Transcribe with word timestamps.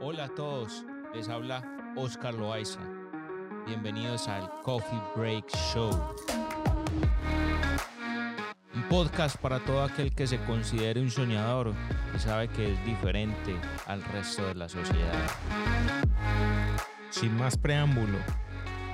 Hola 0.00 0.26
a 0.26 0.28
todos, 0.28 0.84
les 1.12 1.28
habla 1.28 1.60
Oscar 1.96 2.32
Loaiza. 2.32 2.78
Bienvenidos 3.66 4.28
al 4.28 4.48
Coffee 4.62 5.02
Break 5.16 5.48
Show. 5.72 5.90
Un 8.76 8.82
podcast 8.88 9.36
para 9.38 9.58
todo 9.58 9.82
aquel 9.82 10.14
que 10.14 10.28
se 10.28 10.38
considere 10.44 11.00
un 11.00 11.10
soñador 11.10 11.74
y 12.14 12.18
sabe 12.20 12.46
que 12.46 12.74
es 12.74 12.84
diferente 12.84 13.56
al 13.88 14.04
resto 14.04 14.46
de 14.46 14.54
la 14.54 14.68
sociedad. 14.68 15.28
Sin 17.10 17.36
más 17.36 17.56
preámbulo, 17.56 18.18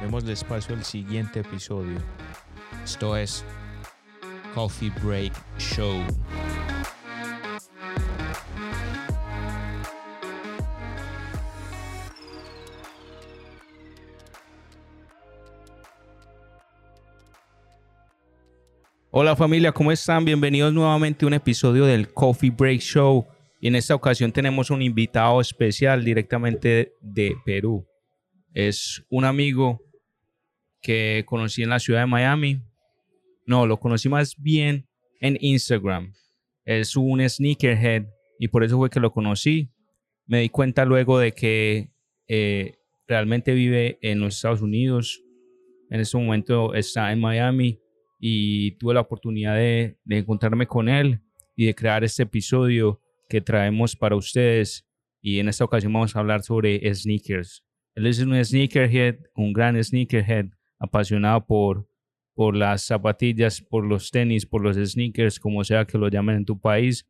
demos 0.01 0.25
espacio 0.25 0.75
al 0.75 0.85
siguiente 0.85 1.41
episodio. 1.41 1.99
Esto 2.83 3.15
es 3.15 3.45
Coffee 4.55 4.91
Break 5.03 5.35
Show. 5.59 6.01
Hola 19.17 19.37
familia, 19.37 19.71
¿cómo 19.71 19.93
están? 19.93 20.25
Bienvenidos 20.25 20.73
nuevamente 20.73 21.25
a 21.25 21.29
un 21.29 21.35
episodio 21.35 21.87
del 21.87 22.13
Coffee 22.13 22.51
Break 22.51 22.81
Show. 22.81 23.25
Y 23.61 23.69
en 23.69 23.77
esta 23.77 23.95
ocasión 23.95 24.33
tenemos 24.33 24.71
un 24.71 24.83
invitado 24.83 25.41
especial 25.41 26.05
directamente 26.05 26.95
de 27.01 27.37
Perú. 27.45 27.87
Es 28.53 29.05
un 29.09 29.25
amigo 29.25 29.81
que 30.83 31.23
conocí 31.27 31.63
en 31.63 31.69
la 31.69 31.79
ciudad 31.79 32.01
de 32.01 32.07
Miami. 32.07 32.61
No, 33.47 33.69
lo 33.69 33.79
conocí 33.79 34.09
más 34.09 34.35
bien 34.37 34.89
en 35.21 35.39
Instagram. 35.41 36.13
Es 36.65 36.97
un 36.97 37.21
sneakerhead 37.21 38.07
y 38.41 38.49
por 38.49 38.65
eso 38.65 38.79
fue 38.79 38.91
que 38.91 38.99
lo 38.99 39.13
conocí. 39.13 39.71
Me 40.27 40.41
di 40.41 40.49
cuenta 40.49 40.85
luego 40.85 41.21
de 41.21 41.31
que 41.31 41.93
eh, 42.27 42.79
realmente 43.07 43.55
vive 43.55 43.97
en 44.03 44.19
los 44.19 44.35
Estados 44.35 44.61
Unidos. 44.61 45.23
En 45.89 46.01
este 46.01 46.19
momento 46.19 46.75
está 46.75 47.13
en 47.13 47.21
Miami 47.21 47.79
y 48.27 48.71
tuve 48.79 48.95
la 48.95 49.03
oportunidad 49.03 49.55
de, 49.55 49.99
encontrarme 50.09 50.67
con 50.67 50.89
él 50.89 51.21
y 51.55 51.67
de 51.67 51.75
crear 51.75 52.05
este 52.05 52.23
episodio 52.23 53.03
que 53.29 53.43
traemos 53.43 53.95
para 53.95 54.17
ustedes. 54.17 54.89
Y 55.21 55.41
en 55.41 55.51
esta 55.51 55.63
ocasión 55.63 55.93
vamos 55.93 56.17
a 56.17 56.21
hablar 56.21 56.43
sobre 56.43 56.81
sneakers. 56.95 57.63
Él 57.95 58.07
es 58.07 58.21
un 58.21 58.43
sneakerhead, 58.43 59.17
un 59.35 59.53
gran 59.53 59.77
sneakerhead, 59.85 60.47
apasionado 60.79 61.45
por, 61.45 61.87
por 62.33 62.57
las 62.57 62.87
zapatillas, 62.87 63.61
por 63.61 63.85
los 63.85 64.11
tenis, 64.11 64.47
por 64.47 64.63
los 64.63 64.79
sneakers, 64.79 65.39
como 65.39 65.63
sea 65.63 65.85
que 65.85 65.99
lo 65.99 66.09
llamen 66.09 66.37
en 66.37 66.45
tu 66.47 66.59
país. 66.59 67.07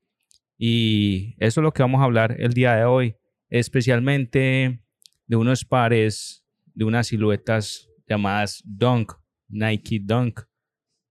Y 0.59 1.37
eso 1.39 1.61
es 1.61 1.63
lo 1.63 1.73
que 1.73 1.85
vamos 1.85 2.01
a 2.01 2.07
hablar 2.07 2.35
el 2.41 2.55
día 2.55 2.75
de 2.75 2.87
hoy, 2.87 3.15
especialmente 3.51 4.81
de 5.29 5.37
unos 5.37 5.65
pares, 5.65 6.45
de 6.75 6.85
unas 6.85 7.07
siluetas 7.07 7.89
llamadas 8.09 8.65
Dunk, 8.65 9.13
Nike 9.49 10.01
Dunk 10.03 10.41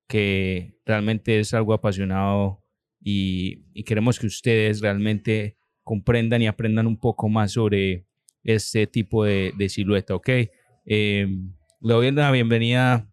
que 0.08 0.78
realmente 0.86 1.40
es 1.40 1.54
algo 1.54 1.74
apasionado 1.74 2.64
y, 3.02 3.66
y, 3.74 3.84
queremos 3.84 4.20
que 4.20 4.28
ustedes 4.28 4.82
realmente 4.82 5.58
comprendan 5.84 6.42
y 6.42 6.48
aprendan 6.48 6.88
un 6.88 6.98
poco 6.98 7.28
más 7.28 7.52
sobre 7.52 8.06
este 8.44 8.88
tipo 8.88 9.24
de, 9.26 9.54
de 9.58 9.70
silueta, 9.70 10.16
¿ok? 10.16 10.30
Eh, 10.86 11.28
le 11.82 11.94
doy 11.94 12.12
la 12.12 12.32
bienvenida 12.32 13.10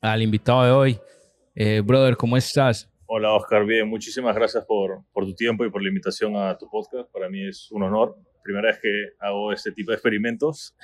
al 0.00 0.22
invitado 0.22 0.64
de 0.64 0.70
hoy. 0.70 0.98
Eh, 1.54 1.80
brother, 1.80 2.16
¿cómo 2.16 2.36
estás? 2.36 2.90
Hola, 3.06 3.32
Oscar. 3.34 3.64
Bien, 3.66 3.88
muchísimas 3.88 4.34
gracias 4.34 4.64
por, 4.64 5.04
por 5.12 5.24
tu 5.24 5.34
tiempo 5.34 5.64
y 5.64 5.70
por 5.70 5.82
la 5.82 5.88
invitación 5.88 6.36
a 6.36 6.56
tu 6.56 6.68
podcast. 6.70 7.10
Para 7.10 7.28
mí 7.28 7.46
es 7.46 7.70
un 7.70 7.82
honor. 7.82 8.16
Primera 8.42 8.68
vez 8.68 8.80
que 8.80 8.88
hago 9.18 9.52
este 9.52 9.72
tipo 9.72 9.90
de 9.90 9.96
experimentos 9.96 10.74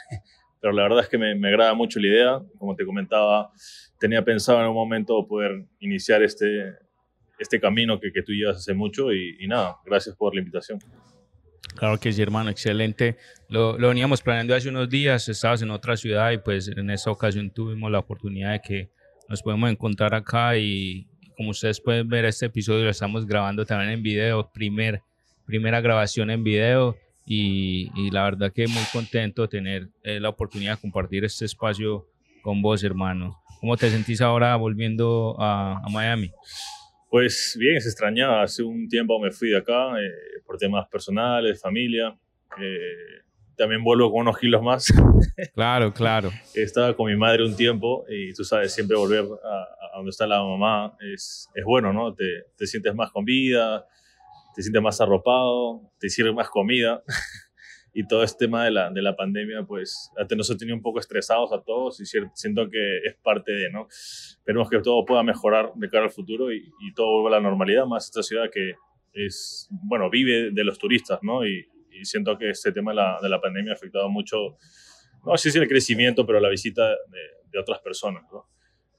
pero 0.66 0.74
la 0.74 0.82
verdad 0.82 1.04
es 1.04 1.08
que 1.08 1.16
me, 1.16 1.32
me, 1.36 1.46
agrada 1.46 1.74
mucho 1.74 2.00
la 2.00 2.08
idea. 2.08 2.42
Como 2.58 2.74
te 2.74 2.84
comentaba, 2.84 3.52
tenía 4.00 4.24
pensado 4.24 4.60
en 4.60 4.66
un 4.66 4.74
momento 4.74 5.24
poder 5.28 5.64
iniciar 5.78 6.24
este, 6.24 6.74
este 7.38 7.60
camino 7.60 8.00
que, 8.00 8.10
que 8.10 8.20
tú 8.20 8.32
llevas 8.32 8.56
hace 8.56 8.74
mucho 8.74 9.12
y, 9.12 9.36
y, 9.38 9.46
nada, 9.46 9.76
gracias 9.84 10.16
por 10.16 10.34
la 10.34 10.40
invitación. 10.40 10.80
Claro 11.76 12.00
que 12.00 12.12
sí, 12.12 12.20
hermano, 12.20 12.50
excelente. 12.50 13.16
Lo, 13.48 13.78
lo, 13.78 13.90
veníamos 13.90 14.22
planeando 14.22 14.56
hace 14.56 14.68
unos 14.68 14.88
días, 14.88 15.28
estabas 15.28 15.62
en 15.62 15.70
otra 15.70 15.96
ciudad 15.96 16.32
y 16.32 16.38
pues 16.38 16.66
en 16.66 16.90
esa 16.90 17.12
ocasión 17.12 17.48
tuvimos 17.50 17.88
la 17.92 18.00
oportunidad 18.00 18.50
de 18.50 18.60
que 18.60 18.90
nos 19.28 19.42
podemos 19.42 19.70
encontrar 19.70 20.16
acá 20.16 20.58
y 20.58 21.06
como 21.36 21.50
ustedes 21.50 21.80
pueden 21.80 22.08
ver 22.08 22.24
este 22.24 22.46
episodio 22.46 22.82
lo 22.82 22.90
estamos 22.90 23.24
grabando 23.24 23.64
también 23.64 23.92
en 23.92 24.02
video, 24.02 24.50
primer, 24.52 25.00
primera 25.46 25.80
grabación 25.80 26.28
en 26.30 26.42
video 26.42 26.96
y, 27.26 27.90
y, 27.96 28.10
la 28.10 28.22
verdad 28.22 28.52
que 28.52 28.68
muy 28.68 28.84
contento 28.92 29.42
de 29.42 29.48
tener 29.48 29.88
eh, 30.04 30.20
la 30.20 30.28
oportunidad 30.28 30.76
de 30.76 30.80
compartir 30.80 31.24
este 31.24 31.44
espacio 31.44 32.08
con 32.40 32.62
vos, 32.62 32.84
hermano. 32.84 33.42
¿Cómo 33.60 33.76
te 33.76 33.90
sentís 33.90 34.20
ahora 34.20 34.54
volviendo 34.54 35.34
a, 35.38 35.80
a 35.84 35.88
Miami? 35.90 36.30
Pues 37.10 37.56
bien, 37.58 37.80
se 37.80 37.88
extrañaba. 37.88 38.42
Hace 38.42 38.62
un 38.62 38.88
tiempo 38.88 39.18
me 39.18 39.32
fui 39.32 39.50
de 39.50 39.58
acá 39.58 40.00
eh, 40.00 40.40
por 40.46 40.56
temas 40.56 40.86
personales, 40.88 41.60
familia. 41.60 42.16
Eh, 42.60 43.22
también 43.56 43.82
vuelvo 43.82 44.12
con 44.12 44.20
unos 44.20 44.38
kilos 44.38 44.62
más. 44.62 44.86
Claro, 45.54 45.92
claro. 45.92 46.30
Estaba 46.54 46.94
con 46.94 47.10
mi 47.10 47.16
madre 47.16 47.44
un 47.44 47.56
tiempo 47.56 48.04
y 48.08 48.32
tú 48.32 48.44
sabes, 48.44 48.72
siempre 48.74 48.96
volver 48.96 49.24
a, 49.24 49.94
a 49.94 49.96
donde 49.96 50.10
está 50.10 50.26
la 50.26 50.42
mamá 50.42 50.96
es, 51.00 51.48
es 51.54 51.64
bueno, 51.64 51.92
¿no? 51.92 52.14
Te, 52.14 52.24
te 52.56 52.66
sientes 52.66 52.94
más 52.94 53.10
con 53.10 53.24
vida, 53.24 53.86
te 54.56 54.62
sientes 54.62 54.82
más 54.82 55.02
arropado, 55.02 55.82
te 56.00 56.08
sirve 56.08 56.32
más 56.32 56.48
comida. 56.48 57.02
y 57.92 58.06
todo 58.06 58.22
este 58.22 58.46
tema 58.46 58.64
de 58.64 58.70
la, 58.70 58.90
de 58.90 59.02
la 59.02 59.14
pandemia, 59.14 59.64
pues 59.64 60.10
nos 60.36 60.50
ha 60.50 60.56
tenido 60.56 60.76
un 60.76 60.82
poco 60.82 60.98
estresados 60.98 61.52
a 61.52 61.62
todos 61.62 62.00
y 62.00 62.04
siento 62.04 62.68
que 62.70 62.98
es 63.06 63.16
parte 63.22 63.52
de, 63.52 63.70
¿no? 63.70 63.86
Esperemos 63.88 64.68
que 64.68 64.80
todo 64.80 65.04
pueda 65.04 65.22
mejorar 65.22 65.72
de 65.74 65.88
cara 65.88 66.04
al 66.04 66.10
futuro 66.10 66.52
y, 66.52 66.72
y 66.80 66.94
todo 66.94 67.22
vuelva 67.22 67.36
a 67.36 67.40
la 67.40 67.48
normalidad, 67.48 67.86
más 67.86 68.06
esta 68.06 68.22
ciudad 68.22 68.50
que 68.52 68.74
es, 69.12 69.68
bueno, 69.70 70.10
vive 70.10 70.50
de 70.52 70.64
los 70.64 70.78
turistas, 70.78 71.20
¿no? 71.22 71.46
Y, 71.46 71.66
y 71.90 72.04
siento 72.04 72.36
que 72.38 72.50
este 72.50 72.72
tema 72.72 72.92
de 72.92 72.96
la, 72.96 73.18
de 73.22 73.28
la, 73.28 73.40
pandemia 73.40 73.72
ha 73.72 73.76
afectado 73.76 74.08
mucho, 74.08 74.58
no 75.24 75.36
sé 75.36 75.50
si 75.50 75.58
el 75.58 75.68
crecimiento, 75.68 76.26
pero 76.26 76.40
la 76.40 76.50
visita 76.50 76.88
de, 76.88 77.20
de 77.50 77.58
otras 77.58 77.80
personas, 77.80 78.24
¿no? 78.32 78.46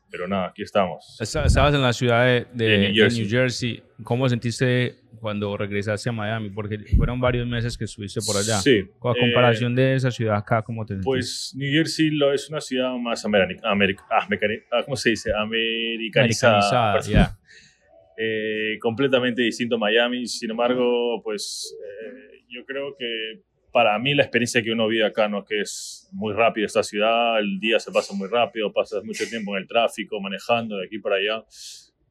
Pero 0.10 0.28
nada, 0.28 0.48
aquí 0.48 0.62
estamos. 0.62 1.18
Estabas 1.20 1.74
en 1.74 1.82
la 1.82 1.94
ciudad 1.94 2.26
de, 2.26 2.78
New, 2.78 2.96
Jersey. 2.96 3.24
de 3.24 3.30
New 3.30 3.30
Jersey. 3.30 3.84
¿Cómo 4.04 4.30
sentiste 4.30 4.96
cuando 5.20 5.58
regresaste 5.58 6.10
a 6.10 6.12
Miami? 6.12 6.50
Porque 6.50 6.78
fueron 6.96 7.20
varios 7.20 7.46
meses 7.48 7.78
que 7.78 7.86
estuviste 7.86 8.22
por 8.26 8.38
allá. 8.38 8.60
Sí. 8.60 8.84
Con 9.00 9.14
la 9.14 9.20
comparación 9.20 9.78
eh, 9.78 9.82
de 9.82 9.96
esa 9.96 10.12
ciudad 10.12 10.38
acá, 10.38 10.62
¿cómo 10.62 10.86
te 10.86 10.94
sentiste? 10.94 11.06
Pues 11.06 11.54
New 11.56 11.72
Jersey 11.72 12.12
lo, 12.12 12.34
es 12.34 12.50
una 12.50 12.62
ciudad 12.62 12.94
más 12.96 13.26
americana, 13.26 13.72
americ, 13.72 14.00
ah, 14.10 14.28
ah, 14.72 14.84
¿cómo 14.86 14.96
se 14.96 15.10
dice? 15.12 15.32
Americanizada. 15.34 16.60
Americanizada, 16.60 17.02
yeah. 17.02 17.38
eh, 18.18 18.78
completamente 18.80 19.42
distinto 19.42 19.76
a 19.76 19.80
Miami. 19.80 20.26
Sin 20.26 20.52
embargo, 20.52 21.22
pues 21.24 21.76
eh, 21.82 22.44
yo 22.50 22.66
creo 22.66 22.96
que 22.98 23.44
para 23.78 24.00
mí 24.00 24.16
la 24.16 24.24
experiencia 24.24 24.64
que 24.64 24.72
uno 24.72 24.88
vive 24.88 25.06
acá, 25.06 25.30
¿no? 25.30 25.46
que 25.46 25.62
es 25.62 26.10
muy 26.12 26.34
rápido 26.34 26.66
esta 26.66 26.82
ciudad, 26.82 27.38
el 27.38 27.60
día 27.60 27.78
se 27.78 27.92
pasa 27.92 28.12
muy 28.16 28.28
rápido, 28.28 28.74
pasas 28.74 29.04
mucho 29.04 29.30
tiempo 29.30 29.56
en 29.56 29.62
el 29.62 29.68
tráfico, 29.68 30.20
manejando 30.20 30.78
de 30.78 30.88
aquí 30.88 30.98
para 30.98 31.18
allá, 31.18 31.46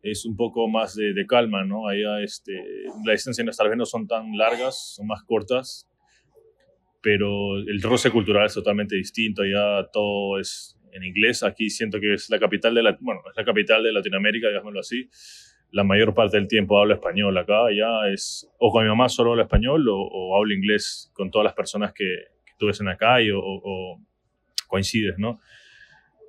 es 0.01 0.25
un 0.25 0.37
poco 0.37 0.69
más 0.69 0.95
de, 0.95 1.13
de 1.13 1.27
calma, 1.27 1.65
¿no? 1.65 1.89
Allá 1.89 2.23
este, 2.23 2.53
las 3.05 3.15
distancias 3.15 3.57
tal 3.57 3.69
vez 3.69 3.79
no 3.79 3.85
son 3.85 4.07
tan 4.07 4.37
largas, 4.37 4.95
son 4.95 5.09
más 5.09 5.25
cortas, 5.25 5.91
pero 7.03 7.57
el 7.57 7.83
roce 7.83 8.13
cultural 8.13 8.47
es 8.47 8.55
totalmente 8.55 8.95
distinto, 8.95 9.43
allá 9.43 9.89
todo 9.93 10.39
es 10.39 10.79
en 10.93 11.03
inglés, 11.03 11.43
aquí 11.43 11.69
siento 11.69 11.99
que 11.99 12.15
es 12.15 12.31
la 12.31 12.39
capital 12.39 12.77
de 12.77 12.85
la, 12.85 12.97
bueno, 13.01 13.23
es 13.29 13.37
la 13.37 13.45
capital 13.45 13.83
de 13.83 13.93
Latinoamérica, 13.93 14.47
digámoslo 14.47 14.79
así, 14.79 15.09
la 15.71 15.85
mayor 15.85 16.15
parte 16.15 16.37
del 16.37 16.49
tiempo 16.49 16.79
hablo 16.79 16.95
español. 16.95 17.37
Acá 17.37 17.65
ya 17.77 18.09
es, 18.13 18.49
o 18.59 18.71
con 18.71 18.83
mi 18.85 18.89
mamá 18.89 19.09
solo 19.09 19.31
hablo 19.31 19.43
español 19.43 19.89
o, 19.89 19.97
o 19.97 20.37
hablo 20.37 20.55
inglés 20.55 21.11
con 21.15 21.31
todas 21.31 21.45
las 21.45 21.55
personas 21.55 21.93
que, 21.93 22.05
que 22.45 22.53
tú 22.59 22.67
ves 22.67 22.81
en 22.81 22.87
la 22.87 22.97
calle 22.97 23.33
o, 23.33 23.41
o, 23.43 24.01
coincides, 24.69 25.19
¿no? 25.19 25.39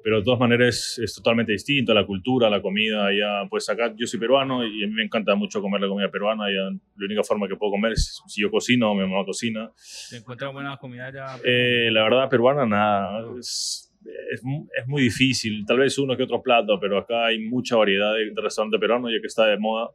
Pero 0.03 0.19
de 0.19 0.23
todas 0.23 0.39
maneras 0.39 0.67
es, 0.69 0.99
es, 0.99 1.15
totalmente 1.15 1.51
distinto, 1.51 1.93
la 1.93 2.05
cultura, 2.05 2.49
la 2.49 2.61
comida, 2.61 3.09
ya, 3.11 3.47
pues 3.49 3.67
acá 3.67 3.93
yo 3.97 4.05
soy 4.07 4.19
peruano 4.19 4.65
y 4.65 4.83
a 4.83 4.87
mí 4.87 4.93
me 4.93 5.03
encanta 5.03 5.35
mucho 5.35 5.59
comer 5.59 5.81
la 5.81 5.87
comida 5.87 6.09
peruana, 6.09 6.45
ya 6.49 6.69
la 6.69 7.05
única 7.05 7.23
forma 7.23 7.47
que 7.47 7.55
puedo 7.55 7.71
comer 7.71 7.93
es 7.93 8.21
si 8.27 8.41
yo 8.41 8.49
cocino 8.49 8.91
o 8.91 8.95
mi 8.95 9.01
mamá 9.01 9.25
cocina. 9.25 9.69
¿Te 10.09 10.17
encuentras 10.17 10.53
buena 10.53 10.77
comida 10.77 11.11
ya? 11.11 11.37
Eh, 11.43 11.89
la 11.91 12.03
verdad, 12.03 12.29
peruana, 12.29 12.65
nada. 12.65 13.25
Es, 13.37 13.86
es, 14.31 14.41
es, 14.41 14.87
muy 14.87 15.01
difícil, 15.01 15.65
tal 15.65 15.79
vez 15.79 15.97
uno 15.97 16.15
que 16.15 16.23
otro 16.23 16.41
plato, 16.41 16.79
pero 16.79 16.97
acá 16.97 17.27
hay 17.27 17.39
mucha 17.39 17.75
variedad 17.75 18.13
de, 18.13 18.31
de 18.31 18.41
restaurante 18.41 18.79
peruano, 18.79 19.09
ya 19.09 19.19
que 19.19 19.27
está 19.27 19.45
de 19.45 19.57
moda, 19.57 19.89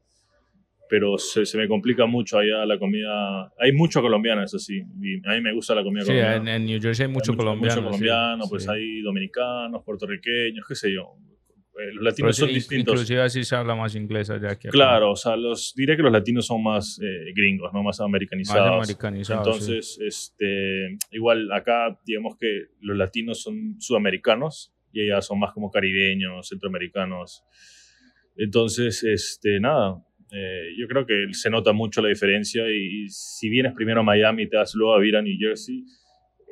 pero 0.88 1.16
se, 1.16 1.46
se, 1.46 1.56
me 1.56 1.66
complica 1.68 2.04
mucho 2.06 2.38
allá 2.38 2.66
la 2.66 2.78
comida. 2.78 3.50
Hay 3.58 3.72
mucho 3.72 4.02
colombiano, 4.02 4.42
eso 4.42 4.58
sí, 4.58 4.82
y 5.00 5.26
a 5.26 5.34
mí 5.34 5.40
me 5.40 5.54
gusta 5.54 5.74
la 5.74 5.82
comida 5.82 6.02
sí, 6.02 6.08
colombiana. 6.08 6.36
En, 6.36 6.48
en 6.48 6.66
New 6.66 6.80
Jersey 6.80 7.06
hay 7.06 7.12
mucho, 7.12 7.32
hay 7.32 7.38
colombiano. 7.38 7.74
Mucho 7.80 7.84
colombiano, 7.86 8.44
sí, 8.44 8.50
pues 8.50 8.64
sí. 8.64 8.70
hay 8.70 9.00
dominicanos, 9.00 9.82
puertorriqueños, 9.84 10.66
qué 10.68 10.74
sé 10.74 10.92
yo. 10.92 11.16
Eh, 11.78 11.92
los 11.94 12.04
latinos 12.04 12.36
son 12.36 12.48
in- 12.50 12.54
distintos. 12.56 12.94
Inclusive 12.94 13.20
así 13.22 13.44
se 13.44 13.56
habla 13.56 13.74
más 13.74 13.94
inglés 13.94 14.28
allá 14.30 14.58
que 14.58 14.68
acá. 14.68 14.70
Claro, 14.70 15.12
o 15.12 15.16
sea, 15.16 15.36
los, 15.36 15.72
diría 15.74 15.96
que 15.96 16.02
los 16.02 16.12
latinos 16.12 16.46
son 16.46 16.62
más 16.62 16.98
eh, 17.02 17.32
gringos, 17.34 17.72
¿no? 17.72 17.82
Más 17.82 18.00
americanizados. 18.00 18.64
Más 18.76 18.88
americanizados, 18.90 19.46
Entonces, 19.68 19.98
este, 20.00 20.98
igual 21.12 21.50
acá, 21.52 21.98
digamos 22.06 22.36
que 22.38 22.66
los 22.80 22.96
latinos 22.96 23.42
son 23.42 23.76
sudamericanos 23.80 24.72
y 24.92 25.02
allá 25.10 25.22
son 25.22 25.38
más 25.40 25.52
como 25.52 25.70
caribeños, 25.70 26.48
centroamericanos. 26.48 27.44
Entonces, 28.36 29.02
este, 29.04 29.60
nada, 29.60 30.02
eh, 30.32 30.68
yo 30.78 30.86
creo 30.88 31.06
que 31.06 31.26
se 31.32 31.50
nota 31.50 31.72
mucho 31.72 32.00
la 32.00 32.08
diferencia 32.08 32.64
y, 32.70 33.04
y 33.04 33.08
si 33.08 33.48
vienes 33.50 33.72
primero 33.74 34.00
a 34.00 34.02
Miami 34.02 34.44
y 34.44 34.48
te 34.48 34.56
vas 34.56 34.74
luego 34.74 34.94
a 34.94 34.98
vivir 34.98 35.16
a 35.16 35.22
New 35.22 35.36
Jersey, 35.38 35.84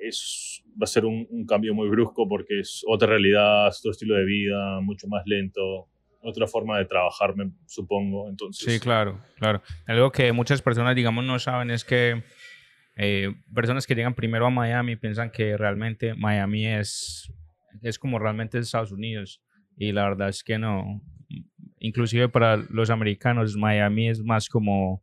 es, 0.00 0.62
va 0.80 0.84
a 0.84 0.86
ser 0.86 1.04
un, 1.04 1.26
cambio 1.46 1.74
muy 1.74 1.88
brusco 1.88 2.28
porque 2.28 2.60
es 2.60 2.82
otra 2.86 3.08
realidad, 3.08 3.68
es 3.68 3.78
otro 3.80 3.90
estilo 3.92 4.14
de 4.16 4.24
vida, 4.24 4.80
mucho 4.80 5.06
más 5.08 5.22
lento, 5.26 5.88
otra 6.22 6.46
forma 6.46 6.78
de 6.78 6.84
trabajar, 6.84 7.36
me 7.36 7.50
supongo. 7.66 8.28
Entonces, 8.28 8.72
Sí, 8.72 8.80
claro, 8.80 9.20
claro. 9.36 9.62
Algo 9.86 10.10
que 10.12 10.32
muchas 10.32 10.62
personas, 10.62 10.94
digamos, 10.94 11.24
no 11.24 11.38
saben 11.38 11.70
es 11.70 11.84
que 11.84 12.22
eh, 12.96 13.32
personas 13.54 13.86
que 13.86 13.94
llegan 13.94 14.14
primero 14.14 14.46
a 14.46 14.50
Miami 14.50 14.96
piensan 14.96 15.30
que 15.30 15.56
realmente 15.56 16.14
Miami 16.14 16.66
es, 16.66 17.32
es 17.82 17.98
como 17.98 18.18
realmente 18.18 18.58
Estados 18.58 18.92
Unidos. 18.92 19.42
Y 19.76 19.92
la 19.92 20.04
verdad 20.04 20.28
es 20.28 20.44
que 20.44 20.58
no. 20.58 21.00
Inclusive 21.78 22.28
para 22.28 22.56
los 22.56 22.90
americanos, 22.90 23.56
Miami 23.56 24.10
es 24.10 24.22
más 24.22 24.48
como 24.50 25.02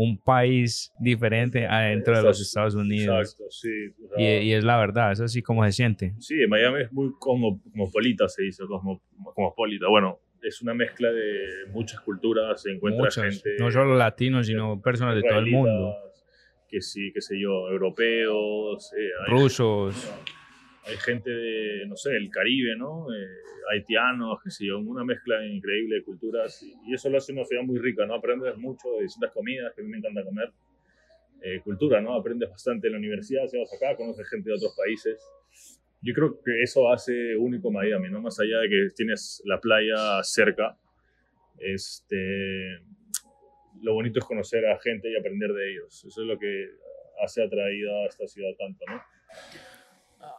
un 0.00 0.16
país 0.16 0.92
diferente 1.00 1.66
adentro 1.66 2.16
de 2.16 2.22
los 2.22 2.40
Estados 2.40 2.76
Unidos. 2.76 3.18
Exacto, 3.18 3.50
sí. 3.50 3.68
o 4.04 4.08
sea, 4.14 4.40
Y, 4.40 4.44
y 4.46 4.52
es 4.52 4.62
la 4.62 4.78
verdad, 4.78 5.10
es 5.10 5.20
así 5.20 5.42
como 5.42 5.64
se 5.64 5.72
siente. 5.72 6.14
Sí, 6.20 6.36
Miami 6.48 6.82
es 6.82 6.92
muy 6.92 7.10
como, 7.18 7.60
cosmopolita, 7.60 8.28
se 8.28 8.44
dice, 8.44 8.62
cosmo, 8.68 9.02
cosmopolita. 9.24 9.88
Bueno, 9.88 10.20
es 10.40 10.62
una 10.62 10.72
mezcla 10.72 11.10
de 11.10 11.66
muchas 11.72 12.00
culturas, 12.02 12.62
se 12.62 12.70
encuentra 12.70 13.06
Muchas, 13.06 13.24
gente... 13.24 13.56
no 13.58 13.72
solo 13.72 13.96
latinos, 13.96 14.46
sino 14.46 14.80
personas 14.80 15.16
de 15.16 15.22
todo 15.22 15.40
el 15.40 15.46
mundo. 15.46 15.96
Que 16.68 16.80
sí, 16.80 17.10
qué 17.12 17.20
sé 17.20 17.34
yo, 17.40 17.68
europeos, 17.68 18.92
eh, 18.92 19.10
Rusos. 19.26 19.96
hay 20.06 20.22
gente 20.96 21.30
de, 21.30 21.86
no 21.86 21.96
sé, 21.96 22.16
el 22.16 22.30
Caribe, 22.30 22.76
¿no? 22.76 23.12
Eh, 23.12 23.26
haitianos, 23.70 24.40
qué 24.42 24.50
sé 24.50 24.66
yo, 24.66 24.78
una 24.78 25.04
mezcla 25.04 25.44
increíble 25.44 25.96
de 25.96 26.02
culturas 26.02 26.62
y, 26.62 26.74
y 26.86 26.94
eso 26.94 27.10
lo 27.10 27.18
hace 27.18 27.32
una 27.32 27.44
ciudad 27.44 27.62
muy 27.62 27.78
rica, 27.78 28.06
¿no? 28.06 28.14
Aprendes 28.14 28.56
mucho 28.56 28.92
de 28.96 29.02
distintas 29.02 29.32
comidas, 29.32 29.74
que 29.74 29.82
a 29.82 29.84
mí 29.84 29.90
me 29.90 29.98
encanta 29.98 30.24
comer. 30.24 30.50
Eh, 31.40 31.60
cultura, 31.60 32.00
¿no? 32.00 32.14
Aprendes 32.14 32.50
bastante 32.50 32.88
en 32.88 32.94
la 32.94 32.98
universidad, 32.98 33.46
si 33.46 33.58
vas 33.58 33.72
acá, 33.72 33.94
conoces 33.96 34.28
gente 34.28 34.50
de 34.50 34.56
otros 34.56 34.74
países. 34.76 35.22
Yo 36.02 36.12
creo 36.12 36.40
que 36.42 36.62
eso 36.62 36.90
hace 36.90 37.36
único 37.36 37.70
Miami, 37.70 38.10
¿no? 38.10 38.20
Más 38.20 38.40
allá 38.40 38.58
de 38.58 38.68
que 38.68 38.88
tienes 38.96 39.40
la 39.44 39.60
playa 39.60 40.20
cerca, 40.24 40.76
este, 41.58 42.80
lo 43.82 43.94
bonito 43.94 44.18
es 44.18 44.24
conocer 44.24 44.66
a 44.66 44.78
gente 44.80 45.10
y 45.10 45.16
aprender 45.16 45.52
de 45.52 45.70
ellos. 45.70 46.04
Eso 46.04 46.22
es 46.22 46.26
lo 46.26 46.38
que 46.38 46.70
hace 47.22 47.44
atraída 47.44 47.92
a 48.02 48.06
esta 48.06 48.26
ciudad 48.26 48.50
tanto, 48.58 48.84
¿no? 48.88 49.00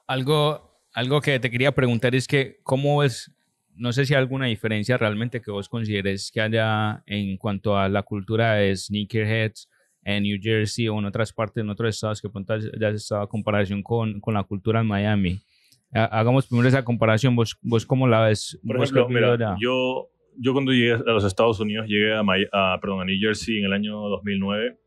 Algo, 0.08 0.80
algo 0.94 1.22
que 1.22 1.40
te 1.40 1.50
quería 1.52 1.72
preguntar 1.74 2.16
es 2.16 2.28
que, 2.28 2.60
¿cómo 2.64 3.04
es? 3.04 3.32
No 3.76 3.94
sé 3.94 4.06
si 4.06 4.14
hay 4.14 4.20
alguna 4.20 4.48
diferencia 4.48 4.98
realmente 4.98 5.42
que 5.42 5.52
vos 5.52 5.70
consideres 5.70 6.32
que 6.34 6.42
haya 6.42 7.02
en 7.06 7.38
cuanto 7.38 7.78
a 7.78 7.88
la 7.88 8.04
cultura 8.04 8.56
de 8.56 8.76
sneakerheads 8.76 9.70
en 10.04 10.24
New 10.24 10.38
Jersey 10.42 10.88
o 10.90 10.98
en 11.00 11.06
otras 11.06 11.32
partes, 11.32 11.62
en 11.62 11.70
otros 11.70 11.96
estados, 11.96 12.22
que 12.22 12.30
pronto 12.30 12.56
ya 12.58 12.88
has 12.90 12.96
estado 12.96 13.28
comparación 13.30 13.84
con, 13.84 14.20
con 14.20 14.34
la 14.34 14.44
cultura 14.44 14.82
en 14.82 14.88
Miami. 14.88 15.40
Ha- 15.94 16.06
Hagamos 16.06 16.48
primero 16.48 16.68
esa 16.68 16.84
comparación. 16.84 17.36
¿Vos, 17.36 17.58
vos 17.62 17.86
cómo 17.86 18.08
la 18.08 18.22
ves? 18.22 18.60
Por 18.66 18.76
ejemplo, 18.90 19.08
mira, 19.14 19.28
yo, 19.62 20.10
yo 20.38 20.54
cuando 20.54 20.72
llegué 20.74 20.94
a 20.94 20.98
los 21.14 21.24
Estados 21.24 21.60
Unidos 21.60 21.88
llegué 21.88 22.16
a, 22.16 22.24
Mi- 22.24 22.46
a, 22.52 22.78
perdón, 22.82 23.02
a 23.02 23.06
New 23.06 23.18
Jersey 23.20 23.60
en 23.60 23.66
el 23.66 23.74
año 23.74 23.94
2009 24.10 24.78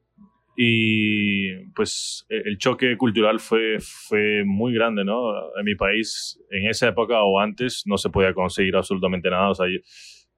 y 0.57 1.55
pues 1.75 2.27
e- 2.29 2.43
el 2.45 2.59
choque 2.59 2.97
cultural 2.97 3.41
fue, 3.41 3.79
fue 3.81 4.45
muy 4.45 4.75
grande, 4.75 5.05
¿no? 5.05 5.33
En 5.59 5.65
mi 5.65 5.75
país, 5.75 6.39
en 6.51 6.69
esa 6.69 6.89
época 6.89 7.23
o 7.23 7.39
antes, 7.41 7.83
no 7.87 7.97
se 7.99 8.11
podía 8.11 8.35
conseguir 8.35 8.77
absolutamente 8.77 9.31
nada. 9.31 9.51
O 9.51 9.55
sea, 9.55 9.67
yo- 9.69 9.81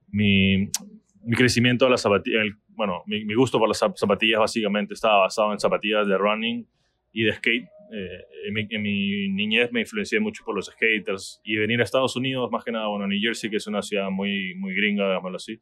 mi, 0.09 0.59
mi 1.25 1.37
crecimiento 1.37 1.87
a 1.87 1.91
las 1.91 2.03
zapatillas, 2.03 2.47
bueno, 2.69 3.03
mi, 3.07 3.25
mi 3.25 3.35
gusto 3.35 3.59
por 3.59 3.69
las 3.69 3.83
zap- 3.83 3.97
zapatillas 3.97 4.39
básicamente 4.41 4.95
estaba 4.95 5.19
basado 5.21 5.53
en 5.53 5.59
zapatillas 5.59 6.07
de 6.07 6.17
running 6.17 6.67
y 7.13 7.23
de 7.25 7.33
skate. 7.33 7.65
Eh, 7.93 8.21
en, 8.49 8.55
mi, 8.55 8.67
en 8.71 8.83
mi 8.83 9.29
niñez 9.29 9.71
me 9.73 9.81
influencié 9.81 10.19
mucho 10.19 10.43
por 10.45 10.55
los 10.57 10.67
skaters 10.67 11.41
y 11.45 11.57
venir 11.57 11.81
a 11.81 11.85
Estados 11.85 12.17
Unidos, 12.17 12.51
más 12.51 12.65
que 12.65 12.73
nada, 12.73 12.87
bueno, 12.89 13.07
New 13.07 13.21
Jersey, 13.21 13.51
que 13.51 13.57
es 13.59 13.67
una 13.67 13.83
ciudad 13.83 14.11
muy, 14.11 14.55
muy 14.57 14.75
gringa, 14.75 15.07
digámoslo 15.07 15.37
así, 15.37 15.59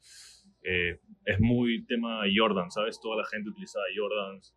eh, 0.65 1.01
es 1.25 1.41
muy 1.41 1.85
tema 1.85 2.23
Jordan, 2.35 2.71
¿sabes? 2.71 3.01
Toda 3.01 3.17
la 3.17 3.25
gente 3.25 3.51
utilizaba 3.51 3.85
Jordans. 3.97 4.55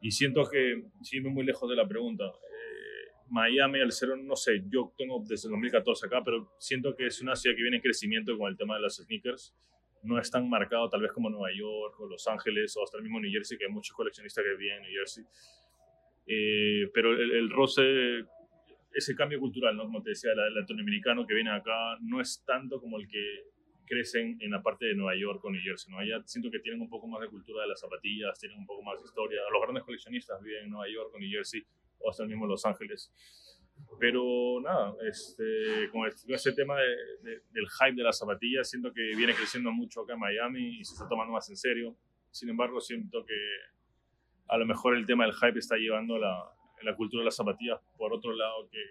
Y 0.00 0.10
siento 0.10 0.48
que, 0.48 0.84
siendo 1.02 1.30
muy 1.30 1.44
lejos 1.44 1.68
de 1.68 1.76
la 1.76 1.86
pregunta, 1.86 2.24
eh, 2.24 3.10
Miami, 3.28 3.80
al 3.80 3.92
ser, 3.92 4.16
no 4.18 4.36
sé, 4.36 4.62
yo 4.68 4.92
tengo 4.96 5.22
desde 5.26 5.48
el 5.48 5.52
2014 5.52 6.06
acá, 6.06 6.22
pero 6.24 6.52
siento 6.58 6.94
que 6.94 7.06
es 7.06 7.20
una 7.22 7.34
ciudad 7.34 7.56
que 7.56 7.62
viene 7.62 7.78
en 7.78 7.82
crecimiento 7.82 8.36
con 8.38 8.50
el 8.50 8.56
tema 8.56 8.76
de 8.76 8.82
las 8.82 8.96
sneakers. 8.96 9.54
No 10.02 10.18
es 10.18 10.30
tan 10.30 10.48
marcado 10.48 10.88
tal 10.88 11.02
vez 11.02 11.12
como 11.12 11.30
Nueva 11.30 11.48
York 11.56 11.98
o 11.98 12.06
Los 12.06 12.28
Ángeles 12.28 12.76
o 12.76 12.84
hasta 12.84 12.98
el 12.98 13.02
mismo 13.02 13.18
New 13.18 13.30
Jersey, 13.30 13.58
que 13.58 13.64
hay 13.64 13.72
muchos 13.72 13.96
coleccionistas 13.96 14.44
que 14.44 14.54
viven 14.54 14.76
en 14.76 14.82
New 14.82 14.92
Jersey. 14.92 15.24
Eh, 16.28 16.90
pero 16.92 17.12
el, 17.12 17.32
el 17.32 17.50
roce, 17.50 18.24
ese 18.92 19.14
cambio 19.16 19.40
cultural, 19.40 19.76
¿no? 19.76 19.84
como 19.84 20.02
te 20.02 20.10
decía, 20.10 20.30
el 20.32 20.54
latinoamericano 20.54 21.26
que 21.26 21.34
viene 21.34 21.50
acá, 21.50 21.96
no 22.02 22.20
es 22.20 22.44
tanto 22.46 22.80
como 22.80 22.98
el 22.98 23.08
que 23.08 23.55
crecen 23.86 24.36
en 24.40 24.50
la 24.50 24.62
parte 24.62 24.86
de 24.86 24.94
Nueva 24.94 25.14
York 25.16 25.44
o 25.44 25.50
New 25.50 25.60
Jersey. 25.62 25.92
¿no? 25.92 25.98
Allá 25.98 26.20
siento 26.26 26.50
que 26.50 26.58
tienen 26.58 26.80
un 26.80 26.88
poco 26.88 27.06
más 27.06 27.20
de 27.20 27.28
cultura 27.28 27.62
de 27.62 27.68
las 27.68 27.80
zapatillas, 27.80 28.38
tienen 28.38 28.58
un 28.58 28.66
poco 28.66 28.82
más 28.82 28.98
de 28.98 29.04
historia. 29.06 29.40
Los 29.52 29.62
grandes 29.62 29.84
coleccionistas 29.84 30.42
viven 30.42 30.64
en 30.64 30.70
Nueva 30.70 30.88
York 30.92 31.10
o 31.14 31.18
New 31.18 31.30
Jersey 31.30 31.64
o 32.00 32.10
hasta 32.10 32.24
el 32.24 32.28
mismo 32.28 32.46
Los 32.46 32.66
Ángeles. 32.66 33.12
Pero 33.98 34.60
nada, 34.62 34.94
este, 35.08 35.88
con, 35.92 36.06
este, 36.06 36.26
con 36.26 36.34
ese 36.34 36.52
tema 36.52 36.76
de, 36.80 36.96
de, 37.22 37.42
del 37.50 37.66
hype 37.68 37.94
de 37.96 38.02
las 38.02 38.18
zapatillas, 38.18 38.68
siento 38.68 38.92
que 38.92 39.02
viene 39.16 39.34
creciendo 39.34 39.70
mucho 39.70 40.02
acá 40.02 40.14
en 40.14 40.20
Miami 40.20 40.78
y 40.80 40.84
se 40.84 40.94
está 40.94 41.08
tomando 41.08 41.32
más 41.32 41.48
en 41.50 41.56
serio. 41.56 41.94
Sin 42.30 42.48
embargo, 42.48 42.80
siento 42.80 43.24
que 43.24 43.34
a 44.48 44.56
lo 44.58 44.66
mejor 44.66 44.96
el 44.96 45.06
tema 45.06 45.24
del 45.24 45.34
hype 45.34 45.58
está 45.58 45.76
llevando 45.76 46.18
la, 46.18 46.42
la 46.82 46.94
cultura 46.96 47.20
de 47.22 47.26
las 47.26 47.36
zapatillas 47.36 47.80
por 47.98 48.12
otro 48.12 48.32
lado 48.32 48.68
que, 48.70 48.82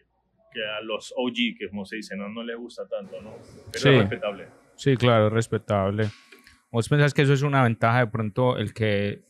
que 0.53 0.63
a 0.65 0.81
los 0.81 1.13
OG, 1.15 1.57
que 1.57 1.69
como 1.69 1.85
se 1.85 1.97
dice, 1.97 2.15
no, 2.15 2.29
no 2.29 2.43
les 2.43 2.57
gusta 2.57 2.87
tanto, 2.87 3.21
¿no? 3.21 3.35
Pero 3.71 3.79
Sí. 3.79 3.89
es 3.89 3.99
respetable. 3.99 4.47
Sí, 4.75 4.95
claro, 4.97 5.29
respetable. 5.29 6.09
¿Vos 6.71 6.89
pensás 6.89 7.13
que 7.13 7.21
eso 7.21 7.33
es 7.33 7.41
una 7.41 7.63
ventaja 7.63 7.99
de 7.99 8.07
pronto 8.07 8.57
el 8.57 8.73
que, 8.73 9.23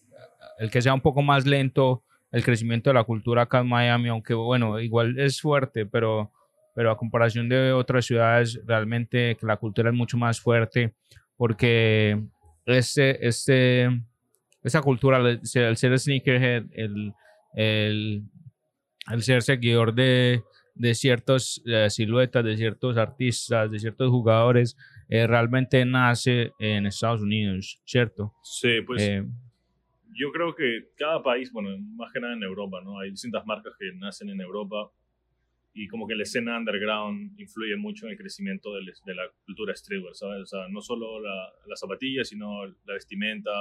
el 0.57 0.71
que 0.71 0.81
sea 0.81 0.94
un 0.94 1.02
poco 1.02 1.21
más 1.21 1.45
lento 1.45 2.04
el 2.31 2.44
crecimiento 2.44 2.90
de 2.90 2.95
la 2.95 3.04
cultura 3.04 3.44
acá 3.44 3.59
en 3.59 3.68
Miami, 3.68 4.09
aunque 4.09 4.33
bueno, 4.33 4.80
igual 4.80 5.18
es 5.19 5.40
fuerte, 5.40 5.85
pero, 5.85 6.31
pero 6.73 6.92
a 6.92 6.97
comparación 6.97 7.47
de 7.47 7.71
otras 7.71 8.06
ciudades, 8.06 8.59
realmente 8.66 9.37
que 9.40 9.45
la 9.45 9.56
cultura 9.56 9.90
es 9.90 9.95
mucho 9.95 10.18
más 10.18 10.42
fuerte 10.42 10.94
porque 11.37 12.21
este, 12.66 13.25
este, 13.25 13.90
esa 14.64 14.81
cultura, 14.81 15.19
el 15.19 15.40
el 15.54 15.78
ser 15.78 15.97
sneakerhead, 15.97 16.66
el, 16.73 17.14
el, 17.54 18.23
el 19.11 19.23
ser 19.23 19.42
seguidor 19.42 19.94
de, 19.94 20.44
de 20.73 20.94
ciertas 20.94 21.61
eh, 21.66 21.90
siluetas, 21.90 22.44
de 22.44 22.57
ciertos 22.57 22.97
artistas, 22.97 23.71
de 23.71 23.80
ciertos 23.80 24.09
jugadores, 24.09 24.75
eh, 25.09 25.28
realmente 25.28 25.83
nace 25.85 26.52
en 26.59 26.85
Estados 26.85 27.21
Unidos, 27.21 27.81
¿cierto? 27.85 28.33
Sí, 28.44 28.81
pues 28.85 29.02
Eh, 29.04 29.24
yo 30.18 30.31
creo 30.31 30.56
que 30.56 30.90
cada 30.97 31.21
país, 31.21 31.52
bueno, 31.52 31.69
más 31.95 32.12
que 32.14 32.19
nada 32.19 32.33
en 32.33 32.44
Europa, 32.44 32.80
¿no? 32.83 33.00
Hay 33.00 33.12
distintas 33.12 33.45
marcas 33.45 33.74
que 33.78 33.92
nacen 33.95 34.30
en 34.30 34.40
Europa 34.42 34.90
y 35.74 35.88
como 35.90 36.07
que 36.07 36.16
la 36.16 36.24
escena 36.24 36.57
underground 36.57 37.38
influye 37.38 37.76
mucho 37.76 38.06
en 38.06 38.14
el 38.14 38.18
crecimiento 38.18 38.74
del- 38.74 38.94
de, 39.06 39.14
la 39.16 39.24
cultura 39.45 39.76
streetwear, 39.76 40.16
¿sabes? 40.16 40.42
O 40.44 40.45
sea, 40.45 40.68
no 40.69 40.80
solo 40.81 41.19
la, 41.19 41.52
las 41.68 41.80
zapatillas, 41.81 42.30
sino 42.30 42.66
la 42.66 42.94
vestimenta, 42.94 43.52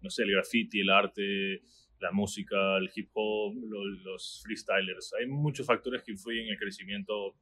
no 0.00 0.10
sé, 0.10 0.24
el 0.24 0.32
graffiti, 0.32 0.80
el 0.80 0.90
arte, 0.90 1.62
la 2.00 2.10
música, 2.10 2.76
el 2.78 2.90
hip 2.94 3.10
hop, 3.14 3.54
lo- 3.68 3.84
los 3.84 4.40
freestylers. 4.44 5.14
Hay 5.18 5.26
muchos 5.28 5.64
factores 5.66 6.02
que 6.02 6.10
influyen 6.12 6.46
en 6.46 6.52
el 6.54 6.58
crecimiento 6.58 7.36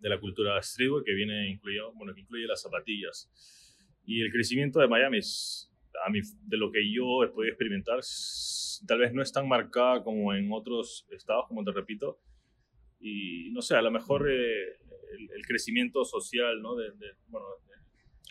de 0.00 0.08
la 0.08 0.20
cultura 0.20 0.60
streetwear 0.62 1.04
que 1.04 1.14
viene 1.14 1.50
incluido, 1.50 1.92
bueno, 1.94 2.14
que 2.14 2.20
incluye 2.20 2.46
las 2.46 2.62
zapatillas. 2.62 3.30
Y 4.04 4.22
el 4.22 4.32
crecimiento 4.32 4.80
de 4.80 4.88
Miami 4.88 5.18
es, 5.18 5.70
a 6.06 6.10
mí, 6.10 6.20
de 6.46 6.56
lo 6.56 6.70
que 6.70 6.80
yo 6.90 7.24
he 7.24 7.28
podido 7.28 7.52
experimentar, 7.52 8.00
tal 8.86 8.98
vez 8.98 9.12
no 9.12 9.22
es 9.22 9.32
tan 9.32 9.48
marcada 9.48 10.02
como 10.02 10.32
en 10.34 10.50
otros 10.52 11.06
estados, 11.10 11.46
como 11.48 11.64
te 11.64 11.72
repito. 11.72 12.20
Y 13.00 13.50
no 13.50 13.62
sé, 13.62 13.76
a 13.76 13.82
lo 13.82 13.90
mejor 13.90 14.30
eh, 14.30 14.78
el, 15.34 15.46
crecimiento 15.46 16.04
social, 16.04 16.60
¿no? 16.60 16.74
De, 16.74 16.90
bueno, 17.28 17.46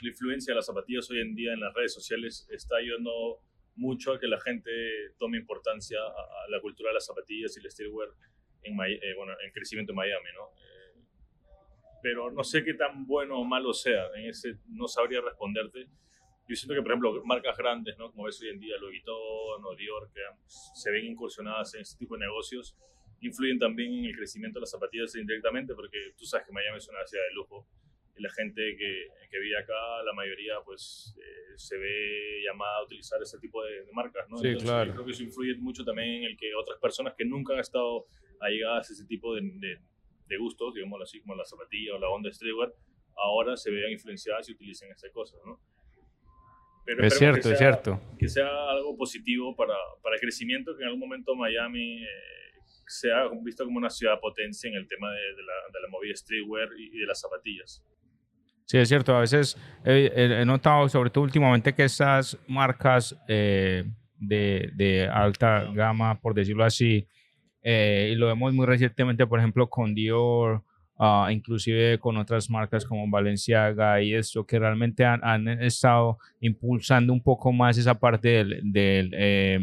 la 0.01 0.09
influencia 0.09 0.51
de 0.51 0.55
las 0.55 0.65
zapatillas 0.65 1.09
hoy 1.09 1.21
en 1.21 1.35
día 1.35 1.53
en 1.53 1.59
las 1.59 1.73
redes 1.73 1.93
sociales 1.93 2.47
está 2.51 2.77
ayudando 2.77 3.41
mucho 3.75 4.13
a 4.13 4.19
que 4.19 4.27
la 4.27 4.39
gente 4.39 4.71
tome 5.17 5.37
importancia 5.37 5.99
a, 5.99 6.49
la 6.49 6.59
cultura 6.59 6.89
de 6.89 6.95
las 6.95 7.05
zapatillas 7.05 7.55
y 7.55 7.59
el 7.59 7.71
streetwear 7.71 8.09
en, 8.63 8.73
eh, 8.73 9.13
bueno, 9.15 9.33
en 9.43 9.51
crecimiento 9.51 9.91
en 9.91 9.97
Miami, 9.97 10.29
¿no? 10.35 10.49
Pero 12.07 12.31
no 12.31 12.41
sé 12.41 12.63
qué 12.63 12.73
tan 12.73 13.05
bueno 13.05 13.37
o 13.37 13.43
malo 13.43 13.73
sea. 13.73 14.05
En 14.15 14.29
ese 14.29 14.59
no 14.69 14.87
sabría 14.87 15.19
responderte. 15.19 15.89
Yo 16.47 16.55
siento 16.55 16.73
que, 16.73 16.81
por 16.81 16.91
ejemplo, 16.91 17.21
marcas 17.25 17.57
grandes, 17.57 17.97
¿no? 17.97 18.13
como 18.13 18.23
ves 18.23 18.41
hoy 18.41 18.47
en 18.47 18.61
día, 18.61 18.77
Louis 18.77 19.03
Vuitton 19.03 19.65
o 19.65 19.75
Dior, 19.75 20.09
que 20.13 20.21
se 20.45 20.89
ven 20.89 21.03
incursionadas 21.03 21.75
en 21.75 21.81
este 21.81 21.99
tipo 21.99 22.15
de 22.15 22.21
negocios, 22.21 22.77
influyen 23.19 23.59
también 23.59 23.93
en 23.93 24.05
el 24.05 24.15
crecimiento 24.15 24.59
de 24.59 24.61
las 24.61 24.71
zapatillas 24.71 25.13
indirectamente, 25.15 25.75
porque 25.75 26.13
tú 26.17 26.23
sabes 26.23 26.47
que 26.47 26.53
Miami 26.53 26.77
es 26.77 26.87
una 26.87 27.05
ciudad 27.05 27.25
de 27.25 27.35
lujo 27.35 27.67
y 28.15 28.21
la 28.21 28.29
gente 28.29 28.61
que, 28.77 29.07
que 29.29 29.39
vive 29.39 29.57
acá, 29.57 29.73
la 30.05 30.13
mayoría, 30.13 30.53
pues 30.63 31.13
eh, 31.19 31.57
se 31.57 31.77
ve 31.77 32.41
llamada 32.45 32.77
a 32.77 32.83
utilizar 32.85 33.21
ese 33.21 33.37
tipo 33.39 33.61
de, 33.65 33.85
marcas, 33.91 34.29
¿no? 34.29 34.37
Sí, 34.37 34.55
claro. 34.55 34.85
Yo 34.85 34.93
creo 34.93 35.05
que 35.07 35.11
eso 35.11 35.23
influye 35.23 35.55
mucho 35.57 35.83
también 35.83 36.23
en 36.23 36.23
el 36.23 36.37
que 36.37 36.55
otras 36.55 36.79
personas 36.79 37.15
que 37.17 37.25
nunca 37.25 37.53
han 37.53 37.59
estado 37.59 38.05
allegadas 38.39 38.89
a 38.89 38.93
ese 38.93 39.05
tipo 39.05 39.35
de, 39.35 39.41
de, 39.41 39.81
gustos, 40.35 40.73
digamos 40.73 41.01
así, 41.01 41.21
como 41.21 41.35
la 41.35 41.45
zapatilla 41.45 41.95
o 41.95 41.99
la 41.99 42.09
onda 42.09 42.29
streetwear, 42.29 42.73
ahora 43.15 43.55
se 43.55 43.71
vean 43.71 43.91
influenciadas 43.91 44.49
y 44.49 44.51
utilicen 44.51 44.91
estas 44.91 45.11
cosas, 45.11 45.39
¿no? 45.45 45.61
Pero 46.85 47.05
es 47.05 47.17
cierto, 47.17 47.49
es 47.51 47.57
cierto. 47.57 48.01
Que 48.19 48.27
sea 48.27 48.47
algo 48.69 48.97
positivo 48.97 49.55
para, 49.55 49.75
para 50.03 50.15
el 50.15 50.21
crecimiento, 50.21 50.75
que 50.75 50.83
en 50.83 50.87
algún 50.87 51.01
momento 51.01 51.35
Miami... 51.35 52.03
Eh, 52.03 52.07
sea 52.89 53.27
visto 53.43 53.65
como 53.65 53.77
una 53.77 53.89
ciudad 53.89 54.17
potencia 54.21 54.69
en 54.69 54.75
el 54.75 54.87
tema 54.87 55.11
de, 55.11 55.19
de, 55.19 55.43
la, 55.43 55.53
de 55.73 55.81
la, 55.81 55.89
movida 55.89 56.15
streetwear 56.15 56.69
y 56.77 56.97
de 56.97 57.05
las 57.05 57.19
zapatillas. 57.19 57.83
Sí, 58.67 58.77
es 58.77 58.89
cierto. 58.89 59.15
A 59.15 59.21
veces 59.21 59.57
he, 59.85 60.43
notado, 60.45 60.89
sobre 60.89 61.09
todo 61.09 61.23
últimamente, 61.23 61.73
que 61.73 61.85
estas 61.85 62.37
marcas 62.47 63.17
eh, 63.29 63.85
de, 64.19 64.71
de, 64.75 65.07
alta 65.07 65.71
gama, 65.73 66.19
por 66.19 66.33
decirlo 66.33 66.65
así, 66.65 67.07
eh, 67.61 68.11
y 68.11 68.15
lo 68.15 68.27
vemos 68.27 68.53
muy 68.53 68.65
recientemente, 68.65 69.27
por 69.27 69.39
ejemplo, 69.39 69.69
con 69.69 69.93
Dior, 69.93 70.63
uh, 70.97 71.29
inclusive 71.29 71.99
con 71.99 72.17
otras 72.17 72.49
marcas 72.49 72.85
como 72.85 73.09
Balenciaga 73.09 74.01
y 74.01 74.13
esto, 74.13 74.45
que 74.45 74.59
realmente 74.59 75.05
han, 75.05 75.47
estado 75.61 76.17
impulsando 76.39 77.13
un 77.13 77.21
poco 77.21 77.51
más 77.51 77.77
esa 77.77 77.95
parte 77.95 78.45
del, 78.63 79.11
eh, 79.13 79.59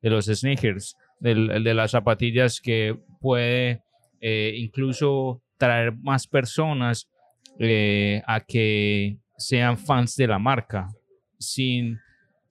de 0.00 0.10
los 0.10 0.26
sneakers, 0.26 0.96
del, 1.20 1.62
de 1.62 1.74
las 1.74 1.92
zapatillas 1.92 2.60
que 2.60 2.96
puede 3.20 3.82
eh, 4.20 4.54
incluso 4.56 5.42
traer 5.58 5.94
más 5.96 6.26
personas 6.26 7.08
eh, 7.58 8.22
a 8.26 8.40
que 8.40 9.18
sean 9.36 9.78
fans 9.78 10.16
de 10.16 10.26
la 10.26 10.38
marca 10.38 10.88
sin, 11.38 11.98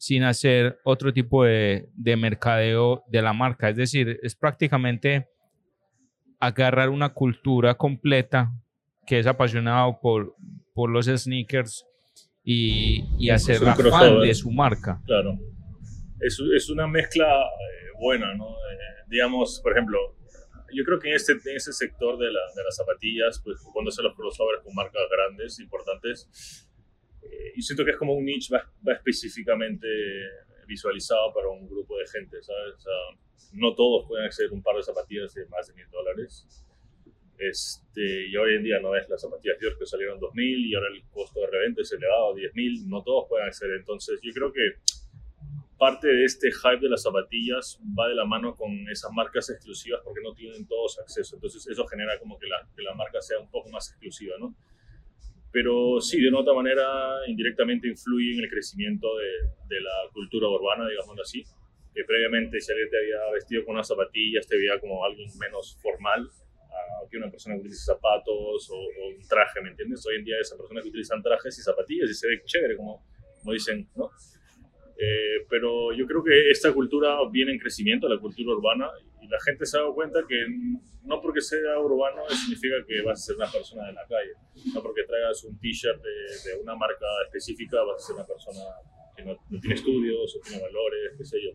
sin 0.06 0.22
hacer 0.22 0.78
otro 0.84 1.12
tipo 1.12 1.46
de, 1.46 1.90
de 1.96 2.16
mercadeo 2.16 3.04
de 3.08 3.24
la 3.24 3.34
marca. 3.34 3.70
Es 3.70 3.76
decir, 3.76 4.20
es 4.22 4.36
prácticamente 4.36 5.28
agarrar 6.40 6.90
una 6.90 7.10
cultura 7.10 7.74
completa 7.74 8.52
que 9.08 9.18
es 9.18 9.26
apasionado 9.26 10.00
por, 10.00 10.36
por 10.76 10.92
los 10.92 11.08
sneakers 11.08 11.88
y, 12.44 13.04
y 13.18 13.32
hacerla 13.32 13.74
fan 13.74 14.22
de 14.22 14.36
su 14.36 14.52
marca. 14.52 15.02
Claro. 15.08 15.40
Es, 16.20 16.40
es 16.56 16.70
una 16.70 16.86
mezcla 16.86 17.26
eh, 17.26 17.90
buena, 18.00 18.32
¿no? 18.36 18.50
Eh, 18.50 19.06
digamos, 19.08 19.60
por 19.64 19.72
ejemplo, 19.72 19.98
yo 20.72 20.84
creo 20.84 21.00
que 21.00 21.10
en, 21.10 21.16
este, 21.16 21.32
en 21.32 21.56
ese 21.56 21.74
sector 21.74 22.20
de, 22.20 22.32
la, 22.32 22.42
de 22.56 22.64
las 22.64 22.76
zapatillas, 22.76 23.42
pues 23.44 23.58
cuando 23.74 23.90
se 23.90 24.04
los 24.04 24.16
crossovers 24.16 24.62
con 24.64 24.76
marcas 24.76 25.02
grandes, 25.10 25.60
importantes, 25.60 26.65
eh, 27.32 27.62
siento 27.62 27.84
que 27.84 27.92
es 27.92 27.98
como 27.98 28.14
un 28.14 28.26
niche 28.26 28.54
va, 28.54 28.94
específicamente 28.94 29.88
visualizado 30.68 31.34
para 31.34 31.50
un 31.50 31.68
grupo 31.68 31.98
de 31.98 32.08
gente, 32.08 32.42
¿sabes? 32.42 32.76
O 32.76 32.80
sea, 32.80 32.94
no 33.54 33.74
todos 33.76 34.08
pueden 34.08 34.26
acceder 34.26 34.52
a 34.52 34.54
un 34.54 34.64
par 34.64 34.76
de 34.76 34.84
zapatillas 34.84 35.34
de 35.34 35.46
más 35.48 35.68
de 35.68 35.74
mil 35.74 35.90
dólares. 35.90 36.66
Este, 37.38 38.28
y 38.28 38.38
hoy 38.38 38.56
en 38.56 38.64
día 38.64 38.80
no 38.80 38.96
es 38.96 39.10
las 39.10 39.22
zapatillas 39.22 39.60
Dior 39.60 39.78
que 39.78 39.86
salieron 39.86 40.20
2.000 40.20 40.70
y 40.70 40.76
ahora 40.76 40.88
el 40.88 41.04
costo 41.12 41.42
de 41.42 41.48
reventa 41.48 41.82
es 41.82 41.92
elevado 41.92 42.32
a 42.32 42.36
10.000, 42.36 42.88
no 42.88 43.04
todos 43.04 43.28
pueden 43.28 43.48
acceder. 43.48 43.78
Entonces 43.78 44.20
yo 44.24 44.32
creo 44.34 44.54
que 44.54 44.62
parte 45.78 46.08
de 46.08 46.24
este 46.24 46.50
hype 46.52 46.80
de 46.80 46.90
las 46.90 47.04
zapatillas 47.04 47.80
va 47.98 48.08
de 48.08 48.16
la 48.16 48.26
mano 48.26 48.56
con 48.56 48.72
esas 48.90 49.12
marcas 49.12 49.50
exclusivas 49.50 50.02
porque 50.04 50.22
no 50.22 50.34
tienen 50.34 50.66
todos 50.66 51.00
acceso. 51.00 51.36
Entonces 51.36 51.68
eso 51.68 51.86
genera 51.88 52.18
como 52.20 52.40
que 52.40 52.48
la, 52.48 52.68
que 52.76 52.82
la 52.82 52.94
marca 52.94 53.22
sea 53.22 53.40
un 53.40 53.50
poco 53.50 53.70
más 53.70 53.90
exclusiva, 53.90 54.36
¿no? 54.40 54.56
Pero 55.56 56.02
sí, 56.02 56.20
de 56.20 56.28
una 56.28 56.40
otra 56.40 56.54
manera, 56.54 56.84
indirectamente 57.28 57.88
influye 57.88 58.34
en 58.34 58.44
el 58.44 58.50
crecimiento 58.50 59.08
de, 59.16 59.32
de 59.74 59.80
la 59.80 60.12
cultura 60.12 60.50
urbana, 60.50 60.84
digámoslo 60.90 61.22
así. 61.22 61.46
Que 61.94 62.04
previamente 62.04 62.60
si 62.60 62.74
alguien 62.74 62.90
te 62.90 62.98
había 62.98 63.32
vestido 63.32 63.64
con 63.64 63.76
unas 63.76 63.88
zapatillas, 63.88 64.46
te 64.46 64.58
veía 64.58 64.78
como 64.82 65.06
alguien 65.06 65.30
menos 65.40 65.80
formal 65.82 66.30
que 67.10 67.18
una 67.18 67.30
persona 67.30 67.56
que 67.56 67.62
utiliza 67.62 67.94
zapatos 67.94 68.70
o, 68.70 68.76
o, 68.76 69.10
un 69.16 69.28
traje, 69.28 69.62
¿me 69.62 69.70
entiendes? 69.70 70.06
Hoy 70.06 70.18
en 70.18 70.26
día 70.26 70.36
esas 70.40 70.58
personas 70.58 70.84
que 70.84 70.90
utilizan 70.90 71.22
trajes 71.22 71.58
y 71.58 71.62
zapatillas 71.62 72.10
y 72.10 72.14
se 72.14 72.28
ve 72.28 72.42
chévere, 72.46 72.76
como, 72.76 73.06
como 73.40 73.54
dicen, 73.54 73.88
¿no? 73.96 74.10
Eh, 74.98 75.46
pero 75.50 75.94
yo 75.94 76.06
creo 76.08 76.24
que 76.24 76.50
esta 76.50 76.74
cultura 76.74 77.18
viene 77.30 77.52
en 77.52 77.60
crecimiento, 77.60 78.08
la 78.08 78.20
cultura 78.20 78.56
urbana, 78.56 78.90
y 79.26 79.28
la 79.28 79.40
gente 79.42 79.66
se 79.66 79.78
ha 79.78 79.82
dado 79.82 79.94
cuenta 79.94 80.20
que 80.28 80.38
no 81.04 81.22
porque 81.22 81.42
sea 81.42 81.80
urbano 81.80 82.22
significa 82.30 82.76
que 82.88 83.02
vas 83.02 83.22
a 83.22 83.26
ser 83.26 83.36
una 83.36 83.52
persona 83.52 83.88
de 83.88 83.94
la 83.94 84.06
calle, 84.08 84.34
no 84.74 84.82
porque 84.82 85.04
traigas 85.04 85.44
un 85.44 85.60
t-shirt 85.60 86.02
de, 86.02 86.50
de, 86.50 86.62
una 86.62 86.76
marca 86.76 87.06
específica 87.26 87.78
vas 87.84 88.04
a 88.04 88.08
ser 88.08 88.16
una 88.16 88.26
persona 88.26 88.62
que 89.16 89.24
no, 89.24 89.38
no, 89.50 89.60
tiene 89.60 89.76
estudios 89.76 90.36
o 90.36 90.40
tiene 90.42 90.62
valores, 90.62 91.14
qué 91.18 91.26
sé 91.26 91.38
yo. 91.42 91.50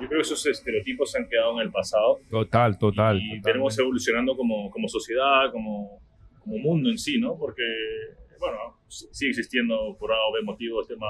Yo 0.00 0.08
creo 0.08 0.18
que 0.20 0.22
esos 0.22 0.44
estereotipos 0.46 1.10
se 1.10 1.18
han 1.18 1.28
quedado 1.28 1.60
en 1.60 1.66
el 1.66 1.70
pasado. 1.72 2.18
Total, 2.30 2.76
total. 2.78 3.20
Y 3.20 3.40
tenemos 3.40 3.78
evolucionando 3.78 4.36
como, 4.36 4.70
como 4.70 4.88
sociedad, 4.88 5.52
como, 5.52 6.00
como 6.40 6.58
mundo 6.58 6.90
en 6.90 6.98
sí, 6.98 7.20
¿no? 7.20 7.38
Porque, 7.38 7.62
bueno, 8.40 8.80
sigue 8.88 9.30
existiendo 9.30 9.96
por 9.98 10.12
A 10.12 10.16
o 10.28 10.32
B 10.32 10.42
motivo 10.42 10.80
el 10.80 10.88
tema 10.88 11.06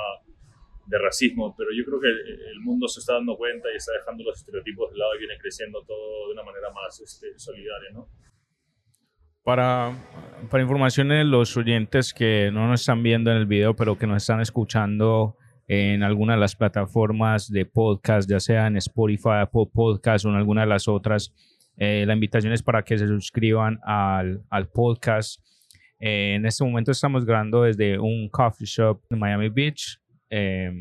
de 0.87 0.99
racismo, 0.99 1.55
pero 1.57 1.71
yo 1.77 1.85
creo 1.85 2.01
que 2.01 2.09
el 2.09 2.61
mundo 2.61 2.89
se 2.89 3.01
está 3.01 3.15
dando 3.15 3.37
cuenta 3.37 3.69
y 3.73 3.77
está 3.77 3.93
dejando 3.93 4.25
los 4.25 4.39
estereotipos 4.39 4.91
de 4.93 4.99
lado 4.99 5.15
y 5.15 5.19
viene 5.19 5.39
creciendo 5.39 5.83
todo 5.85 6.29
de 6.29 6.35
una 6.35 6.43
manera 6.43 6.71
más 6.71 7.01
este, 7.01 7.39
solidaria, 7.39 7.91
¿no? 7.93 8.09
Para, 9.43 9.93
para 10.51 10.63
información 10.63 11.09
de 11.09 11.25
los 11.25 11.57
oyentes 11.57 12.15
que 12.15 12.51
no 12.53 12.67
nos 12.67 12.81
están 12.81 13.03
viendo 13.03 13.31
en 13.31 13.37
el 13.37 13.47
video, 13.47 13.75
pero 13.77 13.99
que 13.99 14.07
nos 14.07 14.23
están 14.23 14.41
escuchando 14.41 15.37
en 15.67 16.03
alguna 16.03 16.35
de 16.35 16.41
las 16.41 16.57
plataformas 16.57 17.51
de 17.51 17.67
podcast, 17.67 18.29
ya 18.29 18.41
sea 18.41 18.67
en 18.67 18.77
Spotify, 18.77 19.41
Apple 19.43 19.67
Podcast 19.73 20.25
o 20.25 20.31
en 20.31 20.37
alguna 20.37 20.63
de 20.63 20.67
las 20.69 20.89
otras, 20.89 21.35
eh, 21.77 22.05
la 22.07 22.15
invitación 22.15 22.53
es 22.53 22.63
para 22.63 22.85
que 22.85 22.99
se 22.99 23.07
suscriban 23.07 23.81
al, 23.85 24.43
al 24.51 24.69
podcast. 24.69 25.41
Eh, 25.99 26.35
en 26.35 26.47
este 26.47 26.65
momento 26.65 26.91
estamos 26.91 27.25
grabando 27.25 27.63
desde 27.63 27.99
un 27.99 28.29
coffee 28.29 28.67
shop 28.67 29.03
en 29.11 29.19
Miami 29.19 29.49
Beach, 29.49 30.01
eh, 30.37 30.73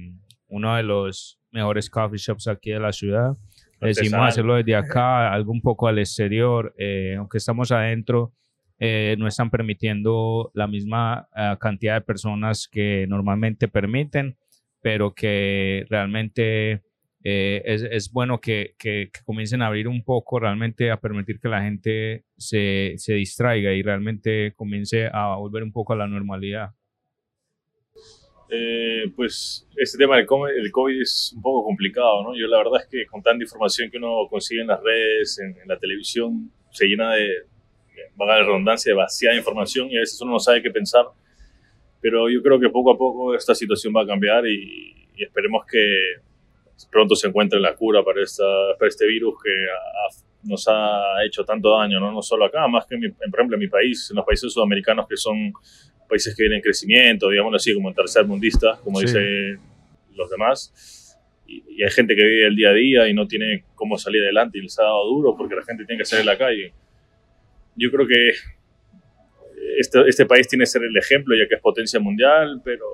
uno 0.48 0.76
de 0.76 0.84
los 0.84 1.40
mejores 1.52 1.90
coffee 1.90 2.18
shops 2.18 2.48
aquí 2.48 2.72
de 2.72 2.80
la 2.80 2.92
ciudad. 2.92 3.34
Decimos 3.80 4.30
hacerlo 4.30 4.56
desde 4.56 4.76
acá, 4.76 5.32
algo 5.32 5.52
un 5.52 5.62
poco 5.62 5.88
al 5.88 6.00
exterior, 6.00 6.74
eh, 6.78 7.16
aunque 7.18 7.38
estamos 7.38 7.72
adentro, 7.72 8.34
eh, 8.80 9.16
no 9.20 9.28
están 9.28 9.52
permitiendo 9.52 10.52
la 10.54 10.68
misma 10.68 11.28
uh, 11.36 11.58
cantidad 11.60 11.96
de 11.96 12.02
personas 12.02 12.68
que 12.68 13.06
normalmente 13.08 13.68
permiten, 13.68 14.38
pero 14.82 15.14
que 15.14 15.86
realmente 15.90 16.82
eh, 17.24 17.62
es, 17.66 17.84
es, 17.84 18.12
bueno 18.12 18.40
que, 18.40 18.76
que, 18.80 19.10
que, 19.14 19.22
comiencen 19.24 19.62
a 19.62 19.68
abrir 19.68 19.88
un 19.88 20.04
poco, 20.04 20.40
realmente 20.40 20.90
a 20.90 20.98
permitir 20.98 21.40
que 21.40 21.50
la 21.50 21.62
gente 21.62 22.26
se, 22.38 22.94
se 22.98 23.14
distraiga 23.14 23.72
y 23.74 23.84
realmente 23.84 24.54
comience 24.56 25.10
a 25.12 25.36
volver 25.36 25.64
un 25.64 25.72
poco 25.72 25.94
a 25.94 25.98
la 25.98 26.08
normalidad. 26.08 26.72
Eh, 28.56 29.12
pues 29.16 29.68
este 29.76 29.98
tema 29.98 30.16
del 30.16 30.28
COVID, 30.28 31.02
es 31.02 31.34
un 31.36 31.42
poco 31.42 31.66
complicado, 31.66 32.22
¿no? 32.22 32.38
Yo 32.38 32.46
la 32.46 32.60
verdad 32.60 32.82
es 32.82 32.88
que 32.88 33.08
con 33.08 33.24
tanta 33.24 33.44
información 33.44 33.90
que 33.90 33.98
uno 33.98 34.28
consigue 34.30 34.62
en 34.62 34.68
las 34.68 34.80
redes, 34.84 35.40
en, 35.40 35.58
en 35.60 35.68
la 35.68 35.80
televisión, 35.80 36.52
se 36.70 36.86
llena 36.86 37.16
de, 37.16 37.48
vaga 38.16 38.36
de 38.36 38.44
redundancia, 38.44 38.92
de 38.92 38.96
vaciada 38.96 39.36
información 39.36 39.90
y 39.90 39.98
a 39.98 40.02
veces 40.02 40.22
uno 40.22 40.34
no 40.34 40.40
sabe 40.40 40.62
qué 40.62 40.70
pensar. 40.70 41.06
Pero 42.00 42.30
yo 42.30 42.44
creo 42.44 42.60
que 42.60 42.70
poco 42.70 42.92
a 42.92 42.98
poco 42.98 43.34
esta 43.34 43.56
situación 43.56 43.92
va 43.96 44.04
a 44.04 44.06
cambiar 44.06 44.46
y, 44.46 45.08
y 45.16 45.24
esperemos 45.24 45.66
que 45.66 46.22
pronto 46.92 47.16
se 47.16 47.28
encuentre 47.28 47.60
la 47.60 47.76
cura 47.76 48.04
para, 48.04 48.22
esta, 48.22 48.44
para 48.78 48.90
este 48.90 49.08
virus 49.08 49.36
que 49.44 49.52
nos 50.44 50.68
ha 50.68 51.24
hecho 51.26 51.44
tanto 51.46 51.78
daño, 51.78 52.00
¿no? 52.00 52.12
no 52.12 52.22
solo 52.22 52.46
acá, 52.46 52.68
más 52.68 52.86
que, 52.86 52.96
en 52.96 53.02
mi, 53.02 53.10
por 53.10 53.40
ejemplo, 53.40 53.56
en 53.56 53.60
mi 53.62 53.68
país, 53.68 54.10
en 54.12 54.18
los 54.18 54.26
países 54.26 54.52
sudamericanos 54.52 55.08
que 55.08 55.16
son 55.16 55.54
países 56.08 56.36
que 56.36 56.44
vienen 56.44 56.58
en 56.58 56.64
crecimiento, 56.64 57.30
digámoslo 57.30 57.58
así, 57.58 57.74
como 57.74 57.90
en 57.90 57.96
tercer 57.96 58.26
mundista, 58.26 58.80
como 58.84 59.00
sí. 59.00 59.06
dicen 59.06 59.60
los 60.16 60.30
demás. 60.30 61.18
Y, 61.48 61.64
y, 61.70 61.84
hay 61.84 61.92
gente 61.92 62.16
que 62.16 62.24
vive 62.24 62.48
el 62.48 62.56
día 62.56 62.70
a 62.70 62.74
día 62.74 63.08
y 63.08 63.14
no 63.14 63.28
tiene 63.28 63.66
cómo 63.76 63.98
salir 63.98 64.24
adelante 64.24 64.58
y 64.58 64.62
les 64.62 64.78
ha 64.80 64.84
dado 64.84 65.06
duro 65.06 65.36
porque 65.38 65.56
la 65.56 65.64
gente 65.64 65.86
tiene 65.86 66.00
que 66.00 66.06
salir 66.06 66.28
a 66.30 66.34
la 66.34 66.38
calle. 66.38 66.74
Yo 67.76 67.92
creo 67.92 68.08
que 68.08 68.32
este, 69.78 70.08
este 70.08 70.26
país 70.26 70.48
tiene 70.48 70.64
que 70.64 70.68
ser 70.68 70.84
el 70.84 70.96
ejemplo 70.98 71.36
ya 71.36 71.48
que 71.48 71.56
es 71.56 71.62
potencia 71.62 72.00
mundial, 72.00 72.62
pero 72.64 72.86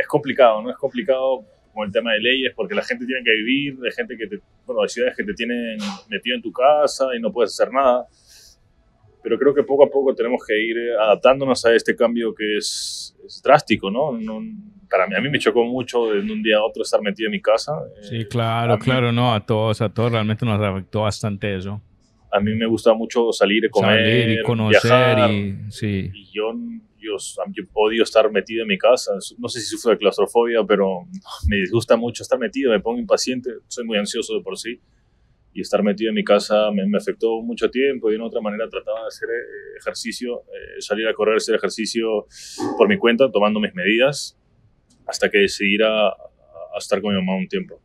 es 0.00 0.06
complicado, 0.06 0.62
¿no? 0.62 0.70
Es 0.70 0.76
complicado 0.76 1.44
con 1.74 1.86
el 1.86 1.92
tema 1.92 2.12
de 2.12 2.20
leyes 2.20 2.52
porque 2.54 2.74
la 2.74 2.82
gente 2.82 3.06
tiene 3.06 3.22
que 3.24 3.32
vivir, 3.32 3.78
hay 3.84 3.92
gente 3.92 4.16
que 4.16 4.26
te, 4.26 4.38
bueno, 4.66 4.82
hay 4.82 4.88
ciudades 4.88 5.16
que 5.16 5.24
te 5.24 5.32
tienen 5.34 5.78
metido 6.08 6.36
en 6.36 6.42
tu 6.42 6.52
casa 6.52 7.06
y 7.16 7.20
no 7.20 7.32
puedes 7.32 7.52
hacer 7.52 7.72
nada 7.72 8.06
pero 9.22 9.38
creo 9.38 9.54
que 9.54 9.62
poco 9.62 9.84
a 9.84 9.90
poco 9.90 10.14
tenemos 10.14 10.42
que 10.46 10.54
ir 10.60 10.76
eh, 10.76 10.94
adaptándonos 11.00 11.64
a 11.64 11.74
este 11.74 11.94
cambio 11.96 12.34
que 12.34 12.56
es, 12.58 13.16
es 13.24 13.40
drástico, 13.42 13.90
¿no? 13.90 14.12
¿no? 14.18 14.40
Para 14.90 15.06
mí, 15.06 15.14
a 15.16 15.20
mí 15.20 15.30
me 15.30 15.38
chocó 15.38 15.64
mucho 15.64 16.12
de 16.12 16.20
un 16.20 16.42
día 16.42 16.58
a 16.58 16.64
otro 16.64 16.82
estar 16.82 17.00
metido 17.00 17.28
en 17.28 17.32
mi 17.32 17.40
casa. 17.40 17.72
Sí, 18.02 18.16
Eh, 18.22 18.28
claro, 18.28 18.74
a 18.74 18.76
mí- 18.76 18.82
claro, 18.82 19.10
no, 19.12 19.32
a 19.34 19.44
todos, 19.44 19.80
a 19.80 19.88
todos 19.88 20.12
realmente 20.12 20.44
nos 20.44 20.60
afectó 20.60 21.02
bastante 21.02 21.56
eso. 21.56 21.80
A 22.30 22.40
mí 22.40 22.54
me 22.54 22.66
gusta 22.66 22.94
mucho 22.94 23.30
salir, 23.32 23.68
comer, 23.70 23.98
Salir 24.06 24.38
y 24.40 24.42
conocer 24.42 24.80
viajar, 25.16 25.30
y 25.30 25.54
sí. 25.70 26.10
y 26.14 26.24
yo, 26.32 26.52
yo, 26.98 27.16
yo 27.52 27.64
odio 27.74 28.02
estar 28.02 28.30
metido 28.30 28.62
en 28.62 28.68
mi 28.68 28.78
casa. 28.78 29.12
No 29.38 29.48
sé 29.48 29.60
si 29.60 29.66
sufro 29.66 29.90
de 29.92 29.98
claustrofobia, 29.98 30.64
pero 30.66 31.00
me 31.48 31.56
disgusta 31.58 31.94
mucho 31.96 32.22
estar 32.22 32.38
metido, 32.38 32.70
me 32.72 32.80
pongo 32.80 32.98
impaciente, 32.98 33.50
soy 33.68 33.84
muy 33.84 33.98
ansioso 33.98 34.34
de 34.34 34.42
por 34.42 34.56
sí. 34.58 34.78
Y 35.54 35.60
estar 35.60 35.82
metido 35.82 36.08
en 36.08 36.14
mi 36.14 36.24
casa 36.24 36.70
me, 36.70 36.86
me 36.86 36.96
afectó 36.98 37.40
mucho 37.42 37.70
tiempo 37.70 38.08
y 38.08 38.12
de 38.12 38.16
una 38.18 38.26
otra 38.26 38.40
manera 38.40 38.68
trataba 38.68 39.02
de 39.02 39.06
hacer 39.08 39.28
eh, 39.28 39.76
ejercicio, 39.78 40.40
eh, 40.48 40.80
salir 40.80 41.06
a 41.08 41.12
correr, 41.14 41.36
hacer 41.36 41.54
ejercicio 41.56 42.26
por 42.78 42.88
mi 42.88 42.96
cuenta, 42.96 43.30
tomando 43.30 43.60
mis 43.60 43.74
medidas, 43.74 44.38
hasta 45.06 45.28
que 45.28 45.38
decidí 45.38 45.76
a, 45.82 46.08
a 46.08 46.78
estar 46.78 47.02
con 47.02 47.14
mi 47.14 47.20
mamá 47.20 47.36
un 47.36 47.48
tiempo. 47.48 47.80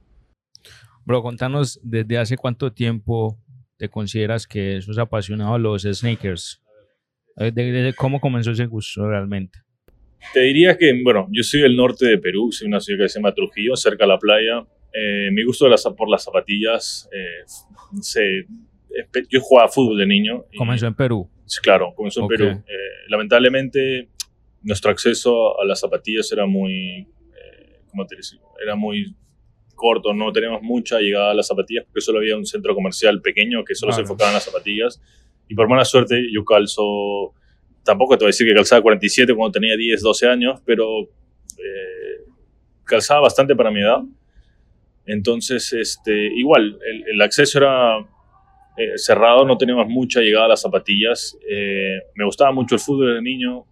Bro, 1.05 1.21
contanos 1.23 1.79
desde 1.83 2.17
hace 2.17 2.37
cuánto 2.37 2.71
tiempo 2.71 3.37
te 3.77 3.89
consideras 3.89 4.47
que 4.47 4.81
sos 4.81 4.97
apasionado 4.97 5.53
a 5.55 5.59
los 5.59 5.83
sneakers. 5.83 6.61
Eh, 7.37 7.51
de- 7.51 7.71
de- 7.71 7.93
¿Cómo 7.93 8.19
comenzó 8.19 8.51
ese 8.51 8.65
gusto 8.65 9.07
realmente? 9.07 9.59
Te 10.33 10.39
diría 10.41 10.77
que, 10.77 10.99
bueno, 11.03 11.27
yo 11.31 11.43
soy 11.43 11.61
del 11.61 11.75
norte 11.75 12.05
de 12.07 12.17
Perú, 12.17 12.49
soy 12.51 12.67
una 12.67 12.79
ciudad 12.79 13.03
que 13.05 13.09
se 13.09 13.19
llama 13.19 13.33
Trujillo, 13.33 13.75
cerca 13.75 14.05
de 14.05 14.07
la 14.09 14.17
playa. 14.17 14.65
Eh, 14.99 15.29
mi 15.31 15.43
gusto 15.43 15.65
de 15.65 15.71
las, 15.71 15.83
por 15.97 16.09
las 16.09 16.23
zapatillas, 16.23 17.07
eh, 17.13 17.43
se, 18.01 18.45
yo 19.29 19.41
jugaba 19.41 19.67
fútbol 19.69 19.97
de 19.97 20.05
niño. 20.07 20.45
y- 20.51 20.57
Comenzó 20.57 20.87
en 20.87 20.95
Perú. 20.95 21.29
Sí, 21.45 21.59
Claro, 21.61 21.93
comenzó 21.95 22.21
en. 22.21 22.27
Perú. 22.27 22.45
Eh, 22.47 22.63
lamentablemente, 23.09 24.09
nuestro 24.63 24.91
acceso 24.91 25.59
a 25.61 25.65
las 25.65 25.79
zapatillas 25.79 26.31
era 26.31 26.45
muy, 26.45 27.01
eh, 27.01 27.79
¿cómo 27.91 28.05
te 28.07 28.15
digo? 28.15 28.53
Era 28.63 28.75
muy 28.75 29.13
corto, 29.75 30.13
no 30.13 30.31
teníamos 30.31 30.61
mucha 30.63 30.99
llegada 30.99 31.31
a 31.31 31.33
las 31.35 31.45
zapatillas 31.47 31.85
porque 31.85 32.01
solo 32.01 32.17
había 32.19 32.35
un 32.35 32.45
centro 32.45 32.73
comercial 32.73 33.21
pequeño 33.21 33.63
que 33.63 33.75
solo 33.75 33.91
se 33.91 33.97
Claro. 33.97 34.05
enfocaba 34.13 34.29
en 34.31 34.33
las 34.35 34.45
zapatillas. 34.45 35.01
Y 35.47 35.53
por 35.55 35.69
mala 35.69 35.85
suerte, 35.85 36.19
yo 36.33 36.43
calzo, 36.43 37.33
tampoco 37.83 38.17
te 38.17 38.23
voy 38.25 38.29
a 38.29 38.33
decir 38.33 38.47
que 38.47 38.55
calzaba 38.55 38.81
47 38.81 39.33
cuando 39.35 39.51
tenía 39.51 39.77
10, 39.77 40.01
12 40.01 40.27
años, 40.27 40.59
pero 40.65 41.03
eh, 41.03 42.25
calzaba 42.83 43.21
bastante 43.21 43.55
para 43.55 43.69
mi 43.71 43.79
edad. 43.81 43.99
Entonces, 45.07 45.73
este, 45.73 46.27
igual, 46.35 46.77
el, 46.85 47.03
el 47.13 47.21
acceso 47.21 47.57
era 47.59 47.97
eh, 48.77 48.91
cerrado, 48.97 49.45
no 49.45 49.57
teníamos 49.57 49.87
mucha 49.87 50.19
llegada 50.21 50.45
a 50.45 50.49
las 50.49 50.61
zapatillas. 50.61 51.37
Eh, 51.49 51.97
me 52.15 52.25
gustaba 52.25 52.51
mucho 52.51 52.75
el 52.75 52.81
fútbol 52.81 53.15
de 53.15 53.21
niño. 53.21 53.65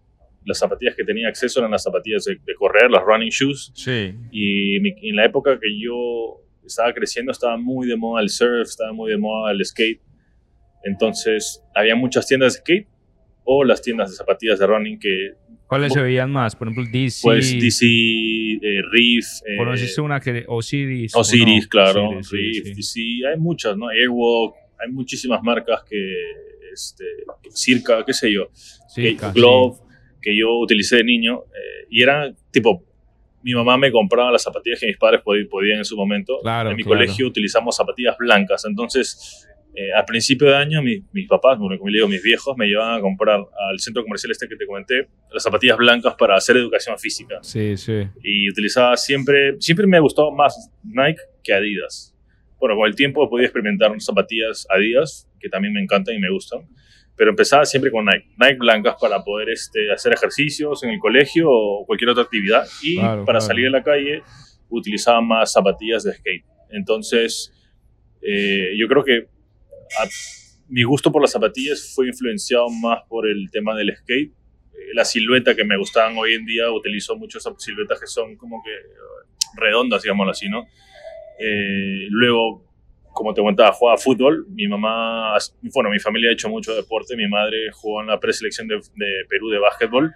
Las 0.44 0.58
zapatillas 0.58 0.94
que 0.96 1.04
tenía 1.04 1.28
acceso 1.28 1.60
eran 1.60 1.70
las 1.72 1.82
zapatillas 1.82 2.24
de, 2.24 2.36
de 2.44 2.54
correr, 2.54 2.90
las 2.90 3.02
running 3.04 3.28
shoes. 3.30 3.70
Sí. 3.74 4.14
Y 4.32 4.80
mi- 4.80 4.94
en 5.08 5.16
la 5.16 5.24
época 5.24 5.58
que 5.60 5.68
yo 5.78 6.40
estaba 6.64 6.92
creciendo 6.92 7.30
estaba 7.32 7.56
muy 7.56 7.86
de 7.86 7.96
moda 7.96 8.22
el 8.22 8.28
surf, 8.28 8.68
estaba 8.68 8.92
muy 8.92 9.10
de 9.10 9.18
moda 9.18 9.52
el 9.52 9.64
skate. 9.64 10.00
Entonces 10.84 11.62
había 11.74 11.96
muchas 11.96 12.26
tiendas 12.26 12.54
de 12.54 12.60
skate 12.60 12.88
o 13.46 13.64
las 13.64 13.80
tiendas 13.80 14.10
de 14.10 14.16
zapatillas 14.16 14.58
de 14.58 14.66
running 14.66 14.98
que 14.98 15.30
¿Cuáles 15.66 15.92
se 15.94 16.00
veían 16.00 16.30
más? 16.30 16.54
Por 16.54 16.68
ejemplo, 16.68 16.88
DC. 16.92 17.20
pues 17.24 17.58
DC, 17.58 17.84
eh, 17.86 18.82
Reef, 18.92 19.26
eh, 19.46 19.56
¿Conociste 19.56 20.00
una 20.00 20.20
que 20.20 20.44
Osiris? 20.46 21.14
Osiris, 21.16 21.64
no? 21.64 21.68
claro, 21.68 22.08
Osiris, 22.18 22.62
sí, 22.62 22.74
sí. 22.84 23.18
DC, 23.22 23.28
hay 23.32 23.36
muchas, 23.40 23.76
¿no? 23.76 23.88
Airwalk, 23.88 24.54
hay 24.78 24.92
muchísimas 24.92 25.42
marcas 25.42 25.82
que, 25.88 25.96
este, 26.72 27.04
Circa, 27.50 28.04
qué 28.04 28.12
sé 28.12 28.32
yo, 28.32 28.48
que- 28.94 29.16
casi. 29.16 29.40
Glove, 29.40 29.78
que 30.22 30.38
yo 30.38 30.56
utilicé 30.58 30.96
de 30.96 31.04
niño, 31.04 31.44
eh, 31.46 31.86
y 31.90 32.02
era 32.02 32.32
tipo, 32.52 32.84
mi 33.42 33.52
mamá 33.54 33.76
me 33.78 33.90
compraba 33.90 34.30
las 34.30 34.42
zapatillas 34.42 34.78
que 34.80 34.86
mis 34.86 34.96
padres 34.98 35.22
pod- 35.24 35.48
podían 35.48 35.78
en 35.78 35.84
su 35.84 35.96
momento. 35.96 36.38
Claro, 36.42 36.70
en 36.70 36.76
mi 36.76 36.82
claro. 36.84 36.98
colegio 36.98 37.26
utilizamos 37.28 37.76
zapatillas 37.76 38.16
blancas, 38.18 38.64
entonces 38.66 39.48
eh, 39.78 39.92
al 39.94 40.06
principio 40.06 40.48
de 40.48 40.56
año 40.56 40.82
mis, 40.82 41.02
mis 41.12 41.28
papás, 41.28 41.58
bueno, 41.58 41.76
como 41.76 41.90
le 41.90 41.98
digo, 41.98 42.08
mis 42.08 42.22
viejos 42.22 42.56
me 42.56 42.66
llevaban 42.66 42.98
a 42.98 43.00
comprar 43.02 43.38
al 43.38 43.78
centro 43.78 44.02
comercial 44.02 44.30
este 44.30 44.48
que 44.48 44.56
te 44.56 44.66
comenté, 44.66 45.06
las 45.30 45.42
zapatillas 45.42 45.76
blancas 45.76 46.14
para 46.18 46.34
hacer 46.34 46.56
educación 46.56 46.98
física. 46.98 47.38
Sí, 47.42 47.76
sí. 47.76 48.08
Y 48.22 48.48
utilizaba 48.50 48.96
siempre, 48.96 49.60
siempre 49.60 49.86
me 49.86 50.00
gustó 50.00 50.32
más 50.32 50.70
Nike 50.82 51.20
que 51.44 51.52
Adidas. 51.52 52.16
Bueno, 52.58 52.74
con 52.74 52.88
el 52.88 52.96
tiempo 52.96 53.22
he 53.22 53.28
podido 53.28 53.44
experimentar 53.44 53.92
zapatillas 54.00 54.66
Adidas, 54.70 55.28
que 55.38 55.50
también 55.50 55.74
me 55.74 55.82
encantan 55.82 56.14
y 56.14 56.20
me 56.20 56.30
gustan, 56.30 56.60
pero 57.14 57.28
empezaba 57.28 57.66
siempre 57.66 57.90
con 57.90 58.06
Nike. 58.06 58.28
Nike 58.38 58.56
blancas 58.58 58.96
para 58.98 59.22
poder 59.22 59.50
este, 59.50 59.92
hacer 59.92 60.14
ejercicios 60.14 60.84
en 60.84 60.90
el 60.90 60.98
colegio 60.98 61.50
o 61.50 61.84
cualquier 61.84 62.08
otra 62.10 62.22
actividad. 62.22 62.66
Y 62.82 62.96
Claro, 62.96 63.26
para 63.26 63.40
claro. 63.40 63.40
salir 63.40 63.66
a 63.66 63.70
la 63.70 63.82
calle 63.82 64.22
utilizaba 64.70 65.20
más 65.20 65.52
zapatillas 65.52 66.02
de 66.04 66.14
skate. 66.14 66.44
Entonces, 66.70 67.52
eh, 68.22 68.70
yo 68.78 68.88
creo 68.88 69.04
que 69.04 69.35
a- 70.00 70.08
mi 70.68 70.82
gusto 70.82 71.12
por 71.12 71.22
las 71.22 71.30
zapatillas 71.32 71.92
fue 71.94 72.08
influenciado 72.08 72.68
más 72.70 73.00
por 73.08 73.28
el 73.28 73.48
tema 73.52 73.76
del 73.76 73.94
skate. 73.96 74.30
Eh, 74.32 74.94
La 74.94 75.04
silueta 75.04 75.54
que 75.54 75.64
me 75.64 75.76
gustaban 75.78 76.16
hoy 76.18 76.34
en 76.34 76.44
día, 76.44 76.70
utilizo 76.70 77.16
mucho 77.16 77.38
esas 77.38 77.54
siluetas 77.62 78.00
que 78.00 78.06
son 78.06 78.36
como 78.36 78.62
que 78.64 78.72
eh, 78.72 79.56
redondas, 79.56 80.02
digámoslo 80.02 80.32
así, 80.32 80.48
¿no? 80.48 80.64
Eh, 81.38 82.06
luego, 82.10 82.64
como 83.12 83.32
te 83.34 83.42
contaba, 83.42 83.72
jugaba 83.72 83.96
fútbol. 83.98 84.46
Mi 84.50 84.66
mamá, 84.66 85.36
bueno, 85.74 85.90
mi 85.90 85.98
familia 85.98 86.30
ha 86.30 86.32
hecho 86.32 86.48
mucho 86.48 86.74
deporte. 86.74 87.16
Mi 87.16 87.28
madre 87.28 87.70
jugó 87.72 88.00
en 88.00 88.08
la 88.08 88.18
preselección 88.20 88.66
de, 88.68 88.76
de 88.76 89.24
Perú 89.28 89.50
de 89.50 89.58
básquetbol. 89.58 90.12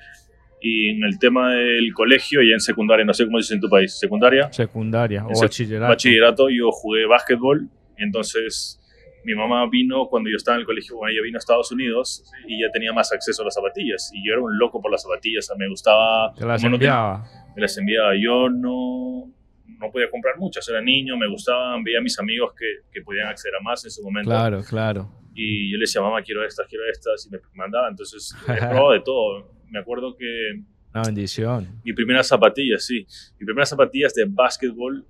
Y 0.62 0.90
en 0.90 1.04
el 1.04 1.18
tema 1.18 1.54
del 1.54 1.92
colegio 1.94 2.42
y 2.42 2.52
en 2.52 2.60
secundaria, 2.60 3.04
no 3.04 3.14
sé 3.14 3.24
cómo 3.24 3.38
dices 3.38 3.52
en 3.52 3.60
tu 3.60 3.70
país, 3.70 3.98
secundaria, 3.98 4.52
Secundaria 4.52 5.24
o 5.26 5.40
bachillerato. 5.40 5.88
bachillerato, 5.90 6.48
yo 6.50 6.70
jugué 6.70 7.06
básquetbol. 7.06 7.68
Entonces, 7.96 8.79
mi 9.24 9.34
mamá 9.34 9.68
vino 9.70 10.06
cuando 10.08 10.30
yo 10.30 10.36
estaba 10.36 10.56
en 10.56 10.60
el 10.60 10.66
colegio, 10.66 10.96
bueno, 10.96 11.12
ella 11.12 11.22
vino 11.22 11.36
a 11.36 11.40
Estados 11.40 11.70
Unidos 11.72 12.24
y 12.46 12.60
ya 12.60 12.70
tenía 12.72 12.92
más 12.92 13.12
acceso 13.12 13.42
a 13.42 13.44
las 13.46 13.54
zapatillas. 13.54 14.10
Y 14.14 14.26
yo 14.26 14.34
era 14.34 14.42
un 14.42 14.56
loco 14.58 14.80
por 14.80 14.90
las 14.90 15.02
zapatillas, 15.02 15.44
o 15.44 15.48
sea, 15.48 15.56
me 15.56 15.68
gustaba. 15.68 16.32
Te 16.34 16.46
las 16.46 16.62
enviaba. 16.64 17.24
me 17.54 17.62
las 17.62 17.76
enviaba. 17.78 18.12
Yo 18.20 18.48
no, 18.48 19.30
no 19.66 19.90
podía 19.90 20.10
comprar 20.10 20.38
muchas, 20.38 20.68
era 20.68 20.80
niño, 20.80 21.16
me 21.16 21.28
gustaban, 21.28 21.82
veía 21.84 21.98
a 21.98 22.02
mis 22.02 22.18
amigos 22.18 22.52
que, 22.58 22.66
que 22.92 23.02
podían 23.02 23.28
acceder 23.28 23.54
a 23.56 23.62
más 23.62 23.84
en 23.84 23.90
su 23.90 24.02
momento. 24.02 24.30
Claro, 24.30 24.62
claro. 24.62 25.10
Y 25.34 25.70
yo 25.70 25.76
le 25.78 25.82
decía, 25.82 26.00
mamá, 26.02 26.22
quiero 26.22 26.44
estas, 26.44 26.66
quiero 26.66 26.84
estas, 26.90 27.26
y 27.26 27.30
me 27.30 27.38
mandaba. 27.54 27.88
Entonces, 27.88 28.34
he 28.48 28.56
probado 28.56 28.92
de 28.92 29.00
todo. 29.00 29.52
Me 29.70 29.78
acuerdo 29.78 30.16
que 30.16 30.62
Una 30.92 31.02
bendición. 31.04 31.80
mi 31.84 31.92
primera 31.92 32.22
zapatillas, 32.24 32.84
sí, 32.84 33.04
mis 33.38 33.46
primeras 33.46 33.68
zapatillas 33.68 34.12
de 34.14 34.24
básquetbol 34.28 35.06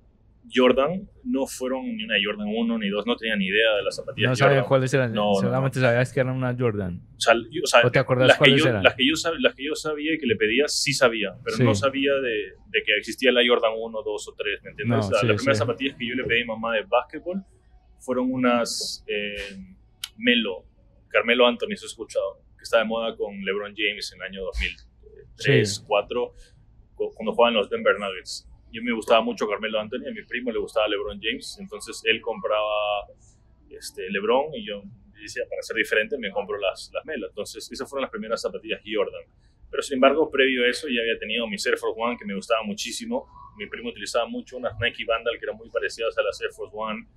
Jordan 0.53 1.07
no 1.23 1.45
fueron 1.47 1.85
ni 1.95 2.03
una 2.03 2.15
Jordan 2.23 2.47
1 2.49 2.77
ni 2.79 2.89
2, 2.89 3.05
no 3.05 3.15
tenía 3.15 3.35
ni 3.35 3.45
idea 3.47 3.75
de 3.75 3.83
las 3.83 3.95
zapatillas 3.95 4.29
No 4.31 4.35
sabía 4.35 4.55
Jordan. 4.57 4.67
cuáles 4.69 4.93
eran. 4.93 5.13
No, 5.13 5.33
no, 5.33 5.39
Solamente 5.39 5.79
sabías 5.79 6.11
que 6.13 6.19
eran 6.19 6.35
una 6.35 6.55
Jordan. 6.57 7.01
O 7.15 7.19
sea, 7.19 7.33
yo- 7.49 7.61
o 7.63 7.67
sea, 7.67 7.81
¿O 7.85 7.91
te 7.91 7.99
acordás 7.99 8.27
las 8.27 8.37
que, 8.37 8.39
cuáles 8.39 8.63
yo, 8.63 8.69
eran? 8.69 8.83
las, 8.83 8.95
que 8.95 9.07
yo 9.07 9.13
sab- 9.13 9.39
las 9.39 9.55
que 9.55 9.63
yo 9.65 9.75
sabía 9.75 10.13
y 10.13 10.17
que 10.17 10.25
le 10.25 10.35
pedía, 10.35 10.67
sí 10.67 10.93
sabía, 10.93 11.33
pero 11.43 11.57
Sí. 11.57 11.63
no 11.63 11.75
sabía 11.75 12.13
de, 12.15 12.53
de 12.69 12.83
que 12.85 12.97
existía 12.97 13.31
la 13.31 13.41
Jordan 13.47 13.71
1, 13.77 14.01
2 14.03 14.27
o 14.27 14.33
3, 14.35 14.61
¿me 14.63 14.71
entiendes? 14.71 14.97
No, 14.97 14.99
O 14.99 15.03
sea, 15.09 15.19
sí, 15.19 15.27
las 15.27 15.35
primeras 15.37 15.57
sí. 15.57 15.61
zapatillas 15.61 15.95
que 15.97 16.07
yo 16.07 16.15
le 16.15 16.23
pedí 16.23 16.39
a 16.39 16.43
mi 16.43 16.47
mamá 16.47 16.75
de 16.75 16.83
básquetbol 16.83 17.43
fueron 17.99 18.31
unas 18.31 19.05
eh, 19.07 19.35
Melo, 20.17 20.65
Carmelo 21.07 21.45
Anthony, 21.47 21.73
¿has 21.73 21.83
escuchado? 21.83 22.39
Que 22.57 22.63
está 22.63 22.79
de 22.79 22.85
moda 22.85 23.15
con 23.15 23.33
LeBron 23.45 23.73
James 23.75 24.11
en 24.13 24.21
el 24.21 24.27
año 24.27 24.41
2003, 24.45 24.87
Sí. 25.35 25.81
2004, 25.85 26.33
cuando 27.15 27.33
jugaban 27.33 27.53
los 27.55 27.69
Denver 27.69 27.95
Nuggets. 27.99 28.47
Yo 28.71 28.81
me 28.83 28.91
gustaba 28.93 29.21
mucho 29.21 29.47
Carmelo 29.47 29.79
Anthony, 29.79 30.07
a 30.07 30.11
mi 30.11 30.23
primo 30.23 30.51
le 30.51 30.59
gustaba 30.59 30.87
LeBron 30.87 31.19
James, 31.21 31.57
entonces 31.59 32.01
él 32.05 32.21
compraba 32.21 33.07
este, 33.69 34.09
LeBron 34.09 34.53
y 34.55 34.65
yo 34.65 34.81
decía, 35.21 35.43
para 35.49 35.61
ser 35.61 35.75
diferente 35.77 36.17
me 36.17 36.31
compro 36.31 36.57
las, 36.57 36.89
las 36.93 37.05
Melo. 37.05 37.27
Entonces 37.27 37.69
esas 37.71 37.89
fueron 37.89 38.01
las 38.03 38.11
primeras 38.11 38.41
zapatillas 38.41 38.81
Jordan. 38.85 39.21
Pero 39.69 39.83
sin 39.83 39.95
embargo, 39.95 40.29
previo 40.29 40.63
a 40.65 40.67
eso 40.67 40.87
ya 40.89 40.99
había 41.01 41.17
tenido 41.19 41.47
mis 41.47 41.65
Air 41.65 41.77
Force 41.77 41.99
One 41.99 42.17
que 42.17 42.25
me 42.25 42.33
gustaba 42.35 42.63
muchísimo. 42.63 43.27
Mi 43.57 43.67
primo 43.67 43.89
utilizaba 43.89 44.25
mucho 44.25 44.57
unas 44.57 44.73
Nike 44.79 45.05
Vandal 45.05 45.37
que 45.39 45.45
eran 45.45 45.57
muy 45.57 45.69
parecidas 45.69 46.17
a 46.17 46.21
las 46.23 46.41
Air 46.41 46.51
Force 46.51 46.75
One. 46.75 47.07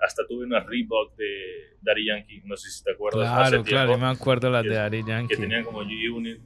Hasta 0.00 0.26
tuve 0.26 0.44
unas 0.46 0.66
Reebok 0.66 1.14
de 1.16 1.76
Daddy 1.80 2.06
Yankee, 2.06 2.40
no 2.44 2.56
sé 2.56 2.70
si 2.70 2.82
te 2.82 2.90
acuerdas. 2.92 3.28
hace 3.28 3.50
Claro, 3.50 3.64
claro. 3.64 3.86
tiempo, 3.90 3.92
Yo 3.92 3.98
me 4.06 4.12
acuerdo 4.12 4.50
las 4.50 4.62
que- 4.64 4.68
de 4.70 4.74
Daddy 4.74 5.02
Yankee. 5.06 5.34
Que 5.36 5.40
tenían 5.40 5.62
como 5.64 5.82
G-Unit. 5.84 6.40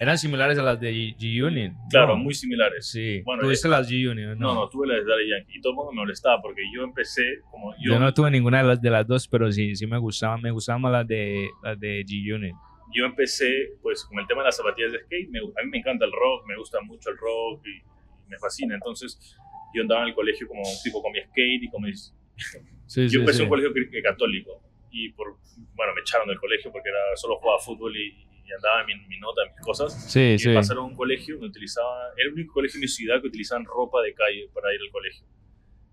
Eran 0.00 0.18
similares 0.18 0.58
a 0.58 0.62
las 0.62 0.80
de 0.80 0.92
G-Unit. 1.16 1.72
Claro, 1.90 2.16
¿no? 2.16 2.24
muy 2.24 2.34
similares. 2.34 2.86
Sí. 2.90 3.22
Bueno, 3.24 3.42
¿Tuviste 3.42 3.68
las 3.68 3.88
G-Unit? 3.90 4.36
No, 4.38 4.54
no, 4.54 4.68
tuve 4.68 4.86
las 4.88 5.04
de 5.04 5.10
Daddy 5.10 5.28
Yankee. 5.30 5.58
Y 5.58 5.60
todo 5.60 5.72
el 5.72 5.76
mundo 5.76 5.92
me 5.92 5.96
molestaba 6.02 6.40
porque 6.42 6.62
yo 6.74 6.82
empecé 6.82 7.40
como 7.50 7.72
yo, 7.76 7.92
Yo 7.92 7.98
no 8.00 8.12
tuve 8.12 8.30
ninguna 8.30 8.58
de 8.62 8.68
las, 8.68 8.82
de 8.82 8.90
las 8.90 9.06
dos, 9.06 9.28
pero 9.28 9.50
sí, 9.52 9.74
sí 9.76 9.86
me 9.86 9.98
gustaban. 9.98 10.40
Me 10.42 10.50
gustaban 10.50 10.82
más 10.82 10.92
las 10.92 11.06
de, 11.06 11.48
las 11.62 11.78
de 11.78 12.04
G-Unit. 12.04 12.54
yo 12.94 13.06
empecé 13.06 13.72
pues 13.82 14.04
con 14.04 14.18
el 14.18 14.26
tema 14.26 14.42
de 14.42 14.46
las 14.46 14.56
zapatillas 14.56 14.92
de 14.92 14.98
skate. 15.00 15.28
Me- 15.30 15.38
a 15.40 15.64
mí 15.64 15.70
me 15.70 15.78
encanta 15.78 16.04
el 16.04 16.12
rock, 16.12 16.46
me 16.46 16.56
gusta 16.56 16.80
mucho 16.82 17.10
el 17.10 17.16
rock 17.16 17.64
y, 17.66 17.76
y 17.78 18.28
me 18.28 18.38
fascina. 18.38 18.74
Entonces 18.74 19.36
yo 19.74 19.82
andaba 19.82 20.02
en 20.02 20.08
el 20.08 20.14
colegio 20.14 20.46
como 20.48 20.62
tipo 20.82 21.02
con 21.02 21.12
mi 21.12 21.20
skate 21.20 21.62
y 21.62 21.68
con 21.70 21.82
mis... 21.82 22.14
Sí, 22.86 23.04
yo 23.04 23.08
sí, 23.08 23.16
empecé 23.16 23.38
sí. 23.38 23.42
en 23.42 23.46
un 23.46 23.50
colegio 23.50 23.72
cri- 23.72 24.02
católico 24.02 24.60
y 24.90 25.08
por, 25.12 25.38
bueno, 25.74 25.94
me 25.94 26.02
echaron 26.02 26.28
del 26.28 26.38
colegio 26.38 26.70
porque 26.70 26.90
era, 26.90 27.16
solo 27.16 27.36
jugaba 27.36 27.58
fútbol 27.58 27.96
y, 27.96 28.08
y 28.46 28.52
andaba 28.52 28.80
en 28.82 28.86
mi, 28.86 29.06
mi 29.08 29.18
nota, 29.18 29.42
mis 29.50 29.64
cosas. 29.64 30.10
Sí, 30.10 30.34
y 30.34 30.38
sí. 30.38 30.54
pasaron 30.54 30.84
a 30.84 30.86
un 30.88 30.96
colegio 30.96 31.38
que 31.38 31.46
utilizaba, 31.46 32.12
era 32.16 32.28
el 32.28 32.34
único 32.34 32.54
colegio 32.54 32.78
en 32.78 32.82
mi 32.82 32.88
ciudad 32.88 33.20
que 33.20 33.28
utilizaban 33.28 33.64
ropa 33.64 34.02
de 34.02 34.14
calle 34.14 34.48
para 34.52 34.72
ir 34.74 34.80
al 34.80 34.90
colegio. 34.90 35.26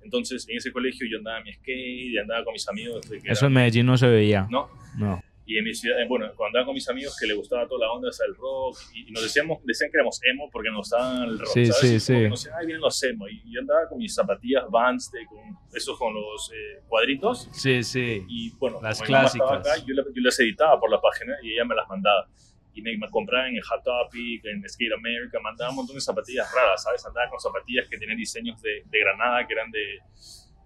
Entonces, 0.03 0.47
en 0.49 0.57
ese 0.57 0.71
colegio 0.71 1.07
yo 1.09 1.19
andaba 1.19 1.37
en 1.39 1.43
mi 1.45 1.53
skate 1.53 2.11
y 2.13 2.17
andaba 2.17 2.43
con 2.43 2.53
mis 2.53 2.67
amigos. 2.67 3.01
Eso 3.23 3.45
en 3.45 3.53
Medellín 3.53 3.85
no 3.85 3.97
se 3.97 4.07
veía. 4.07 4.47
¿no? 4.49 4.69
No. 4.97 5.21
Y 5.51 5.57
en 5.57 5.65
mi 5.65 5.73
ciudad, 5.73 5.99
eh, 6.01 6.05
bueno, 6.07 6.27
cuando 6.37 6.59
andaba 6.59 6.65
con 6.67 6.75
mis 6.75 6.87
amigos 6.87 7.13
que 7.19 7.27
le 7.27 7.33
gustaba 7.33 7.67
toda 7.67 7.85
la 7.87 7.91
onda 7.91 8.07
hasta 8.07 8.23
el 8.25 8.35
rock 8.35 8.77
y, 8.93 9.09
y 9.09 9.11
nos 9.11 9.23
decíamos, 9.23 9.59
decían 9.65 9.91
que 9.91 9.97
éramos 9.97 10.17
emo 10.23 10.49
porque 10.49 10.69
nos 10.69 10.77
gustaban 10.87 11.23
el 11.29 11.39
rock, 11.39 11.49
Sí, 11.53 11.65
¿sabes? 11.65 11.81
sí, 11.81 11.99
sí. 11.99 12.29
nos 12.29 12.39
decían, 12.43 12.55
ay, 12.59 12.65
vienen 12.67 12.81
los 12.81 13.03
emo. 13.03 13.27
Y 13.27 13.41
yo 13.53 13.59
andaba 13.59 13.81
con 13.89 13.97
mis 13.97 14.13
zapatillas 14.15 14.63
Vans, 14.69 15.11
de, 15.11 15.25
con 15.25 15.39
esos 15.75 15.97
con 15.99 16.13
los 16.13 16.51
eh, 16.53 16.81
cuadritos. 16.87 17.49
Sí, 17.51 17.83
sí. 17.83 18.23
Y 18.29 18.51
bueno, 18.57 18.79
Las 18.81 19.01
clásicas. 19.01 19.51
acá, 19.51 19.75
yo, 19.85 19.93
la- 19.93 20.03
yo 20.03 20.21
las 20.21 20.39
editaba 20.39 20.79
por 20.79 20.89
la 20.89 21.01
página 21.01 21.33
y 21.43 21.53
ella 21.53 21.65
me 21.65 21.75
las 21.75 21.87
mandaba. 21.89 22.27
Y 22.73 22.81
me, 22.81 22.95
me 22.97 23.09
compraban 23.09 23.53
en 23.53 23.61
Hot 23.61 23.83
Topic, 23.83 24.45
en 24.45 24.63
Skate 24.69 24.93
America, 24.93 25.37
mandaba 25.43 25.71
un 25.71 25.75
montón 25.75 25.95
de 25.95 26.01
zapatillas 26.01 26.49
raras, 26.55 26.81
¿sabes? 26.83 27.05
Andaba 27.05 27.29
con 27.29 27.41
zapatillas 27.41 27.89
que 27.89 27.97
tenían 27.97 28.17
diseños 28.17 28.61
de, 28.61 28.83
de 28.85 28.99
Granada, 29.01 29.45
que 29.45 29.53
eran 29.53 29.69
de, 29.71 29.99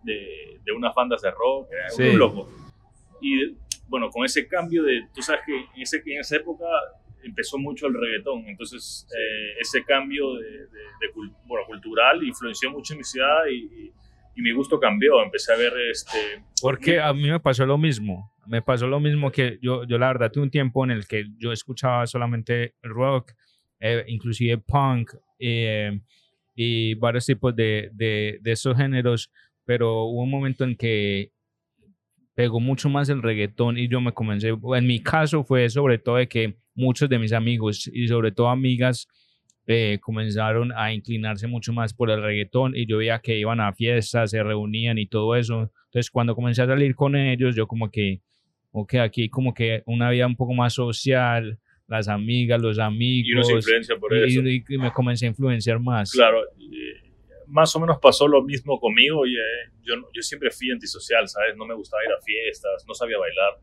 de, 0.03 0.59
de 0.63 0.71
unas 0.71 0.93
bandas 0.93 1.23
de 1.23 1.31
rock, 1.31 1.69
era 1.71 1.89
Sí. 1.89 2.03
un 2.03 2.19
loco. 2.19 2.49
Y 3.21 3.55
bueno, 3.87 4.09
con 4.09 4.25
ese 4.25 4.47
cambio 4.47 4.83
de, 4.83 5.07
tú 5.13 5.21
sabes 5.21 5.41
que 5.45 5.55
en, 5.55 5.81
ese, 5.81 6.01
en 6.05 6.19
esa 6.19 6.37
época 6.37 6.65
empezó 7.23 7.57
mucho 7.57 7.87
el 7.87 7.93
reggaetón, 7.93 8.47
entonces 8.47 9.07
eh, 9.17 9.59
ese 9.59 9.83
cambio 9.83 10.35
de, 10.35 10.49
de- 10.49 10.67
de 10.67 11.07
bueno, 11.45 11.65
cultural 11.67 12.23
influenció 12.23 12.69
mucho 12.71 12.93
en 12.93 12.97
mi 12.99 13.03
ciudad 13.03 13.45
y, 13.49 13.55
y- 13.85 13.91
y 14.37 14.41
mi 14.41 14.51
gusto 14.51 14.77
cambió, 14.79 15.23
empecé 15.23 15.53
a 15.53 15.55
ver 15.55 15.71
este... 15.89 16.43
Porque 16.61 16.99
a 16.99 17.13
mí 17.13 17.29
me 17.29 17.39
pasó 17.39 17.65
lo 17.65 17.77
mismo. 17.77 18.33
Me 18.47 18.61
pasó 18.61 18.85
lo 18.85 18.99
mismo 18.99 19.31
que 19.31 19.57
yo, 19.61 19.85
yo 19.85 19.97
la 19.97 20.07
verdad, 20.07 20.29
tuve 20.29 20.43
un 20.43 20.51
tiempo 20.51 20.83
en 20.83 20.91
el 20.91 21.07
que 21.07 21.27
yo 21.37 21.53
escuchaba 21.53 22.05
solamente 22.05 22.73
rock, 22.83 23.31
eh, 23.79 24.03
inclusive 24.07 24.57
punk 24.57 25.11
eh, 25.39 26.01
y 26.53 26.95
varios 26.95 27.25
tipos 27.25 27.55
de, 27.55 27.89
de, 27.93 28.39
de 28.41 28.51
esos 28.51 28.75
géneros, 28.75 29.31
pero 29.63 30.03
hubo 30.03 30.23
un 30.23 30.29
momento 30.31 30.65
en 30.65 30.75
que 30.75 31.31
pegó 32.35 32.59
mucho 32.59 32.89
más 32.89 33.09
el 33.09 33.21
reggaetón 33.23 33.77
y 33.77 33.87
yo 33.87 34.01
me 34.01 34.11
comencé, 34.11 34.49
en 34.49 34.87
mi 34.87 34.99
caso 35.01 35.43
fue 35.43 35.69
sobre 35.69 35.97
todo 35.97 36.17
de 36.17 36.27
que 36.27 36.55
muchos 36.75 37.09
de 37.09 37.17
mis 37.17 37.31
amigos 37.33 37.89
y 37.91 38.07
sobre 38.07 38.31
todo 38.31 38.49
amigas 38.49 39.07
eh, 39.67 39.97
comenzaron 40.01 40.71
a 40.75 40.93
inclinarse 40.93 41.47
mucho 41.47 41.73
más 41.73 41.93
por 41.93 42.11
el 42.11 42.21
reggaetón 42.21 42.75
y 42.75 42.85
yo 42.85 42.97
veía 42.97 43.19
que 43.19 43.39
iban 43.39 43.59
a 43.61 43.73
fiestas, 43.73 44.29
se 44.31 44.43
reunían 44.43 44.97
y 44.99 45.07
todo 45.07 45.35
eso. 45.35 45.71
Entonces 45.85 46.11
cuando 46.11 46.35
comencé 46.35 46.61
a 46.61 46.67
salir 46.67 46.93
con 46.93 47.15
ellos, 47.15 47.55
yo 47.55 47.65
como 47.65 47.89
que, 47.89 48.19
ok, 48.71 48.95
aquí 48.95 49.29
como 49.29 49.53
que 49.53 49.81
una 49.85 50.09
vida 50.11 50.27
un 50.27 50.35
poco 50.35 50.53
más 50.53 50.73
social, 50.73 51.57
las 51.87 52.07
amigas, 52.09 52.61
los 52.61 52.77
y 52.77 52.79
uno 52.79 52.87
amigos, 52.87 53.47
se 53.47 53.53
influencia 53.55 53.95
por 53.97 54.13
y, 54.13 54.23
eso. 54.23 54.41
y- 54.47 54.63
y 54.67 54.77
me 54.77 54.91
comencé 54.91 55.25
a 55.25 55.29
influenciar 55.29 55.79
más. 55.79 56.11
Claro, 56.11 56.41
más 57.47 57.75
o 57.75 57.79
menos 57.79 57.97
pasó 58.01 58.27
lo 58.27 58.41
mismo 58.43 58.79
conmigo. 58.79 59.25
Y, 59.25 59.35
eh, 59.35 59.39
yo, 59.83 59.95
yo 60.13 60.21
siempre 60.21 60.51
fui 60.51 60.71
antisocial, 60.71 61.27
¿sabes? 61.27 61.55
No 61.55 61.65
me 61.65 61.73
gustaba 61.75 62.03
ir 62.03 62.11
a 62.11 62.21
fiestas, 62.21 62.85
no 62.87 62.93
sabía 62.93 63.17
bailar. 63.17 63.53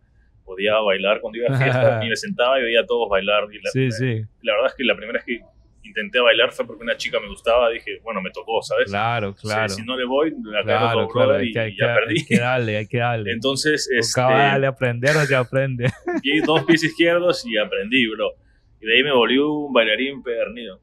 Podía 0.44 0.76
bailar 0.78 1.20
cuando 1.20 1.38
iba 1.38 1.54
a 1.54 1.58
fiestas 1.58 2.04
y 2.04 2.08
me 2.08 2.16
sentaba 2.16 2.58
y 2.58 2.62
veía 2.62 2.80
a 2.80 2.86
todos 2.86 3.08
bailar. 3.08 3.44
Y 3.52 3.56
la, 3.62 3.70
Sí, 3.70 3.90
sí, 3.90 4.22
la 4.42 4.54
verdad 4.54 4.70
es 4.70 4.74
que 4.74 4.84
la 4.84 4.96
primera 4.96 5.18
vez 5.18 5.24
que 5.24 5.40
intenté 5.84 6.20
bailar 6.20 6.52
fue 6.52 6.66
porque 6.66 6.82
una 6.82 6.96
chica 6.96 7.20
me 7.20 7.28
gustaba. 7.28 7.70
Dije, 7.70 8.00
bueno, 8.02 8.20
me 8.22 8.30
tocó, 8.30 8.62
¿sabes? 8.62 8.88
claro, 8.88 9.34
claro. 9.34 9.68
Si, 9.68 9.82
no 9.82 9.96
le 9.96 10.04
voy, 10.04 10.32
la 10.44 10.62
Claro, 10.62 11.08
claro, 11.08 11.42
y, 11.42 11.52
que, 11.52 11.68
y 11.68 11.76
que- 11.76 11.80
ya 11.80 11.94
perdí. 11.94 12.18
hay 12.20 12.26
que 12.26 12.38
darle, 12.38 12.76
hay 12.76 12.86
que 12.86 12.98
darle. 12.98 13.32
Entonces, 13.32 13.88
este, 13.96 14.20
a 14.20 14.54
aprender 14.54 15.16
o 15.16 15.20
se 15.24 15.36
aprende. 15.36 15.90
di 16.22 16.40
dos 16.40 16.64
pies 16.64 16.84
izquierdos 16.84 17.44
y 17.46 17.58
aprendí, 17.58 18.06
bro. 18.08 18.32
Y 18.80 18.86
de 18.86 18.96
ahí 18.96 19.02
me 19.04 19.12
volví 19.12 19.38
un 19.38 19.72
bailarín 19.72 20.22
pernido. 20.22 20.80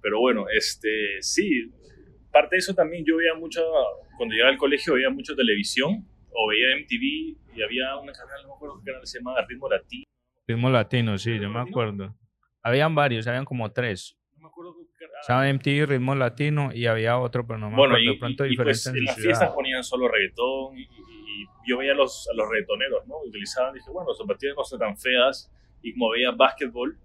Pero 0.00 0.20
bueno, 0.20 0.46
este, 0.56 1.20
sí, 1.20 1.70
parte 2.40 2.56
de 2.56 2.58
eso 2.60 2.74
también 2.74 3.04
yo 3.06 3.16
veía 3.16 3.34
mucho, 3.34 3.62
cuando 4.16 4.32
llegaba 4.34 4.50
al 4.52 4.58
colegio 4.58 4.94
veía 4.94 5.10
mucho 5.10 5.34
televisión 5.34 6.06
o 6.32 6.48
veía 6.48 6.76
MTV 6.76 7.56
y 7.56 7.62
había 7.62 7.96
un 7.96 8.06
canal, 8.08 8.42
no 8.42 8.48
me 8.48 8.54
acuerdo 8.54 8.80
qué 8.84 8.90
canal 8.92 9.06
se 9.06 9.18
llamaba, 9.18 9.44
Ritmo 9.48 9.68
Latino. 9.68 10.04
Ritmo 10.48 10.70
latino, 10.70 11.18
sí, 11.18 11.30
yo 11.30 11.34
me 11.34 11.46
¿Ritmo 11.46 11.58
latino? 11.58 11.70
acuerdo. 11.80 12.16
Habían 12.62 12.94
varios, 12.94 13.26
habían 13.26 13.44
como 13.44 13.72
tres. 13.72 14.16
No 14.36 14.42
me 14.42 14.48
acuerdo 14.48 14.76
qué 14.76 15.06
canal. 15.06 15.16
Estaba 15.22 15.48
MTV, 15.48 15.86
Ritmo 15.86 16.14
Latino 16.14 16.70
y 16.74 16.86
había 16.86 17.18
otro, 17.18 17.46
pero 17.46 17.58
no 17.58 17.70
me 17.70 17.76
Bueno, 17.76 17.94
acuerdo. 17.94 18.10
y, 18.10 18.14
de 18.14 18.18
pronto 18.20 18.46
y- 18.46 18.50
diferente 18.50 18.78
pues 18.78 18.86
en 18.86 18.96
en 18.96 19.04
las 19.06 19.16
fiestas 19.16 19.50
ponían 19.54 19.82
solo 19.82 20.08
reggaetón 20.08 20.76
y, 20.78 20.82
y- 20.82 21.46
yo 21.68 21.78
veía 21.78 21.92
a 21.92 21.94
los, 21.96 22.28
a 22.32 22.34
los 22.36 22.48
reggaetoneros, 22.48 23.06
¿no? 23.08 23.16
Utilizaban, 23.26 23.74
dije, 23.74 23.90
bueno, 23.90 24.08
las 24.10 24.18
zapatillas 24.18 24.54
no 24.56 24.62
son 24.64 24.78
tan 24.78 24.96
feas 24.96 25.50
y 25.82 25.92
como 25.94 26.10
veía 26.10 26.30
básquetbol, 26.30 26.96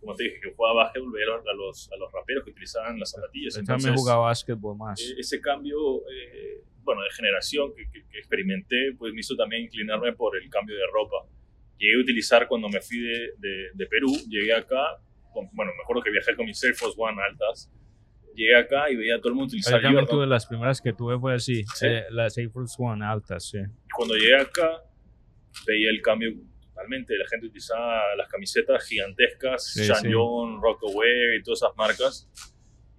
como 0.00 0.14
te 0.14 0.24
dije, 0.24 0.40
que 0.42 0.52
jugaba 0.54 0.84
básquetbol, 0.84 1.12
veía 1.12 1.26
a 1.34 1.54
los, 1.54 1.90
a 1.92 1.96
los 1.96 2.12
raperos 2.12 2.44
que 2.44 2.50
utilizaban 2.50 2.98
las 2.98 3.10
zapatillas. 3.10 3.54
Yo 3.54 3.60
Entonces, 3.60 3.84
también 3.84 3.98
jugaba 4.00 4.24
básquetbol 4.26 4.76
más. 4.76 5.00
eh, 5.00 5.14
ese 5.18 5.40
cambio, 5.40 5.76
eh, 6.10 6.62
bueno, 6.82 7.02
de 7.02 7.10
generación 7.10 7.72
que, 7.74 7.90
que- 7.90 8.06
que 8.08 8.18
experimenté, 8.18 8.92
pues 8.96 9.12
me 9.12 9.20
hizo 9.20 9.34
también 9.36 9.62
inclinarme 9.64 10.12
por 10.14 10.36
el 10.40 10.48
cambio 10.48 10.74
de 10.76 10.82
ropa. 10.92 11.26
Llegué 11.78 11.94
a 11.96 11.98
utilizar 12.00 12.48
cuando 12.48 12.68
me 12.68 12.80
fui 12.80 12.98
de, 13.00 13.32
de- 13.38 13.68
de 13.74 13.86
Perú, 13.86 14.12
llegué 14.28 14.52
acá, 14.54 14.98
con- 15.32 15.48
bueno, 15.52 15.72
me 15.76 15.82
acuerdo 15.82 16.02
que 16.02 16.10
viajé 16.10 16.34
con 16.34 16.46
mis 16.46 16.62
Air 16.64 16.74
Force 16.74 16.96
One 16.98 17.16
altas, 17.22 17.70
llegué 18.34 18.56
acá 18.56 18.90
y 18.90 18.96
veía 18.96 19.16
a 19.16 19.18
todo 19.18 19.28
el 19.30 19.34
mundo 19.34 19.50
Yo 19.52 19.58
utilizar 19.58 19.82
Jordan. 19.82 20.06
tuve 20.06 20.26
las 20.26 20.46
primeras 20.46 20.80
que 20.80 20.92
tuve 20.92 21.18
fue 21.18 21.34
así, 21.34 21.64
Sí. 21.74 21.86
eh, 21.86 22.04
las 22.10 22.38
Air 22.38 22.50
Force 22.50 22.76
One 22.78 23.04
altas, 23.04 23.48
sí. 23.50 23.58
Y 23.58 23.90
cuando 23.96 24.14
llegué 24.14 24.36
acá, 24.36 24.82
veía 25.66 25.90
el 25.90 26.00
cambio 26.02 26.32
totalmente. 26.78 27.16
La 27.18 27.26
gente 27.28 27.46
utilizaba 27.46 28.14
las 28.16 28.28
camisetas 28.28 28.84
gigantescas, 28.86 29.72
Sí, 29.72 29.84
sí. 29.84 30.10
John, 30.12 30.60
Rockaway 30.62 31.36
y 31.38 31.42
todas 31.42 31.62
esas 31.62 31.76
marcas. 31.76 32.30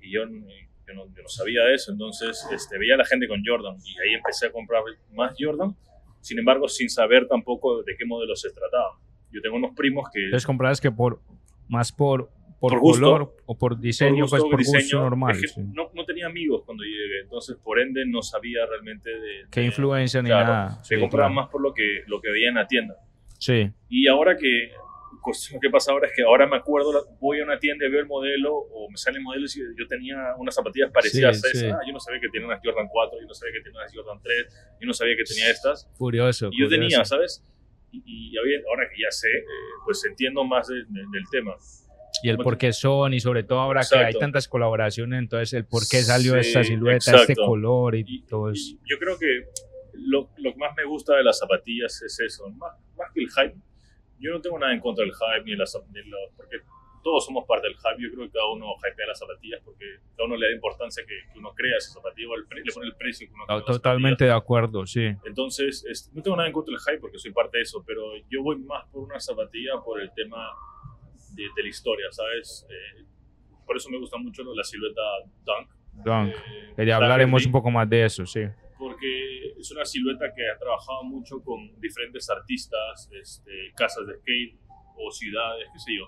Y 0.01 0.11
yo, 0.11 0.23
yo 0.23 0.93
no, 0.93 1.05
yo 1.15 1.21
no 1.21 1.27
sabía 1.29 1.63
de 1.63 1.75
eso. 1.75 1.91
Entonces 1.91 2.45
este, 2.51 2.77
veía 2.77 2.95
a 2.95 2.97
la 2.97 3.05
gente 3.05 3.27
con 3.27 3.41
Jordan. 3.45 3.75
Y 3.83 3.91
ahí 3.99 4.13
empecé 4.15 4.47
a 4.47 4.51
comprar 4.51 4.83
más 5.13 5.33
Jordan. 5.39 5.75
Sin 6.21 6.37
embargo, 6.39 6.67
sin 6.67 6.89
saber 6.89 7.27
tampoco 7.27 7.83
de 7.83 7.95
qué 7.97 8.05
modelo 8.05 8.35
se 8.35 8.49
trataba. 8.51 8.99
Yo 9.31 9.41
tengo 9.41 9.55
unos 9.55 9.75
primos 9.75 10.09
que... 10.11 10.25
Entonces 10.25 10.45
comprabas 10.45 10.81
que 10.81 10.91
por 10.91 11.21
más 11.69 11.91
por, 11.91 12.29
por, 12.59 12.71
Por 12.71 12.79
gusto. 12.79 13.05
color 13.05 13.35
o 13.45 13.57
por 13.57 13.79
diseño, 13.79 14.23
gusto, 14.23 14.37
pues 14.37 14.43
por 14.49 14.57
gusto 14.59 14.77
diseño, 14.77 15.01
normal. 15.03 15.35
es 15.35 15.41
que 15.41 15.47
sí. 15.47 15.61
no, 15.71 15.91
no 15.93 16.03
tenía 16.03 16.25
amigos 16.25 16.63
cuando 16.65 16.83
llegué. 16.83 17.21
Entonces, 17.21 17.55
por 17.63 17.79
ende, 17.79 18.05
no 18.07 18.21
sabía 18.23 18.65
realmente 18.65 19.09
de... 19.11 19.45
Qué 19.51 19.59
de- 19.61 19.65
influencia 19.67 20.21
ni 20.23 20.29
claro, 20.29 20.47
nada. 20.53 20.83
Se 20.83 20.95
Sí, 20.95 21.01
compraba 21.01 21.29
claro. 21.29 21.41
más 21.41 21.49
por 21.51 21.61
lo 21.61 21.73
que, 21.73 22.01
lo 22.07 22.19
que 22.19 22.31
veía 22.31 22.49
en 22.49 22.55
la 22.55 22.65
tienda. 22.67 22.95
Sí, 23.39 23.71
Y 23.89 24.07
ahora 24.07 24.35
que, 24.37 24.71
cuestión 25.21 25.59
que 25.59 25.69
pasa 25.69 25.91
ahora 25.91 26.07
es 26.07 26.13
que 26.15 26.21
ahora 26.23 26.45
me 26.47 26.57
acuerdo, 26.57 26.91
voy 27.19 27.39
a 27.39 27.43
una 27.43 27.57
tienda 27.59 27.85
y 27.85 27.89
veo 27.89 27.99
el 28.01 28.05
modelo 28.07 28.53
o 28.53 28.89
me 28.89 28.97
salen 28.97 29.23
modelos 29.23 29.55
y 29.57 29.61
yo 29.77 29.87
tenía 29.87 30.15
unas 30.37 30.53
zapatillas 30.55 30.91
parecidas 30.91 31.39
Sí, 31.41 31.47
a 31.47 31.49
esas. 31.49 31.61
sí. 31.61 31.67
Ah, 31.67 31.79
yo 31.87 31.93
no 31.93 31.99
sabía 31.99 32.19
que 32.21 32.29
tenía 32.29 32.47
unas 32.47 32.59
Jordan 32.63 32.87
4, 32.89 33.19
yo 33.19 33.27
no 33.27 33.33
sabía 33.33 33.53
que 33.53 33.61
tenía 33.63 33.79
unas 33.79 33.93
Jordan 33.95 34.19
3, 34.21 34.77
yo 34.81 34.87
no 34.87 34.93
sabía 34.93 35.15
que 35.17 35.23
tenía 35.23 35.49
estas. 35.49 35.89
curioso. 35.97 36.49
Y 36.51 36.61
yo 36.61 36.69
tenía. 36.69 37.03
¿sabes? 37.05 37.43
Y, 37.91 38.03
y 38.05 38.37
ahora 38.69 38.87
que 38.93 39.01
ya 39.01 39.09
sé, 39.11 39.27
eh, 39.29 39.43
pues 39.85 40.05
entiendo 40.05 40.43
más 40.43 40.67
de- 40.67 40.75
de- 40.75 41.05
del 41.11 41.23
tema. 41.31 41.55
Y 42.23 42.29
el 42.29 42.37
por 42.37 42.57
qué 42.57 42.73
son, 42.73 43.13
y 43.13 43.19
sobre 43.19 43.43
todo 43.43 43.59
ahora 43.59 43.81
que 43.81 43.95
hay 43.97 44.01
Exacto. 44.05 44.19
tantas 44.19 44.47
colaboraciones, 44.47 45.19
entonces 45.19 45.53
el 45.53 45.65
por 45.65 45.83
qué 45.89 46.01
salió 46.01 46.33
Sí, 46.33 46.39
esta 46.49 46.63
silueta, 46.63 46.95
exacto. 46.97 47.21
este 47.31 47.35
color 47.35 47.95
y, 47.95 48.03
Y, 48.05 48.21
todo 48.25 48.51
eso. 48.51 48.61
y 48.73 48.79
yo 48.89 48.97
creo 48.99 49.17
que 49.17 49.27
lo, 50.05 50.29
lo 50.37 50.51
que 50.53 50.57
más 50.57 50.75
me 50.75 50.83
gusta 50.85 51.15
de 51.15 51.23
las 51.23 51.39
zapatillas 51.39 52.01
es 52.01 52.19
eso, 52.19 52.49
más, 52.49 52.73
más 52.97 53.11
que 53.13 53.21
el 53.21 53.29
hype. 53.29 53.55
Yo 54.19 54.31
no 54.31 54.41
tengo 54.41 54.59
nada 54.59 54.73
en 54.73 54.79
contra 54.81 55.05
del 55.05 55.13
hype 55.13 55.45
ni 55.45 55.51
de 55.51 55.57
las 55.57 55.77
porque 56.35 56.57
todos 57.01 57.25
somos 57.25 57.45
parte 57.47 57.67
del 57.67 57.77
hype. 57.77 58.03
Yo 58.03 58.11
creo 58.13 58.25
que 58.25 58.31
cada 58.33 58.51
uno 58.51 58.65
hypea 58.77 59.07
las 59.07 59.17
zapatillas 59.19 59.61
porque 59.63 59.85
cada 60.17 60.25
uno 60.27 60.35
le 60.35 60.47
da 60.47 60.53
importancia 60.53 61.03
que, 61.07 61.31
que 61.31 61.39
uno 61.39 61.53
crea 61.55 61.77
esa 61.77 61.93
zapatilla 61.93 62.27
o 62.29 62.35
el 62.35 62.45
pre- 62.45 62.61
le 62.61 62.73
pone 62.73 62.87
el 62.87 62.95
precio 62.95 63.27
que 63.27 63.33
uno 63.33 63.45
crea 63.45 63.57
zapatilla. 63.59 63.77
Totalmente 63.77 64.25
de 64.25 64.31
acuerdo, 64.33 64.85
sí. 64.85 65.05
Entonces, 65.25 65.85
este, 65.89 66.13
no 66.13 66.21
tengo 66.21 66.35
nada 66.35 66.47
en 66.49 66.53
contra 66.53 66.73
del 66.73 66.81
hype 66.81 66.99
porque 66.99 67.17
soy 67.17 67.31
parte 67.31 67.57
de 67.59 67.63
eso, 67.63 67.81
pero 67.87 68.01
yo 68.29 68.43
voy 68.43 68.57
más 68.57 68.85
por 68.91 69.03
una 69.03 69.19
zapatilla 69.19 69.79
por 69.85 70.01
el 70.01 70.11
tema 70.13 70.49
de, 71.33 71.43
de 71.55 71.63
la 71.63 71.69
historia, 71.69 72.07
¿sabes? 72.11 72.67
Eh, 72.69 73.05
por 73.65 73.77
eso 73.77 73.89
me 73.89 73.97
gusta 73.97 74.17
mucho 74.17 74.43
la 74.43 74.63
silueta 74.63 75.01
Dunk. 75.45 75.69
Dunk. 76.03 76.33
Eh, 76.77 76.85
ya 76.85 76.97
hablaremos 76.97 77.45
un 77.45 77.51
poco 77.53 77.71
más 77.71 77.89
de 77.89 78.03
eso, 78.03 78.25
sí. 78.25 78.41
porque 78.77 79.38
es 79.59 79.71
una 79.71 79.85
silueta 79.85 80.33
que 80.33 80.49
ha 80.49 80.57
trabajado 80.57 81.03
mucho 81.03 81.41
con 81.43 81.79
diferentes 81.79 82.29
artistas, 82.29 83.09
este, 83.11 83.73
casas 83.75 84.07
de 84.07 84.15
skate 84.19 84.57
o 84.95 85.11
ciudades, 85.11 85.67
qué 85.73 85.79
sé 85.79 85.91
yo, 85.97 86.07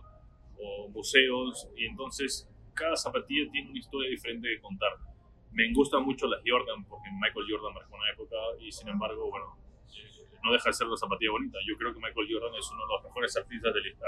o 0.58 0.90
museos, 0.90 1.70
y 1.76 1.86
entonces 1.86 2.48
cada 2.74 2.96
zapatilla 2.96 3.50
tiene 3.52 3.70
una 3.70 3.80
historia 3.80 4.10
diferente 4.10 4.48
que 4.48 4.62
contar. 4.62 4.92
Me 5.52 5.72
gustan 5.74 6.04
mucho 6.04 6.28
las 6.28 6.42
Jordan, 6.46 6.86
porque 6.86 7.10
Michael 7.12 7.46
Jordan 7.50 7.74
marcó 7.74 7.96
una 7.96 8.10
época 8.12 8.36
y 8.60 8.72
sin 8.72 8.88
embargo, 8.88 9.30
bueno, 9.30 9.58
no 10.44 10.54
deja 10.54 10.70
de 10.70 10.74
ser 10.74 10.88
una 10.88 10.98
zapatilla 10.98 11.32
bonita. 11.32 11.58
Yo 11.68 11.78
creo 11.78 11.94
que 11.94 12.00
Michael 12.00 12.28
Jordan 12.32 12.56
es 12.58 12.72
uno 12.72 12.82
de 12.82 12.94
los 12.94 13.04
mejores 13.04 13.38
artistas 13.38 13.74
del 13.74 13.84
artista, 13.86 14.06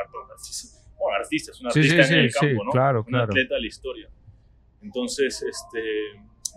bueno, 0.97 1.17
artista, 1.19 1.51
es 1.51 1.61
un 1.61 1.71
Sí, 1.71 1.79
artista 1.79 2.03
sí, 2.03 2.13
en 2.13 2.19
el 2.19 2.31
sí, 2.31 2.39
campo, 2.39 2.61
sí, 2.61 2.65
¿no? 2.65 2.71
claro, 2.71 2.99
un 2.99 3.05
claro. 3.05 3.23
atleta 3.25 3.55
de 3.55 3.61
la 3.61 3.67
historia. 3.67 4.09
Entonces, 4.81 5.43
este, 5.43 5.81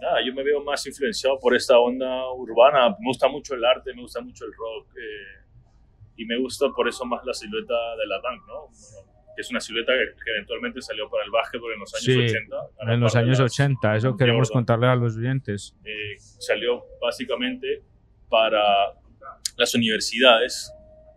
nada, 0.00 0.18
yo 0.26 0.32
me 0.35 0.42
veo 0.42 0.62
más 0.62 0.87
influenciado 0.87 1.38
por 1.38 1.54
esta 1.54 1.78
onda 1.78 2.30
urbana. 2.32 2.90
Me 2.98 3.06
gusta 3.09 3.28
mucho 3.28 3.54
el 3.54 3.64
arte, 3.64 3.94
me 3.94 4.02
gusta 4.02 4.20
mucho 4.20 4.44
el 4.44 4.52
rock. 4.52 4.88
eh, 4.96 5.42
y 6.18 6.24
me 6.24 6.38
gusta 6.38 6.70
por 6.74 6.88
eso 6.88 7.04
más 7.04 7.22
la 7.26 7.35
silueta 7.35 7.74
de 7.96 8.06
la 8.06 8.16
Dunk, 8.20 8.46
¿no? 8.46 8.70
que 9.37 9.42
es 9.42 9.50
una 9.50 9.61
silueta 9.61 9.92
que, 9.92 10.30
eventualmente 10.30 10.80
salió 10.80 11.11
para 11.11 11.24
el 11.24 11.30
básquetbol 11.30 11.74
en 11.74 11.80
los 11.80 11.92
años 11.94 12.04
Sí, 12.04 12.37
80. 12.37 12.56
En 12.94 13.00
los 13.00 13.16
años 13.16 13.38
80, 13.38 13.96
eso 13.96 14.16
queremos 14.16 14.48
Jordan. 14.48 14.61
contarle 14.64 14.87
a 14.87 14.96
los 14.96 15.14
oyentes. 15.18 15.76
eh, 15.85 16.16
salió 16.18 16.87
básicamente 17.02 17.82
para 18.30 18.62
las 19.59 19.74
universidades. 19.74 20.72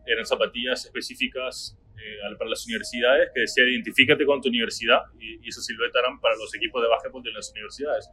Eran 0.06 0.26
zapatillas 0.26 0.84
específicas 0.84 1.78
eh, 1.96 2.36
para 2.38 2.50
las 2.50 2.66
universidades 2.66 3.30
que 3.34 3.40
decía 3.40 3.64
identifícate 3.70 4.26
con 4.26 4.42
tu 4.42 4.50
universidad 4.50 5.00
y, 5.18 5.46
y 5.46 5.48
esa 5.48 5.62
silueta 5.62 6.00
eran 6.00 6.20
para 6.20 6.36
los 6.36 6.54
equipos 6.56 6.82
de 6.82 6.90
básquetbol 6.90 7.24
de 7.24 7.32
las 7.32 7.50
universidades. 7.52 8.10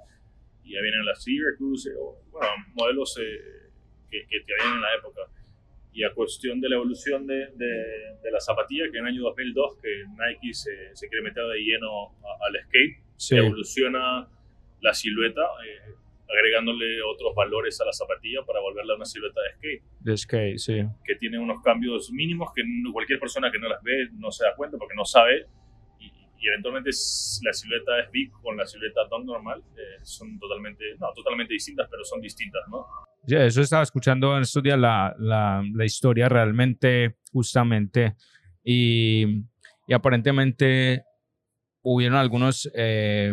Y 0.67 0.77
habían 0.77 1.05
las 1.05 1.23
Syracuse, 1.23 1.91
o, 1.99 2.19
bueno, 2.31 2.49
modelos 2.75 3.17
eh, 3.19 3.71
que, 4.11 4.27
que, 4.29 4.53
habían 4.61 4.77
en 4.77 4.83
la 4.83 4.95
época. 4.99 5.23
Y 5.93 6.05
a 6.05 6.13
cuestión 6.13 6.61
de 6.61 6.69
la 6.69 6.77
evolución 6.77 7.27
de, 7.27 7.47
de, 7.55 8.17
de 8.23 8.31
la 8.31 8.41
zapatilla, 8.41 8.85
que 8.91 8.99
en 8.99 9.07
el 9.07 9.13
año 9.15 9.23
2002 9.23 9.79
que 9.81 10.05
Nike 10.19 10.53
se, 10.53 10.95
se 10.95 11.09
quiere 11.09 11.23
meter 11.25 11.45
de 11.47 11.59
lleno 11.61 12.09
a- 12.09 12.47
al 12.47 12.55
skate, 12.65 12.99
Sí, 13.17 13.37
evoluciona 13.37 14.29
la 14.83 14.93
silueta, 14.93 15.41
eh, 15.67 15.95
agregándole 16.29 17.01
otros 17.03 17.35
valores 17.35 17.81
a 17.81 17.85
la 17.87 17.93
zapatilla 17.93 18.43
para 18.45 18.61
volverla 18.61 18.97
una 18.97 19.05
silueta 19.07 19.41
de 19.41 19.51
skate, 19.55 19.83
de 20.01 20.17
skate, 20.19 20.59
sí. 20.59 20.83
que 21.05 21.15
tiene 21.15 21.39
unos 21.39 21.63
cambios 21.63 22.11
mínimos 22.13 22.51
que 22.55 22.63
cualquier 22.93 23.19
persona 23.19 23.51
que 23.51 23.59
no 23.59 23.69
las 23.69 23.83
ve 23.83 24.09
no 24.19 24.31
se 24.31 24.45
da 24.45 24.55
cuenta 24.55 24.77
porque 24.77 24.95
no 24.97 25.05
sabe. 25.05 25.47
Y, 26.47 26.49
eventualmente 26.49 26.91
la 27.43 27.53
silueta 27.53 28.01
es 28.01 28.11
big 28.13 28.31
con 28.43 28.57
la 28.57 28.67
silueta 28.67 29.01
dunk 29.11 29.27
normal, 29.27 29.63
eh, 29.77 29.99
son 30.03 30.39
totalmente, 30.39 30.85
no, 31.01 31.09
totalmente 31.15 31.53
distintas, 31.55 31.89
pero 31.91 32.05
son 32.05 32.21
distintas, 32.21 32.63
¿no? 32.71 32.87
Ya, 33.27 33.45
eso 33.45 33.61
estaba 33.61 33.83
escuchando 33.83 34.37
en 34.37 34.43
estos 34.43 34.63
días 34.63 34.79
la, 34.79 35.15
la, 35.19 35.63
la 35.75 35.85
historia 35.85 36.29
realmente, 36.29 37.17
justamente, 37.33 38.15
y, 38.63 39.43
y 39.89 39.93
aparentemente 39.93 41.03
hubieron 41.83 42.17
algunos, 42.19 42.71
eh, 42.75 43.33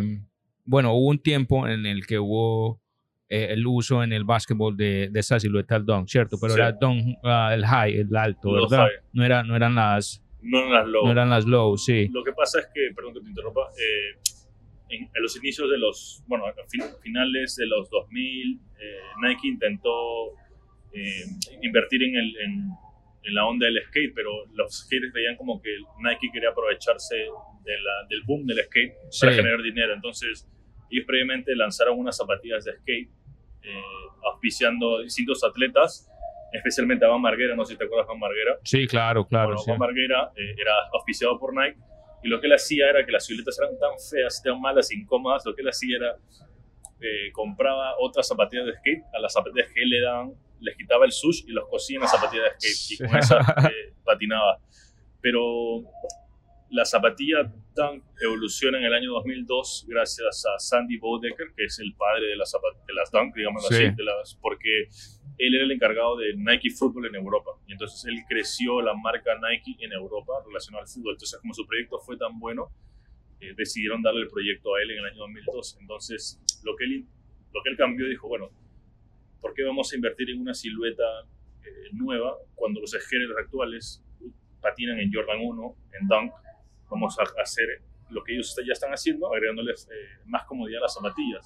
bueno, 0.64 0.92
hubo 0.94 1.08
un 1.08 1.18
tiempo 1.20 1.68
en 1.68 1.86
el 1.86 2.06
que 2.06 2.18
hubo 2.18 2.80
eh, 3.28 3.48
el 3.50 3.66
uso 3.66 4.02
en 4.02 4.12
el 4.12 4.24
básquetbol 4.24 4.76
de, 4.76 5.08
de 5.10 5.20
esa 5.20 5.38
silueta 5.38 5.74
del 5.76 5.86
dunk, 5.86 6.08
¿cierto? 6.08 6.36
Pero 6.40 6.54
Sí. 6.54 6.60
era 6.60 6.72
dunk, 6.72 7.16
ah, 7.24 7.52
el 7.54 7.64
high, 7.64 7.96
el 7.96 8.16
alto, 8.16 8.52
Los 8.52 8.70
¿verdad? 8.70 8.86
high. 8.86 8.96
No, 9.12 9.24
era, 9.24 9.42
no, 9.44 9.54
eran 9.56 9.74
las, 9.74 10.23
No 10.44 10.64
en 10.64 10.72
las 10.72 10.86
low. 10.86 11.04
no 11.06 11.12
eran 11.12 11.30
las 11.30 11.46
low, 11.46 11.76
sí. 11.76 12.08
Lo 12.12 12.22
que 12.22 12.32
pasa 12.32 12.60
es 12.60 12.66
que, 12.74 12.90
perdón 12.94 13.14
que 13.14 13.20
te 13.20 13.28
interrumpa, 13.28 13.62
eh, 13.78 14.18
en, 14.90 15.02
en 15.04 15.22
los 15.22 15.36
inicios 15.36 15.70
de 15.70 15.78
los, 15.78 16.22
bueno, 16.26 16.44
finales 17.02 17.56
de 17.56 17.66
los 17.66 17.88
2000, 17.90 18.60
eh, 18.78 18.98
Nike 19.22 19.48
intentó 19.48 20.32
eh, 20.92 21.24
invertir 21.62 22.02
en, 22.04 22.16
el, 22.16 22.36
en, 22.36 22.68
en 23.24 23.34
la 23.34 23.46
onda 23.46 23.66
del 23.66 23.82
skate, 23.88 24.12
pero 24.14 24.30
los 24.52 24.80
skaters 24.84 25.12
veían 25.12 25.36
como 25.36 25.60
que 25.60 25.70
Nike 26.02 26.28
quería 26.32 26.50
aprovecharse 26.50 27.16
de 27.16 27.80
la- 27.80 28.06
del 28.08 28.22
boom 28.26 28.46
del 28.46 28.58
skate 28.64 28.92
para 29.20 29.32
Sí. 29.32 29.36
generar 29.38 29.62
dinero. 29.62 29.94
Entonces, 29.94 30.46
ellos 30.90 31.04
previamente 31.06 31.56
lanzaron 31.56 31.98
unas 31.98 32.16
zapatillas 32.16 32.64
de 32.64 32.72
skate, 32.76 33.08
eh, 33.62 33.82
auspiciando 34.30 35.00
distintos 35.02 35.42
atletas, 35.42 36.08
especialmente 36.54 37.04
a 37.04 37.08
Van 37.08 37.20
Marguera, 37.20 37.54
no 37.56 37.64
sé 37.64 37.72
si 37.74 37.78
te 37.78 37.84
acuerdas 37.84 38.06
de 38.06 38.12
Van 38.12 38.20
Marguera. 38.20 38.56
Sí, 38.64 38.86
claro, 38.86 39.26
claro. 39.26 39.46
Bueno, 39.48 39.58
sí. 39.60 39.64
Juan 39.66 39.78
Marguera 39.78 40.30
eh, 40.36 40.54
era 40.58 40.72
auspiciado 40.94 41.38
por 41.38 41.54
Nike 41.54 41.78
y 42.22 42.28
lo 42.28 42.40
que 42.40 42.46
él 42.46 42.52
hacía 42.54 42.88
era 42.90 43.04
que 43.04 43.12
las 43.12 43.26
siluetas 43.26 43.58
eran 43.58 43.78
tan 43.78 43.90
feas, 44.10 44.42
tan 44.42 44.60
malas, 44.60 44.90
incómodas, 44.92 45.44
lo 45.44 45.54
que 45.54 45.62
él 45.62 45.68
hacía 45.68 45.96
era 45.98 46.16
eh, 47.00 47.30
compraba 47.32 47.94
otras 48.00 48.26
zapatillas 48.26 48.64
de 48.66 48.72
skate, 48.78 49.02
a 49.14 49.18
las 49.18 49.32
zapatillas 49.32 49.68
que 49.74 49.84
le 49.84 50.00
daban, 50.00 50.32
les 50.60 50.74
quitaba 50.76 51.04
el 51.04 51.12
sush 51.12 51.42
y 51.46 51.50
los 51.52 51.68
cosía 51.68 51.96
en 51.96 52.02
las 52.02 52.10
zapatillas 52.12 52.44
de 52.44 52.50
skate 52.70 53.00
y 53.00 53.08
con 53.08 53.18
esa 53.18 53.38
eh, 53.70 53.92
patinaba. 54.04 54.58
Pero 55.20 55.82
la 56.70 56.84
zapatilla 56.84 57.52
Dunk 57.74 58.04
evoluciona 58.22 58.78
en 58.78 58.84
el 58.84 58.94
año 58.94 59.12
2002 59.12 59.86
gracias 59.88 60.44
a 60.46 60.58
Sandy 60.58 60.96
Bodecker, 60.98 61.48
que 61.56 61.64
es 61.64 61.78
el 61.78 61.94
padre 61.94 62.26
de 62.28 62.36
las, 62.36 62.52
zapat- 62.54 62.84
de 62.86 62.94
las 62.94 63.10
Dunk, 63.10 63.34
digamos 63.34 63.66
Sí. 63.68 63.74
así, 63.74 63.84
de 63.94 64.02
las, 64.04 64.34
porque 64.40 64.88
él 65.38 65.54
era 65.54 65.64
el 65.64 65.72
encargado 65.72 66.16
de 66.16 66.34
Nike 66.36 66.70
Fútbol 66.70 67.06
en 67.06 67.14
Europa. 67.14 67.50
Y 67.66 67.72
entonces 67.72 68.04
él 68.04 68.22
creció 68.28 68.80
la 68.80 68.94
marca 68.94 69.32
Nike 69.38 69.76
en 69.84 69.92
Europa 69.92 70.32
relacionada 70.46 70.82
al 70.82 70.88
fútbol. 70.88 71.14
Entonces, 71.14 71.38
como 71.40 71.54
su 71.54 71.66
proyecto 71.66 71.98
fue 71.98 72.16
tan 72.16 72.38
bueno, 72.38 72.70
eh, 73.40 73.54
decidieron 73.56 74.02
darle 74.02 74.22
el 74.22 74.28
proyecto 74.28 74.74
a 74.74 74.82
él 74.82 74.92
en 74.92 74.98
el 74.98 75.04
año 75.06 75.18
2002. 75.18 75.78
Entonces, 75.80 76.40
lo 76.62 76.76
que 76.76 76.84
él, 76.84 77.04
lo 77.52 77.62
que 77.62 77.70
él 77.70 77.76
cambió, 77.76 78.08
dijo, 78.08 78.28
bueno, 78.28 78.50
¿por 79.40 79.54
qué 79.54 79.64
vamos 79.64 79.92
a 79.92 79.96
invertir 79.96 80.30
en 80.30 80.40
una 80.40 80.54
silueta 80.54 81.04
eh, 81.64 81.88
nueva 81.92 82.36
cuando 82.54 82.80
los 82.80 82.90
skaters 82.90 83.36
actuales 83.38 84.02
patinan 84.60 84.98
en 85.00 85.12
Jordan 85.12 85.38
1, 85.42 85.76
en 86.00 86.08
Dunk? 86.08 86.32
Vamos 86.90 87.18
a 87.18 87.42
hacer 87.42 87.82
lo 88.10 88.22
que 88.22 88.34
ellos 88.34 88.54
ya 88.64 88.72
están 88.72 88.92
haciendo, 88.92 89.32
agregándoles 89.32 89.88
eh, 89.90 90.20
más 90.26 90.44
comodidad 90.44 90.78
a 90.78 90.82
las 90.82 90.94
zapatillas. 90.94 91.44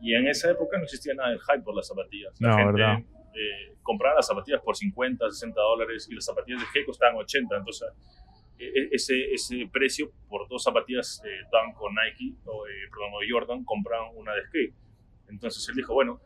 Y 0.00 0.14
en 0.14 0.26
esa 0.28 0.50
época 0.50 0.76
no 0.78 0.84
existía 0.84 1.14
nada 1.14 1.30
de 1.30 1.38
hype 1.38 1.62
por 1.62 1.74
las 1.74 1.86
zapatillas. 1.88 2.38
La 2.40 2.48
No, 2.50 2.56
gente 2.56 2.72
¿verdad? 2.72 2.98
eh, 3.34 3.76
compraba 3.82 4.16
las 4.16 4.26
zapatillas 4.26 4.60
por 4.62 4.76
50, 4.76 5.30
60 5.30 5.60
dólares 5.60 6.08
y 6.10 6.14
las 6.14 6.24
zapatillas 6.24 6.60
de 6.60 6.66
skate 6.66 6.86
costaban 6.86 7.16
80. 7.16 7.56
Entonces, 7.56 7.88
e- 8.58 8.64
e- 8.66 8.88
ese, 8.92 9.32
ese 9.32 9.68
precio 9.72 10.12
por 10.28 10.48
dos 10.48 10.62
zapatillas 10.62 11.22
eh, 11.24 11.28
Dunk 11.50 11.80
o 11.80 11.88
Nike, 11.90 12.36
o, 12.44 12.66
eh, 12.66 12.70
perdón, 12.90 13.12
o 13.14 13.18
Jordan, 13.28 13.64
compraban 13.64 14.10
una 14.16 14.34
de 14.34 14.42
skate. 14.46 14.74
Entonces 15.28 15.66
él 15.68 15.74
dijo, 15.76 15.94
bueno, 15.94 16.20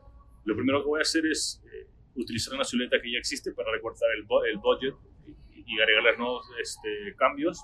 lo 0.44 0.54
primero 0.56 0.82
que 0.82 0.88
voy 0.88 0.98
a 1.00 1.02
hacer 1.02 1.24
es 1.26 1.62
eh, 1.72 1.86
utilizar 2.16 2.54
una 2.54 2.64
silueta 2.64 3.00
que 3.00 3.12
ya 3.12 3.18
existe 3.18 3.52
para 3.52 3.70
recortar 3.70 4.08
el, 4.16 4.26
el 4.50 4.58
budget 4.58 4.94
y, 5.54 5.62
y 5.74 5.80
agregarle 5.80 6.16
nuevos 6.18 6.46
este, 6.60 7.14
cambios 7.16 7.62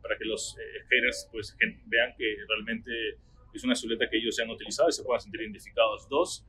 para 0.00 0.16
que 0.16 0.24
los 0.26 0.56
eh, 0.60 0.84
skaters 0.84 1.28
pues, 1.32 1.56
que 1.58 1.66
vean 1.86 2.14
que 2.16 2.36
realmente 2.48 2.90
es 3.56 3.64
una 3.64 3.74
silueta 3.74 4.08
que 4.08 4.16
ellos 4.18 4.34
se 4.36 4.42
han 4.42 4.50
utilizado 4.50 4.88
y 4.88 4.92
se 4.92 5.02
puedan 5.04 5.20
sentir 5.20 5.42
identificados. 5.42 6.08
Dos, 6.08 6.46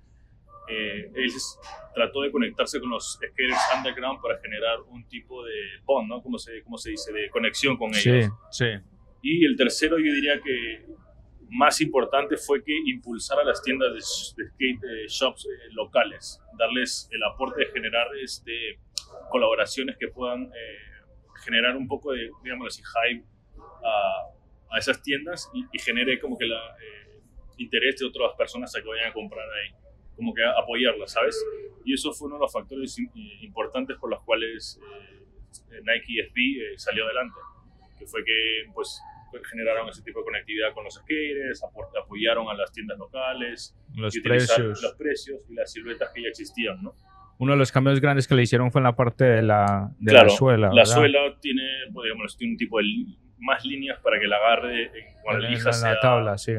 eh, 0.69 1.09
él 1.15 1.31
trató 1.95 2.21
de 2.21 2.31
conectarse 2.31 2.79
con 2.79 2.89
los 2.89 3.13
skaters 3.13 3.57
underground 3.77 4.21
para 4.21 4.39
generar 4.39 4.81
un 4.81 5.07
tipo 5.07 5.43
de 5.45 5.53
bond, 5.85 6.09
¿no? 6.09 6.21
¿Cómo 6.21 6.37
se, 6.37 6.61
cómo 6.63 6.77
se 6.77 6.91
dice? 6.91 7.11
De 7.13 7.29
conexión 7.29 7.77
con 7.77 7.93
Sí, 7.93 8.09
ellos. 8.09 8.31
sí. 8.51 8.65
Y 9.21 9.45
el 9.45 9.55
tercero, 9.55 9.97
yo 9.97 10.13
diría 10.13 10.39
que 10.41 10.85
más 11.49 11.79
importante 11.81 12.35
fue 12.37 12.63
que 12.63 12.73
impulsara 12.87 13.43
las 13.43 13.61
tiendas 13.63 13.89
de, 13.91 14.43
de 14.43 14.49
skate 14.49 14.83
eh, 14.83 15.07
shops 15.07 15.45
eh, 15.45 15.69
locales, 15.71 16.41
darles 16.57 17.09
el 17.11 17.23
aporte 17.23 17.61
de 17.61 17.71
generar 17.71 18.07
este, 18.21 18.79
colaboraciones 19.29 19.95
que 19.97 20.09
puedan 20.09 20.43
eh, 20.43 20.77
generar 21.45 21.77
un 21.77 21.87
poco 21.87 22.11
de, 22.11 22.29
digamos 22.43 22.67
así, 22.67 22.83
hype 22.83 23.25
a, 23.57 24.36
a 24.71 24.79
esas 24.79 25.01
tiendas 25.01 25.49
y, 25.53 25.65
y 25.71 25.79
genere 25.79 26.19
como 26.19 26.37
que 26.37 26.45
la 26.45 26.57
eh, 26.57 27.19
interés 27.57 27.97
de 27.99 28.05
otras 28.05 28.33
personas 28.37 28.75
a 28.75 28.81
que 28.81 28.87
vayan 28.87 29.09
a 29.09 29.13
comprar 29.13 29.45
ahí, 29.49 29.73
como 30.15 30.33
que 30.33 30.43
apoyarlas, 30.43 31.11
¿sabes? 31.11 31.35
Y 31.85 31.93
eso 31.93 32.11
fue 32.13 32.27
uno 32.27 32.35
de 32.35 32.41
los 32.41 32.53
factores 32.53 32.97
eh, 32.99 33.03
importantes 33.41 33.97
por 33.97 34.09
los 34.09 34.21
cuales 34.23 34.79
eh, 35.71 35.79
Nike 35.83 36.23
SB 36.29 36.37
eh, 36.37 36.77
salió 36.77 37.05
adelante 37.05 37.35
que 37.97 38.05
fue 38.05 38.23
que 38.23 38.65
pues 38.75 39.01
generaron 39.49 39.89
ese 39.89 40.01
tipo 40.03 40.19
de 40.19 40.25
conectividad 40.25 40.73
con 40.73 40.83
los 40.83 40.93
skaters, 40.95 41.61
apoyaron 41.63 42.47
a 42.49 42.53
las 42.53 42.71
tiendas 42.71 42.97
locales, 42.97 43.75
Los 43.95 44.15
y 44.15 44.21
precios. 44.21 44.81
los 44.81 44.93
precios 44.95 45.39
y 45.49 45.55
las 45.55 45.71
siluetas 45.71 46.11
que 46.13 46.21
ya 46.21 46.29
existían, 46.29 46.81
¿no? 46.81 46.93
Uno 47.39 47.53
de 47.53 47.57
los 47.59 47.71
cambios 47.71 47.99
grandes 47.99 48.27
que 48.27 48.35
le 48.35 48.43
hicieron 48.43 48.71
fue 48.71 48.79
en 48.79 48.83
la 48.85 48.95
parte 48.95 49.23
de 49.25 49.41
la, 49.43 49.91
de 49.99 50.11
Claro, 50.11 50.29
la 50.29 50.35
suela. 50.35 50.67
La 50.69 50.75
¿verdad? 50.81 50.93
suela 50.95 51.19
tiene, 51.41 51.61
digamos, 52.03 52.37
tiene 52.37 52.53
un 52.53 52.57
tipo 52.57 52.77
de 52.79 52.83
más 53.39 53.65
líneas 53.65 53.99
para 53.99 54.19
que 54.19 54.27
la 54.27 54.37
agarre 54.37 54.83
eh, 54.83 55.15
cuando 55.23 55.47
la 55.47 55.73
sea, 55.73 55.93
la 55.93 55.99
tabla, 55.99 56.37
sí. 56.37 56.53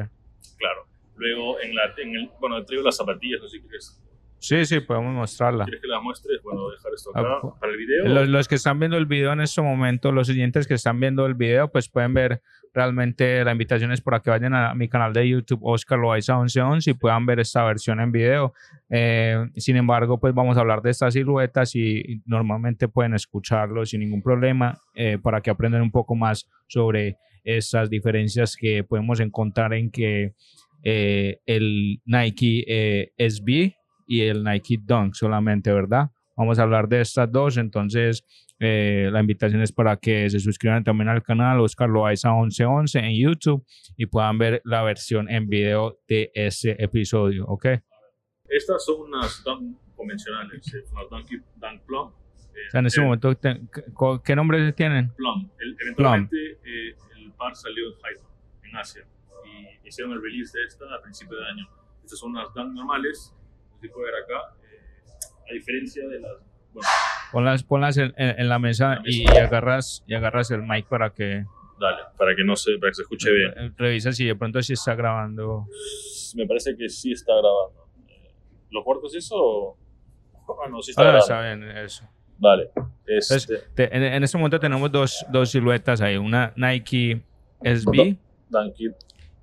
claro. 0.57 0.87
Luego, 1.15 1.59
en 1.59 1.75
la, 1.75 1.93
en 1.97 2.15
el, 2.15 2.31
bueno, 2.39 2.63
traigo 2.63 2.83
las 2.83 2.95
zapatillas, 2.95 3.41
no 3.41 3.47
sé 3.49 3.57
si 3.57 3.61
quieres, 3.63 4.01
Sí, 4.39 4.65
sí, 4.65 4.79
podemos 4.79 5.13
mostrarla. 5.13 5.65
¿quieres 5.65 5.81
que 5.81 5.87
las 5.87 6.01
muestres? 6.01 6.41
Bueno, 6.43 6.61
voy 6.61 6.71
a 6.73 6.75
dejar 6.77 6.91
esto 6.95 7.11
Ah, 7.13 7.19
acá 7.19 7.29
pu- 7.41 7.59
para 7.59 7.71
el 7.71 7.77
video. 7.77 8.07
Los, 8.07 8.27
los 8.29 8.47
que 8.47 8.55
están 8.55 8.79
viendo 8.79 8.97
el 8.97 9.05
video 9.05 9.33
en 9.33 9.41
este 9.41 9.61
momento, 9.61 10.11
los 10.11 10.27
siguientes 10.27 10.65
que 10.67 10.73
están 10.75 10.99
viendo 10.99 11.25
el 11.25 11.33
video, 11.35 11.69
pues 11.71 11.89
pueden 11.89 12.13
ver 12.13 12.41
realmente 12.73 13.43
la 13.43 13.51
invitación 13.51 13.91
es 13.91 13.99
para 13.99 14.19
que 14.21 14.29
vayan 14.29 14.53
a 14.53 14.73
mi 14.75 14.87
canal 14.87 15.11
de 15.11 15.27
YouTube, 15.27 15.59
Oscar 15.63 15.97
Loaiza 15.99 16.35
1111, 16.37 16.91
y 16.91 16.93
puedan 16.93 17.25
ver 17.25 17.39
esta 17.39 17.63
versión 17.65 17.99
en 17.99 18.11
video. 18.11 18.53
Eh, 18.89 19.37
sin 19.55 19.75
embargo, 19.75 20.19
pues 20.19 20.33
vamos 20.33 20.55
a 20.57 20.61
hablar 20.61 20.81
de 20.81 20.91
estas 20.91 21.13
siluetas 21.15 21.75
y, 21.75 22.21
normalmente 22.25 22.87
pueden 22.87 23.13
escucharlo 23.15 23.85
sin 23.85 24.01
ningún 24.01 24.21
problema 24.21 24.79
eh, 24.93 25.17
para 25.21 25.41
que 25.41 25.49
aprendan 25.49 25.81
un 25.81 25.91
poco 25.91 26.15
más 26.15 26.47
sobre 26.67 27.17
estas 27.43 27.89
diferencias 27.89 28.55
que 28.55 28.83
podemos 28.83 29.19
encontrar 29.19 29.73
en 29.73 29.89
que 29.89 30.33
eh, 30.83 31.39
el 31.45 32.01
Nike 32.05 32.63
eh, 32.67 33.11
SB 33.17 33.73
y 34.09 34.21
el 34.21 34.43
Nike 34.43 34.79
Dunk 34.81 35.13
solamente, 35.13 35.71
¿verdad? 35.71 36.09
Vamos 36.35 36.57
a 36.57 36.63
hablar 36.63 36.87
de 36.89 37.01
estas 37.01 37.31
dos, 37.31 37.57
entonces 37.57 38.23
eh, 38.59 39.09
la 39.11 39.19
invitación 39.21 39.61
es 39.61 39.71
para 39.71 39.97
que 39.97 40.29
se 40.29 40.39
suscriban 40.39 40.83
también 40.83 41.07
al 41.09 41.21
canal 41.21 41.59
Oscar 41.59 41.87
Loaiza 41.89 42.29
1111 42.33 42.99
en 42.99 43.11
YouTube 43.15 43.63
y 43.95 44.07
puedan 44.07 44.37
ver 44.39 44.61
la 44.65 44.81
versión 44.83 45.29
en 45.29 45.47
video 45.47 45.99
de 46.07 46.31
ese 46.33 46.75
episodio, 46.79 47.45
¿ok? 47.45 47.65
Estas 48.49 48.83
son 48.83 49.01
unas 49.01 49.43
Dunk 49.45 49.77
convencionales, 49.95 50.73
eh, 50.73 50.83
unas 50.91 51.09
Dunk, 51.09 51.29
Dunk 51.57 51.81
Plum. 51.85 52.07
O 52.07 52.71
sea, 52.71 52.79
en 52.79 52.85
ese 52.87 52.99
Eh, 52.99 53.03
momento, 53.03 53.37
¿qué- 53.39 53.61
¿qué 54.25 54.35
nombre 54.35 54.73
tienen? 54.73 55.11
Plum. 55.15 55.49
El- 55.59 55.77
eventualmente 55.81 56.35
eh, 56.65 56.95
el 57.17 57.31
par 57.33 57.55
salió 57.55 57.87
en 57.89 58.05
Haifa, 58.05 58.27
en 58.63 58.75
Asia, 58.75 59.03
y 59.45 59.87
hicieron 59.87 60.13
el 60.13 60.21
release 60.21 60.57
de 60.57 60.65
esta 60.65 60.85
a 60.95 61.01
principio 61.01 61.37
de 61.37 61.45
año. 61.45 61.67
Estas 62.03 62.19
son 62.19 62.31
unas 62.31 62.51
tan 62.53 62.73
normales, 62.73 63.33
se 63.81 63.89
puede 63.89 64.11
ver 64.11 64.23
acá, 64.23 64.55
eh, 64.63 65.49
a 65.49 65.53
diferencia 65.53 66.07
de 66.07 66.19
las... 66.19 66.31
Bueno, 66.73 66.87
Ponlas, 67.31 67.63
ponlas 67.63 67.97
en, 67.97 68.13
en- 68.17 68.39
en 68.39 68.49
la 68.49 68.59
mesa 68.59 68.95
la 68.95 69.01
y, 69.05 69.25
mesa. 69.25 69.43
agarras, 69.45 70.03
y 70.07 70.13
agarras 70.13 70.51
el 70.51 70.61
mic 70.63 70.87
para 70.87 71.11
que 71.11 71.43
dale, 71.79 72.01
para 72.17 72.35
que 72.35 72.43
no 72.43 72.55
se, 72.55 72.77
para 72.79 72.91
que 72.91 72.95
se 72.95 73.01
escuche 73.03 73.31
bien. 73.31 73.53
eh, 73.57 73.71
revisa 73.77 74.11
si 74.11 74.25
de 74.25 74.35
pronto 74.35 74.61
sí 74.61 74.73
está 74.73 74.93
grabando. 74.95 75.65
Me 76.35 76.45
parece 76.45 76.75
que 76.75 76.89
sí 76.89 77.11
está 77.11 77.33
grabando. 77.33 77.87
Eh, 78.07 78.33
¿Lo 78.71 78.83
corto 78.83 79.07
es 79.07 79.15
eso 79.15 79.35
o...? 79.37 79.77
Ah, 80.65 80.67
no, 80.69 80.81
sí 80.81 80.91
está 80.91 81.03
Ahora 81.03 81.19
grabando. 81.25 81.57
está 81.59 81.67
bien 81.71 81.77
eso. 81.85 82.09
Vale. 82.39 82.71
Este, 83.05 83.33
Entonces, 83.35 83.69
te- 83.75 83.95
en, 83.95 84.03
en 84.03 84.23
este 84.23 84.37
momento 84.37 84.59
tenemos 84.59 84.91
dos, 84.91 85.25
dos 85.31 85.51
siluetas 85.51 86.01
ahí, 86.01 86.17
una 86.17 86.53
Nike 86.55 87.21
SB 87.63 88.17
you. 88.77 88.91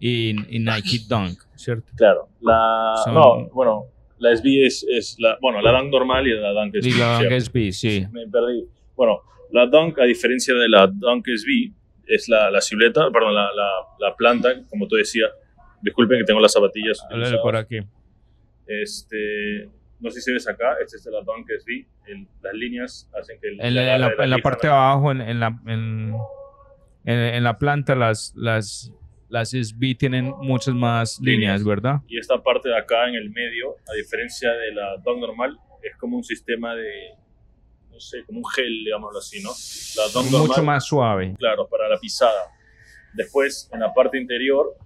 y, 0.00 0.56
y 0.56 0.58
Nike 0.58 0.98
Dunk, 1.08 1.38
¿cierto? 1.54 1.92
Claro. 1.96 2.28
La... 2.40 2.94
Son- 3.04 3.14
No, 3.14 3.48
bueno, 3.52 3.84
la 4.18 4.34
SB 4.36 4.64
es, 4.66 4.86
es 4.90 5.16
la... 5.18 5.38
Bueno, 5.40 5.60
la 5.60 5.72
Dunk 5.72 5.90
normal 5.92 6.26
y 6.26 6.34
la 6.34 6.50
Dunk 6.52 6.74
SB. 6.76 6.86
Y 6.88 6.92
la 6.98 7.18
Dunk. 7.22 7.32
SB, 7.40 7.72
sí. 7.72 8.06
me 8.12 8.26
perdí. 8.28 8.64
Bueno, 8.96 9.20
la 9.52 9.66
Dunk, 9.66 9.98
a 9.98 10.04
diferencia 10.04 10.54
de 10.54 10.68
la 10.68 10.86
Dunk 10.86 11.26
SB, 11.26 11.72
es 12.06 12.28
la, 12.28 12.50
la 12.50 12.60
silueta, 12.60 13.10
perdón, 13.10 13.34
la, 13.34 13.48
la, 13.54 13.68
la 13.98 14.14
planta, 14.16 14.54
como 14.70 14.86
tú 14.88 14.96
decías. 14.96 15.30
Disculpen 15.82 16.18
que 16.18 16.24
tengo 16.24 16.40
las 16.40 16.52
zapatillas. 16.52 17.00
Háblale 17.10 17.38
por 17.38 17.56
aquí. 17.56 17.78
Este, 18.66 19.68
no 20.00 20.10
sé 20.10 20.20
si 20.20 20.32
ves 20.32 20.48
acá, 20.48 20.76
esta 20.82 20.96
es 20.96 21.06
la 21.06 21.20
Dunk 21.22 21.46
SB. 21.48 21.86
El- 22.10 22.26
las 22.42 22.54
líneas 22.54 23.10
hacen 23.18 23.38
que 23.40 23.48
el, 23.48 23.60
En, 23.60 23.74
la 23.74 23.94
en 23.94 24.30
la, 24.30 24.38
parte 24.38 24.66
de 24.66 24.72
abajo, 24.72 25.12
en, 25.12 25.20
en 25.20 25.40
la, 25.40 25.58
en, 25.66 26.14
en- 27.04 27.34
en 27.34 27.44
la 27.44 27.58
planta, 27.58 27.94
las, 27.94 28.32
las, 28.36 28.92
las 29.28 29.50
SB 29.50 29.96
tienen 29.98 30.32
muchas 30.40 30.74
más 30.74 31.18
líneas, 31.20 31.60
Líneas. 31.60 31.64
¿verdad? 31.64 32.00
Y 32.08 32.18
esta 32.18 32.42
parte 32.42 32.68
de 32.68 32.76
acá 32.76 33.08
en 33.08 33.14
el 33.14 33.30
medio, 33.30 33.76
a 33.90 33.94
diferencia 33.94 34.52
de 34.52 34.72
la 34.72 34.96
Dunk 35.04 35.18
normal, 35.20 35.58
es 35.82 35.96
como 35.96 36.16
un 36.16 36.24
sistema 36.24 36.74
de, 36.74 37.10
no 37.90 37.98
sé, 38.00 38.24
como 38.26 38.38
un 38.40 38.44
gel, 38.54 38.84
digámoslo 38.84 39.18
así, 39.18 39.42
¿no? 39.42 39.50
La 39.96 40.08
Dunk 40.12 40.30
Mucho 40.30 40.46
normal, 40.48 40.64
más 40.64 40.84
suave. 40.86 41.34
claro, 41.38 41.68
para 41.68 41.88
la 41.88 41.98
pisada. 41.98 42.50
Después, 43.14 43.68
en 43.72 43.80
la 43.80 43.92
parte 43.94 44.18
interior, 44.18 44.76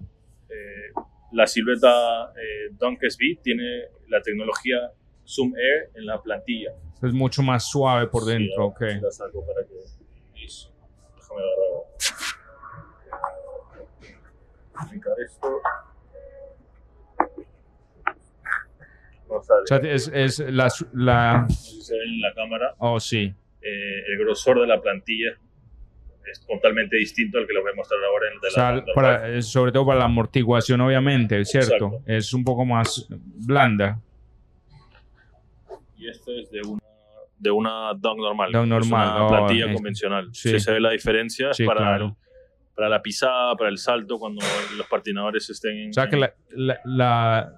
eh, 0.48 0.92
la 1.33 1.46
silueta 1.46 2.33
eh, 2.37 2.70
Dunk 2.79 3.00
SB 3.09 3.40
tiene 3.42 3.64
la 4.09 4.20
tecnología 4.22 4.92
Zoom 5.26 5.53
Air 5.57 5.90
en 5.94 6.07
la 6.07 6.20
plantilla. 6.20 6.70
Es 7.03 7.12
mucho 7.12 7.42
más 7.42 7.68
suave 7.70 8.07
por 8.09 8.24
dentro, 8.24 8.66
ok. 8.66 8.81
La 9.00 9.11
saco 9.11 9.44
para 9.46 9.66
que... 9.66 10.44
Eso. 10.44 10.72
Déjame 11.16 11.40
agarrar. 11.40 12.29
Esto. 15.24 15.60
No 19.28 19.42
sale. 19.42 19.60
O 19.62 19.66
sea, 19.66 19.78
es, 19.78 20.10
es 20.12 20.38
la. 20.50 21.42
No 21.42 21.48
sé 21.50 21.54
si 21.70 21.82
se 21.82 21.94
ve 21.94 22.04
en 22.04 22.20
la 22.20 22.34
cámara. 22.34 22.74
Oh, 22.78 22.98
sí. 22.98 23.32
eh, 23.62 24.02
el 24.12 24.18
grosor 24.18 24.60
de 24.60 24.66
la 24.66 24.80
plantilla 24.80 25.30
es 26.30 26.46
totalmente 26.46 26.96
distinto 26.96 27.38
al 27.38 27.46
que 27.46 27.52
les 27.52 27.62
voy 27.62 27.72
a 27.72 27.76
mostrar 27.76 28.00
ahora 28.04 28.28
en 28.28 28.34
el 28.34 28.40
de 28.40 28.48
O 28.48 28.50
sea, 28.50 28.72
la 28.72 28.84
para- 28.94 29.28
eh, 29.28 29.42
sobre 29.42 29.72
todo 29.72 29.86
para 29.86 29.98
la 30.00 30.04
amortiguación, 30.06 30.80
obviamente, 30.80 31.44
¿cierto? 31.44 31.74
Exacto. 31.74 32.02
Es 32.06 32.32
un 32.34 32.44
poco 32.44 32.64
más 32.64 33.06
blanda. 33.10 34.00
Y 35.96 36.08
este 36.08 36.40
es 36.40 36.50
de 36.50 36.62
una, 36.62 36.80
de 37.38 37.50
una 37.50 37.92
dunk 37.94 38.18
normal. 38.18 38.52
Dunk 38.52 38.64
Es 38.64 38.68
normal, 38.70 39.08
una 39.16 39.24
oh, 39.26 39.28
plantilla 39.28 39.66
es- 39.66 39.74
convencional. 39.74 40.28
sí. 40.32 40.50
Sí. 40.50 40.60
se 40.60 40.72
ve 40.72 40.80
la 40.80 40.90
diferencia. 40.90 41.50
es 41.50 41.56
Sí, 41.56 41.66
para, 41.66 41.80
claro. 41.80 42.04
el- 42.06 42.29
para 42.80 42.88
la 42.88 43.02
pisada, 43.02 43.54
para 43.56 43.68
el 43.68 43.76
salto, 43.76 44.18
cuando 44.18 44.40
los 44.78 44.86
patinadores 44.86 45.50
estén. 45.50 45.90
O 45.90 45.92
sea 45.92 46.08
que 46.08 46.16
la, 46.16 46.32
la- 46.48 46.80
la- 46.86 47.52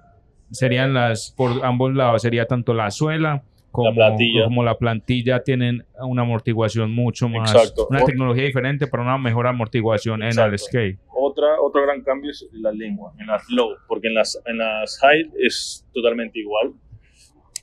serían 0.51 0.93
las, 0.93 1.33
por 1.37 1.63
ambos 1.65 1.93
lados, 1.95 2.21
sería 2.21 2.45
tanto 2.45 2.73
la 2.73 2.91
suela 2.91 3.41
como 3.71 3.93
plantilla. 3.95 4.43
como 4.43 4.63
la 4.65 4.75
plantilla 4.77 5.41
tienen 5.43 5.85
una 6.01 6.23
amortiguación 6.23 6.93
mucho 6.93 7.29
más, 7.29 7.55
Exacto. 7.55 7.87
una 7.89 8.03
tecnología 8.03 8.43
diferente 8.43 8.85
para 8.87 9.01
una 9.03 9.17
mejor 9.17 9.47
amortiguación 9.47 10.21
en 10.23 10.37
el 10.37 10.59
skate. 10.59 10.99
Otra, 11.15 11.47
otro 11.61 11.81
gran 11.83 12.01
cambio 12.03 12.31
es 12.31 12.45
la 12.51 12.73
lengua, 12.73 13.13
en 13.17 13.27
las 13.27 13.49
low, 13.49 13.69
porque 13.87 14.09
en 14.09 14.15
las, 14.15 14.37
en 14.45 14.57
las 14.57 14.99
high 14.99 15.31
es 15.39 15.87
totalmente 15.93 16.37
igual. 16.39 16.73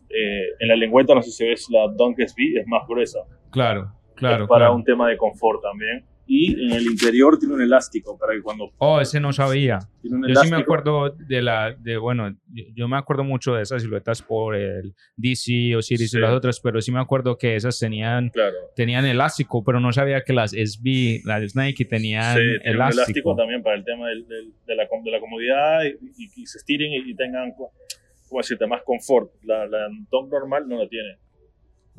Eh, 0.09 0.47
en 0.61 0.69
la 0.69 0.77
lengüeta, 0.77 1.15
no 1.15 1.21
sé 1.23 1.31
si 1.31 1.45
ves, 1.47 1.67
la 1.71 1.87
Dunk 1.95 2.19
SB 2.19 2.59
es 2.59 2.67
más 2.67 2.89
gruesa. 2.89 3.21
Claro, 3.53 3.93
claro, 4.17 4.45
es 4.45 4.49
para 4.49 4.65
claro. 4.65 4.77
un 4.77 4.85
tema 4.85 5.09
de 5.11 5.17
confort 5.19 5.63
también. 5.63 6.07
Y 6.33 6.65
en 6.65 6.71
el 6.75 6.85
interior 6.87 7.37
tiene 7.41 7.55
un 7.55 7.61
elástico 7.63 8.17
para 8.17 8.35
que 8.35 8.41
cuando... 8.41 8.71
Oh, 8.79 9.01
ese 9.01 9.19
no 9.19 9.33
sabía. 9.33 9.81
Tiene 10.01 10.17
un 10.19 10.23
Yo 10.29 10.29
sí 10.29 10.49
me 10.49 10.59
elástico- 10.59 10.61
acuerdo 10.63 11.11
de 11.11 11.43
la, 11.43 11.73
de, 11.73 11.97
bueno, 11.97 12.37
yo- 12.73 12.87
me 12.87 12.97
acuerdo 12.97 13.25
mucho 13.25 13.55
de 13.55 13.63
esas 13.65 13.83
siluetas 13.83 14.23
por 14.23 14.55
el 14.55 14.95
DC 15.17 15.75
o 15.75 15.83
Series 15.83 16.13
Sí. 16.13 16.19
y 16.19 16.21
las 16.21 16.33
otras, 16.33 16.61
pero 16.61 16.81
sí 16.81 16.93
me 16.93 17.01
acuerdo 17.01 17.37
que 17.37 17.57
esas 17.57 17.77
tenían, 17.81 18.31
Claro. 18.31 18.55
tenían 18.77 19.07
elástico, 19.07 19.65
pero 19.65 19.81
no 19.81 19.93
sabía 19.93 20.23
que 20.23 20.33
las 20.33 20.53
SB, 20.55 21.23
las 21.25 21.57
Nike 21.57 21.85
tenían 21.85 22.37
Sí, 22.37 22.41
tiene 22.43 22.59
un 22.59 22.67
elástico. 22.77 23.03
elástico 23.03 23.35
también 23.37 23.63
para 23.65 23.77
el 23.77 23.85
tema 23.85 24.09
del- 24.09 24.29
del- 24.29 24.53
de, 24.69 24.77
la, 24.77 24.85
de 25.03 25.11
la 25.11 25.19
comodidad 25.19 25.83
y, 25.85 25.89
y- 26.17 26.43
y 26.43 26.47
se 26.47 26.59
estiren 26.59 26.93
y, 26.93 27.11
y 27.11 27.15
tengan, 27.17 27.51
co- 27.59 27.73
¿cómo 28.29 28.41
decirte?, 28.41 28.69
más 28.69 28.83
confort. 28.85 29.33
La, 29.43 29.67
la 29.67 29.89
Dunk 30.13 30.31
normal 30.31 30.69
no 30.69 30.79
la 30.81 30.89
tiene. 30.89 31.17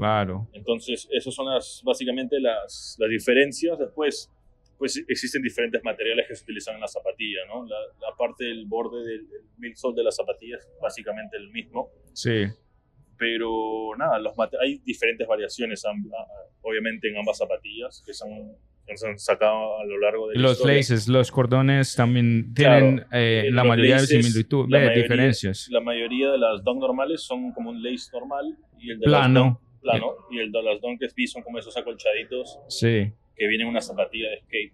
Claro. 0.02 0.48
Entonces, 0.54 1.08
esas 1.12 1.34
son 1.34 1.46
las, 1.54 1.82
básicamente 1.86 2.40
las, 2.40 2.96
las 3.00 3.10
diferencias. 3.10 3.78
Después, 3.78 4.32
pues 4.80 4.98
existen 5.08 5.44
diferentes 5.44 5.80
materiales 5.84 6.26
que 6.28 6.36
se 6.36 6.44
utilizan 6.44 6.74
en 6.76 6.82
la 6.82 6.88
zapatilla, 6.88 7.42
¿no? 7.48 7.66
La, 7.68 7.78
la 8.02 8.16
parte 8.18 8.46
del 8.46 8.66
borde 8.66 9.04
del, 9.06 9.28
midsole 9.60 9.96
de 9.96 10.04
la 10.04 10.12
zapatilla 10.12 10.58
es 10.58 10.68
básicamente 10.82 11.38
el 11.38 11.52
mismo. 11.52 11.90
Sí. 12.14 12.46
Pero 13.18 13.96
nada, 13.98 14.18
los 14.18 14.34
hay 14.60 14.80
diferentes 14.84 15.28
variaciones, 15.28 15.84
obviamente, 16.64 17.08
en 17.10 17.18
ambas 17.18 17.38
zapatillas 17.38 18.02
que, 18.04 18.14
son, 18.16 18.30
se 18.96 19.08
han 19.08 19.20
sacado 19.20 19.78
a 19.80 19.86
lo 19.86 20.00
largo 20.00 20.28
de 20.30 20.36
la 20.38 20.42
los 20.42 20.66
laces, 20.66 21.08
los 21.08 21.30
cordones 21.32 21.94
también 21.96 22.52
tienen 22.56 22.98
Claro. 22.98 23.10
eh, 23.12 23.44
Eh, 23.46 23.52
la 23.52 23.64
mayoría 23.64 23.98
laces, 23.98 24.10
de 24.10 24.24
similitud, 24.24 24.66
la 24.70 24.80
mayoría- 24.80 25.04
diferencias. 25.04 25.68
La 25.70 25.82
mayoría 25.82 26.32
de 26.32 26.40
las 26.40 26.64
dunk 26.64 26.80
normales 26.82 27.22
son 27.22 27.52
como 27.54 27.70
un 27.70 27.84
lace 27.84 28.10
normal 28.12 28.58
y 28.80 28.90
el 28.90 29.00
de 29.00 29.06
Plano. 29.06 29.62
Plano 29.82 30.14
y 30.30 30.40
el 30.40 30.52
de 30.52 30.64
las 30.64 30.80
dunk 30.82 31.02
SB 31.02 31.28
son 31.28 31.42
como 31.44 31.60
esos 31.60 31.76
acolchaditos 31.78 32.60
Sí. 32.70 33.12
que 33.36 33.48
vienen 33.48 33.62
en 33.62 33.68
una 33.68 33.82
zapatilla 33.82 34.30
de 34.30 34.40
skate. 34.42 34.74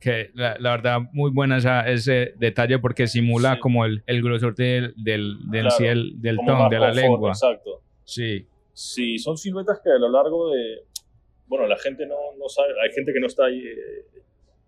Que 0.00 0.30
la, 0.34 0.56
la 0.58 0.70
verdad, 0.72 0.98
muy 1.12 1.30
buena 1.30 1.56
esa- 1.58 1.88
ese 1.88 2.34
detalle 2.36 2.78
porque 2.78 3.06
simula 3.06 3.54
Sí. 3.54 3.60
como 3.60 3.84
el, 3.84 4.02
el 4.06 4.22
grosor 4.22 4.54
del, 4.54 4.92
del, 4.96 5.38
del, 5.50 5.62
Claro, 5.62 5.76
ciel- 5.78 6.12
del 6.20 6.36
Como 6.36 6.48
ton, 6.50 6.58
más 6.58 6.70
de 6.70 6.78
la 6.78 6.86
confort, 6.88 7.02
lengua. 7.10 7.30
Exacto. 7.30 7.82
Sí. 8.04 8.46
Sí, 8.72 9.18
son 9.18 9.38
siluetas 9.38 9.80
que 9.82 9.90
a 9.90 9.98
lo 9.98 10.10
largo 10.10 10.50
de... 10.50 10.80
Bueno, 11.46 11.66
la 11.66 11.78
gente 11.78 12.06
no, 12.06 12.16
no 12.38 12.48
sabe, 12.48 12.68
hay 12.82 12.92
gente 12.92 13.12
que 13.12 13.20
no 13.20 13.26
está 13.28 13.46
ahí, 13.46 13.58
eh, 13.60 14.20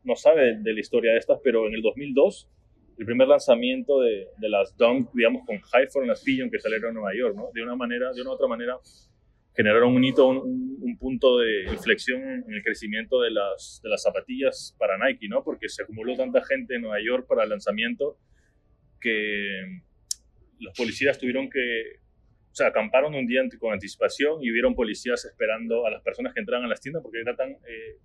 no 0.05 0.14
sabe 0.16 0.44
de, 0.44 0.59
de 0.62 0.72
la 0.72 0.81
historia 0.81 1.12
de 1.12 1.18
estas, 1.18 1.38
pero 1.42 1.66
en 1.66 1.74
el 1.74 1.83
2002, 1.83 2.48
el 2.98 3.05
primer 3.05 3.29
lanzamiento 3.29 4.01
de, 4.01 4.29
de 4.38 4.48
las 4.48 4.77
Dunk, 4.79 5.11
digamos, 5.12 5.44
con 5.44 5.59
High 5.61 5.88
for 5.92 6.07
las 6.07 6.22
Pigeon 6.22 6.51
que 6.51 6.59
salieron 6.59 6.88
en 6.90 6.94
Nueva 6.94 7.11
York, 7.18 7.35
¿no? 7.37 7.48
De 7.53 7.62
una 7.62 7.74
manera, 7.77 8.12
de 8.12 8.22
una 8.22 8.31
u 8.31 8.35
otra 8.35 8.46
manera, 8.46 8.77
generaron 9.59 9.92
un 9.94 10.05
hito, 10.05 10.27
un, 10.29 10.37
un- 10.38 10.68
un 10.81 10.97
punto 10.97 11.38
de 11.38 11.64
inflexión 11.73 12.23
en 12.23 12.55
el 12.55 12.62
crecimiento 12.62 13.21
de 13.21 13.33
las, 13.33 13.81
de 13.83 13.88
las 13.90 14.01
zapatillas 14.03 14.77
para 14.79 14.97
Nike, 14.97 15.27
¿no? 15.29 15.42
Porque 15.42 15.68
se 15.68 15.83
acumuló 15.83 16.14
tanta 16.16 16.42
gente 16.44 16.77
en 16.77 16.83
Nueva 16.83 16.99
York 17.05 17.27
para 17.29 17.42
el 17.42 17.51
lanzamiento 17.51 18.16
que 19.01 19.81
los 20.61 20.73
policías 20.77 21.18
tuvieron 21.18 21.51
que, 21.51 21.97
o 22.53 22.55
sea, 22.55 22.68
acamparon 22.68 23.14
un 23.14 23.27
día 23.27 23.42
con 23.59 23.73
anticipación 23.73 24.42
y 24.42 24.51
hubieron 24.53 24.75
policías 24.77 25.25
esperando 25.25 25.85
a 25.87 25.90
las 25.90 26.03
personas 26.03 26.33
que 26.33 26.40
entraban 26.40 26.64
a 26.64 26.68
las 26.68 26.81
tiendas 26.81 27.03
porque 27.03 27.21
era 27.21 27.35
tan 27.37 27.51
eh, 27.51 27.99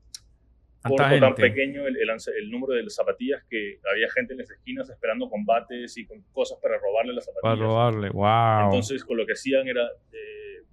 tan 0.98 1.36
pequeño 1.36 1.88
el, 1.88 1.96
el, 1.96 2.10
el 2.10 2.52
número 2.52 2.74
de 2.74 2.84
las 2.84 2.95
zapatillas 2.95 3.41
que 3.49 3.80
había 3.89 4.10
gente 4.12 4.34
en 4.34 4.39
las 4.39 4.49
esquinas 4.51 4.89
esperando 4.89 5.30
combates 5.30 5.95
y 5.97 6.06
con 6.06 6.22
cosas 6.34 6.58
para 6.62 6.78
robarle 6.78 7.14
las 7.14 7.26
Para 7.26 7.56
zapatillas. 7.56 7.60
robarle. 7.68 8.10
Wow. 8.10 8.66
Entonces, 8.66 9.06
con 9.06 9.16
lo 9.18 9.26
que 9.26 9.32
hacían 9.34 9.68
era, 9.68 9.84
eh, 10.12 10.64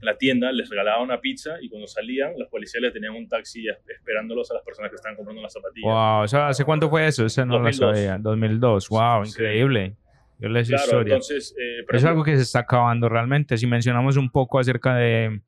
la 0.00 0.16
tienda 0.16 0.52
les 0.52 0.68
regalaba 0.70 1.02
una 1.02 1.20
pizza 1.20 1.56
y 1.60 1.68
cuando 1.68 1.86
salían, 1.88 2.32
los 2.38 2.48
policías 2.48 2.80
le 2.82 2.90
tenían 2.90 3.14
un 3.14 3.28
taxi 3.28 3.68
es- 3.68 3.78
esperándolos 3.88 4.50
a 4.50 4.54
las 4.54 4.62
personas 4.62 4.90
que 4.90 4.96
estaban 4.96 5.16
comprando 5.16 5.42
las 5.42 5.52
zapatillas. 5.52 5.84
wow. 5.92 6.22
O 6.22 6.28
sea, 6.28 6.48
¿hace 6.48 6.64
cuánto 6.64 6.88
fue 6.88 7.06
eso? 7.06 7.24
Ese 7.26 7.44
no 7.44 7.54
2002. 7.54 7.80
lo 7.90 7.94
sabía. 7.96 8.18
2002. 8.18 8.88
Wow, 8.88 9.24
Sí. 9.24 9.30
increíble. 9.32 9.96
Yo 10.40 10.48
les 10.48 10.68
Claro, 10.68 10.84
historia. 10.84 11.14
entonces, 11.14 11.54
eh, 11.60 11.84
es 11.92 12.04
algo 12.04 12.22
que 12.22 12.36
se 12.36 12.42
está 12.42 12.60
acabando 12.60 13.08
realmente. 13.08 13.56
Si 13.58 13.66
mencionamos 13.66 14.16
un 14.16 14.30
poco 14.30 14.58
acerca 14.60 14.94
de 14.94 15.40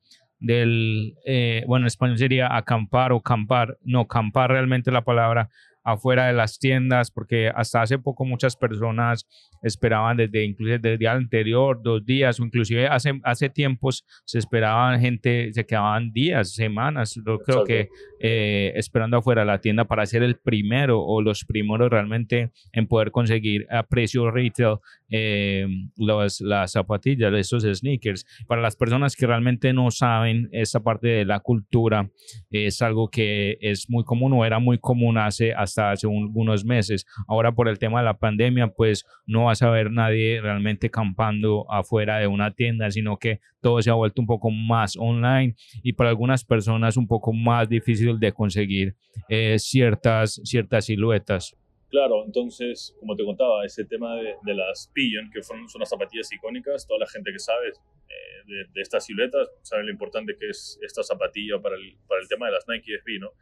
del, 0.43 1.15
eh, 1.27 1.65
bueno, 1.67 1.85
en 1.85 1.89
español 1.89 2.17
sería 2.17 2.57
acampar 2.57 3.13
o 3.13 3.21
campar, 3.21 3.77
no, 3.83 4.09
campar 4.09 4.51
realmente 4.51 4.91
la 4.91 5.05
palabra, 5.05 5.51
afuera 5.85 6.27
de 6.27 6.33
las 6.33 6.59
tiendas, 6.59 7.11
porque 7.11 7.51
hasta 7.55 7.83
hace 7.83 7.99
poco 7.99 8.25
muchas 8.25 8.57
personas 8.57 9.27
esperaban 9.63 10.17
desde 10.17 10.45
incluso 10.45 10.73
desde 10.73 10.93
el 10.93 10.99
día 10.99 11.13
anterior, 11.13 11.81
dos 11.83 12.05
días, 12.05 12.41
o 12.41 12.45
inclusive 12.45 12.87
hace, 12.87 13.21
hace 13.25 13.49
tiempos 13.49 14.05
se 14.25 14.39
esperaban 14.39 15.01
gente, 15.01 15.53
se 15.53 15.67
quedaban 15.67 16.13
días, 16.13 16.55
semanas, 16.55 17.21
yo 17.27 17.39
creo 17.39 17.65
que 17.65 17.89
eh, 18.21 18.73
esperando 18.77 19.19
afuera 19.19 19.43
de 19.43 19.47
la 19.47 19.61
tienda 19.61 19.85
para 19.85 20.07
ser 20.07 20.23
el 20.23 20.37
primero 20.37 21.01
o 21.03 21.23
los 21.23 21.45
primeros 21.45 21.91
realmente 21.91 22.51
en 22.73 22.87
poder 22.87 23.11
conseguir 23.11 23.67
a 23.71 23.83
precio 23.83 24.31
retail 24.31 24.77
eh, 25.11 25.67
las 25.97 26.73
zapatillas, 26.73 27.33
esos 27.35 27.63
sneakers. 27.63 28.27
Para 28.47 28.63
las 28.63 28.77
personas 28.77 29.17
que 29.17 29.27
realmente 29.27 29.73
no 29.73 29.91
saben 29.91 30.49
esta 30.53 30.81
parte 30.81 31.09
de 31.09 31.25
la 31.25 31.41
cultura, 31.41 32.11
es 32.51 32.83
algo 32.83 33.09
que 33.09 33.59
es 33.61 33.89
muy 33.89 34.05
común 34.05 34.33
o 34.33 34.45
era 34.45 34.59
muy 34.59 34.79
común 34.79 35.19
hace 35.19 35.53
hasta 35.71 35.93
hace 35.93 36.07
unos 36.07 36.65
meses. 36.65 37.07
Ahora 37.29 37.53
por 37.53 37.69
el 37.69 37.79
tema 37.79 38.01
de 38.01 38.05
la 38.05 38.19
pandemia, 38.19 38.69
pues 38.69 39.07
no 39.27 39.45
vas 39.47 39.63
a 39.63 39.71
ver 39.71 39.91
nadie 39.91 40.41
realmente 40.41 40.91
campando 40.91 41.71
afuera 41.71 42.19
de 42.19 42.27
una 42.27 42.53
tienda, 42.53 42.91
sino 42.91 43.17
que 43.17 43.41
todo 43.61 43.81
se 43.83 43.91
ha 43.91 43.95
vuelto 43.95 44.21
un 44.21 44.27
poco 44.27 44.51
más 44.51 44.97
online 44.99 45.55
y 45.83 45.93
para 45.93 46.11
algunas 46.11 46.45
personas 46.45 46.97
un 46.97 47.07
poco 47.07 47.33
más 47.33 47.69
difícil 47.69 48.19
de 48.19 48.33
conseguir 48.33 48.97
eh, 49.29 49.59
ciertas, 49.59 50.41
ciertas 50.45 50.87
siluetas. 50.87 51.57
Claro, 51.91 52.25
entonces, 52.25 52.95
como 53.01 53.17
te 53.17 53.25
contaba, 53.25 53.65
ese 53.65 53.85
tema 53.85 54.15
de, 54.15 54.55
las 54.55 54.89
Pigeon, 54.95 55.29
que 55.33 55.43
son 55.43 55.67
unas 55.75 55.89
zapatillas 55.89 56.33
icónicas, 56.33 56.87
toda 56.87 57.01
la 57.01 57.07
gente 57.09 57.33
que 57.33 57.39
sabe 57.41 57.69
eh, 57.69 58.65
de, 58.73 58.81
estas 58.81 59.07
siluetas 59.07 59.49
sabe 59.63 59.83
lo 59.83 59.91
importante 59.91 60.37
que 60.39 60.51
es 60.51 60.79
esta 60.83 61.03
zapatilla 61.03 61.61
para 61.61 61.75
el, 61.75 61.97
para 62.07 62.21
el 62.21 62.29
tema 62.29 62.47
de 62.47 62.53
las 62.53 62.65
Nike 62.69 62.97
SB, 62.97 63.19
¿no? 63.19 63.33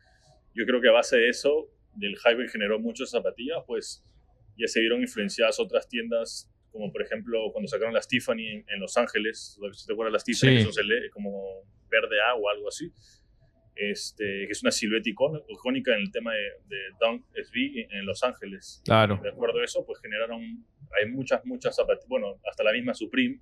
Yo 0.55 0.65
creo 0.65 0.81
que 0.81 0.89
a 0.89 0.93
base 0.93 1.19
de 1.19 1.29
eso, 1.29 1.69
del 1.99 2.17
hype 2.17 2.49
generó 2.49 2.79
muchas 2.79 3.11
zapatillas, 3.11 3.59
pues 3.67 4.05
ya 4.57 4.67
se 4.67 4.81
vieron 4.81 5.01
influenciadas 5.01 5.61
otras 5.61 5.89
tiendas, 5.89 6.51
como 6.71 6.91
por 6.93 7.03
ejemplo 7.03 7.51
cuando 7.53 7.69
sacaron 7.69 7.95
las 7.95 8.09
Tiffany 8.09 8.65
en, 8.67 8.81
Los 8.81 8.97
Ángeles, 8.97 9.59
si 9.73 9.87
te 9.87 9.93
acuerdas 9.93 10.13
las 10.13 10.25
Tiffany, 10.25 10.63
sí. 10.63 10.81
que 10.83 11.11
como 11.11 11.65
verde 11.91 12.21
agua, 12.21 12.53
algo 12.53 12.69
así 12.69 12.93
este, 13.79 14.25
que 14.47 14.51
es 14.51 14.63
una 14.63 14.73
silueta 14.73 15.09
icónica 15.09 15.95
en 15.95 16.01
el 16.01 16.11
tema 16.11 16.33
de, 16.35 16.51
de 16.67 16.77
Dunk 17.01 17.25
SB 17.33 17.87
en 17.91 18.07
Los 18.07 18.25
Ángeles. 18.25 18.83
Claro. 18.85 19.21
De 19.23 19.29
acuerdo 19.29 19.61
a 19.61 19.65
eso, 19.65 19.87
pues 19.87 20.01
generaron, 20.01 20.67
hay 20.99 21.09
muchas, 21.09 21.45
muchas 21.45 21.77
zapatillas, 21.77 22.09
bueno, 22.09 22.41
hasta 22.49 22.65
la 22.65 22.73
misma 22.73 22.93
Supreme 22.95 23.41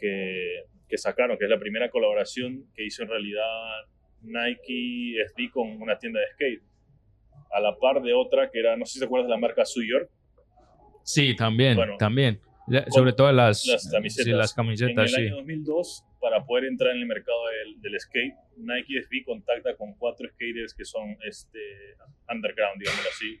que, 0.00 0.64
que 0.88 0.98
sacaron, 0.98 1.38
que 1.38 1.44
es 1.44 1.50
la 1.50 1.60
primera 1.60 1.90
colaboración 1.90 2.66
que 2.74 2.84
hizo 2.84 3.04
en 3.04 3.08
realidad 3.08 3.46
Nike 4.22 5.24
SB 5.28 5.50
con 5.52 5.80
una 5.80 5.96
tienda 5.96 6.20
de 6.20 6.26
skate. 6.32 6.62
A 7.52 7.60
la 7.60 7.76
par 7.76 8.02
de 8.02 8.14
otra 8.14 8.50
que 8.50 8.58
era, 8.58 8.76
no 8.76 8.86
sé 8.86 8.94
si 8.94 8.98
te 9.00 9.04
acuerdas 9.04 9.28
de 9.28 9.34
la 9.34 9.40
marca 9.40 9.64
Su 9.64 9.82
York. 9.82 10.10
Sí, 11.04 11.34
también, 11.36 11.78
también. 11.98 12.40
Sobre 12.90 13.12
todo 13.12 13.30
las, 13.32 13.66
las 13.66 13.90
camisetas. 13.90 14.24
Sí, 14.24 14.30
las 14.30 14.54
camisetas 14.54 15.12
en 15.12 15.20
el 15.20 15.26
año 15.26 15.36
2002 15.36 16.04
para 16.22 16.44
poder 16.46 16.66
entrar 16.66 16.94
en 16.94 17.02
el 17.02 17.06
mercado 17.06 17.40
del, 17.80 17.98
skate, 17.98 18.34
Nike 18.56 19.02
SB 19.02 19.24
contacta 19.24 19.74
con 19.74 19.92
cuatro 19.94 20.28
skaters 20.28 20.72
que 20.72 20.84
son 20.84 21.16
este, 21.26 21.58
underground, 22.28 22.80
digámoslo 22.80 23.10
así. 23.10 23.40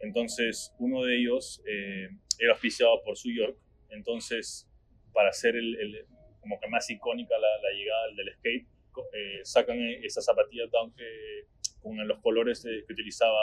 Entonces, 0.00 0.74
uno 0.78 1.04
de 1.04 1.16
ellos 1.16 1.62
eh, 1.66 2.10
era 2.38 2.52
auspiciado 2.52 3.02
por 3.02 3.16
Su 3.16 3.30
York. 3.30 3.56
Entonces, 3.88 4.68
para 5.14 5.30
hacer 5.30 5.56
el, 5.56 6.06
como 6.40 6.60
que 6.60 6.68
más 6.68 6.90
icónica 6.90 7.34
la, 7.38 7.70
llegada 7.72 8.06
del 8.14 8.34
skate, 8.34 8.66
eh, 9.14 9.40
sacan 9.44 9.78
esas 10.02 10.26
zapatillas 10.26 10.70
Dunk 10.70 10.94
con 11.82 11.96
los 12.06 12.20
colores 12.20 12.62
que 12.62 12.92
utilizaba 12.92 13.40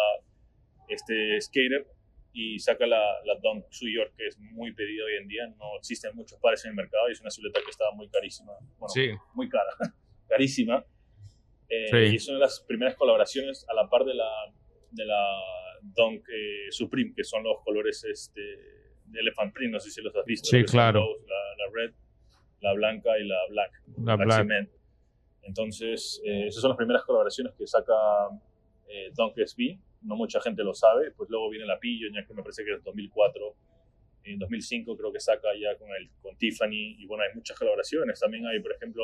este 0.88 1.40
skater 1.42 1.88
y 2.34 2.60
saca 2.60 2.86
la, 2.86 3.02
la 3.26 3.36
Dunk 3.42 3.66
Su 3.70 3.88
York, 3.88 4.14
que 4.18 4.28
es 4.28 4.38
muy 4.40 4.74
pedida 4.74 5.04
hoy 5.06 5.16
en 5.22 5.28
día. 5.28 5.48
No 5.58 5.78
existen 5.78 6.16
muchos 6.16 6.40
pares 6.40 6.64
en 6.66 6.72
el 6.72 6.76
mercado 6.76 7.10
y 7.10 7.14
es 7.14 7.22
una 7.22 7.30
silueta 7.30 7.60
que 7.64 7.72
estaba 7.72 7.92
muy 7.94 8.10
carísima. 8.10 8.54
Bueno, 8.78 8.90
sí. 8.90 9.10
muy 9.34 9.50
cara, 9.50 9.72
carísima. 10.28 10.86
Eh, 11.70 12.10
y 12.12 12.16
es 12.16 12.28
una 12.28 12.38
de 12.38 12.42
las 12.42 12.62
primeras 12.62 12.96
colaboraciones 12.96 13.66
a 13.70 13.74
la 13.74 13.90
par 13.90 14.04
de 14.04 14.16
la, 14.16 14.30
de 14.92 15.06
la 15.06 15.24
Dunk 15.82 16.28
eh, 16.30 16.72
Supreme, 16.72 17.14
que 17.16 17.24
son 17.24 17.44
los 17.44 17.58
colores 17.64 18.04
este, 18.04 18.42
de 18.42 19.20
Elephant 19.20 19.54
Print, 19.54 19.74
no 19.74 19.80
sé 19.80 19.92
si 19.92 20.02
los 20.02 20.16
has 20.16 20.26
visto. 20.26 20.50
Sí, 20.50 20.64
claro. 20.64 21.02
la, 21.28 21.66
la, 21.66 21.72
red, 21.74 21.94
la 22.62 22.74
blanca 22.74 23.18
y 23.20 23.28
la 23.28 23.38
black. 23.50 23.72
La 24.04 24.16
black. 24.16 24.42
Cement. 24.42 24.70
Entonces, 25.44 26.22
eh, 26.26 26.48
esas 26.48 26.62
son 26.62 26.70
las 26.70 26.78
primeras 26.78 27.04
colaboraciones 27.04 27.54
que 27.58 27.66
saca 27.66 27.94
Dunk 29.16 29.38
SB 29.38 29.80
no 30.02 30.16
mucha 30.16 30.40
gente 30.42 30.64
lo 30.64 30.74
sabe, 30.74 31.12
pues 31.12 31.30
luego 31.30 31.50
viene 31.50 31.66
la 31.66 31.80
Pillo, 31.80 32.08
ya 32.14 32.26
que 32.26 32.34
me 32.34 32.42
parece 32.42 32.64
que 32.64 32.74
es 32.74 32.84
2004, 32.84 33.56
en 34.24 34.40
2005 34.40 34.98
creo 34.98 35.12
que 35.12 35.20
saca 35.20 35.50
ya 35.60 35.78
con, 35.78 35.90
el, 35.90 36.10
con 36.22 36.38
Tiffany, 36.38 36.96
y 37.00 37.06
bueno, 37.06 37.24
hay 37.24 37.36
muchas 37.36 37.58
colaboraciones, 37.58 38.20
también 38.20 38.46
hay, 38.46 38.60
por 38.60 38.74
ejemplo, 38.74 39.04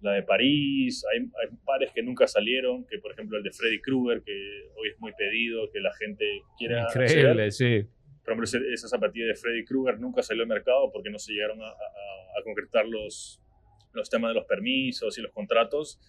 la 0.00 0.12
de 0.14 0.22
París, 0.22 1.04
hay, 1.12 1.20
hay 1.20 1.56
pares 1.64 1.92
que 1.92 2.02
nunca 2.02 2.26
salieron, 2.26 2.84
que 2.86 2.98
por 2.98 3.12
ejemplo 3.12 3.38
el 3.38 3.44
de 3.44 3.52
Freddy 3.52 3.80
Krueger, 3.80 4.22
que 4.22 4.32
hoy 4.76 4.88
es 4.88 5.00
muy 5.00 5.12
pedido, 5.12 5.70
que 5.70 5.80
la 5.80 5.92
gente 5.94 6.24
quiere 6.58 6.80
Increíble, 6.80 7.50
sí. 7.50 7.84
Por 8.24 8.34
ejemplo, 8.34 8.60
esa 8.72 8.88
zapatilla 8.88 9.26
de 9.26 9.34
Freddy 9.34 9.64
Krueger 9.64 9.98
nunca 9.98 10.22
salió 10.22 10.42
al 10.42 10.48
mercado 10.48 10.90
porque 10.92 11.10
no 11.10 11.18
se 11.18 11.32
llegaron 11.32 11.60
a, 11.60 11.66
a 11.68 12.42
concretar 12.44 12.86
los, 12.86 13.41
los 13.92 14.10
temas 14.10 14.30
de 14.30 14.34
los 14.34 14.46
permisos 14.46 15.18
y 15.18 15.22
los 15.22 15.32
contratos 15.32 16.00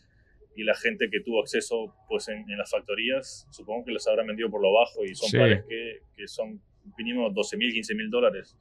y 0.55 0.63
la 0.63 0.75
gente 0.75 1.09
que 1.09 1.19
tuvo 1.21 1.41
acceso 1.41 1.95
pues 2.07 2.27
en, 2.27 2.45
las 2.57 2.69
factorías, 2.69 3.47
supongo 3.51 3.85
que 3.85 3.91
les 3.91 4.07
habrán 4.07 4.27
vendido 4.27 4.49
por 4.49 4.61
lo 4.61 4.71
bajo 4.71 5.03
y 5.03 5.15
son 5.15 5.31
pares 5.39 5.63
que, 5.67 5.99
que 6.15 6.27
son 6.27 6.61
mínimo 6.97 7.29
12 7.31 7.57
mil, 7.57 7.73
15 7.73 7.95
mil 7.95 8.09
dólares. 8.09 8.57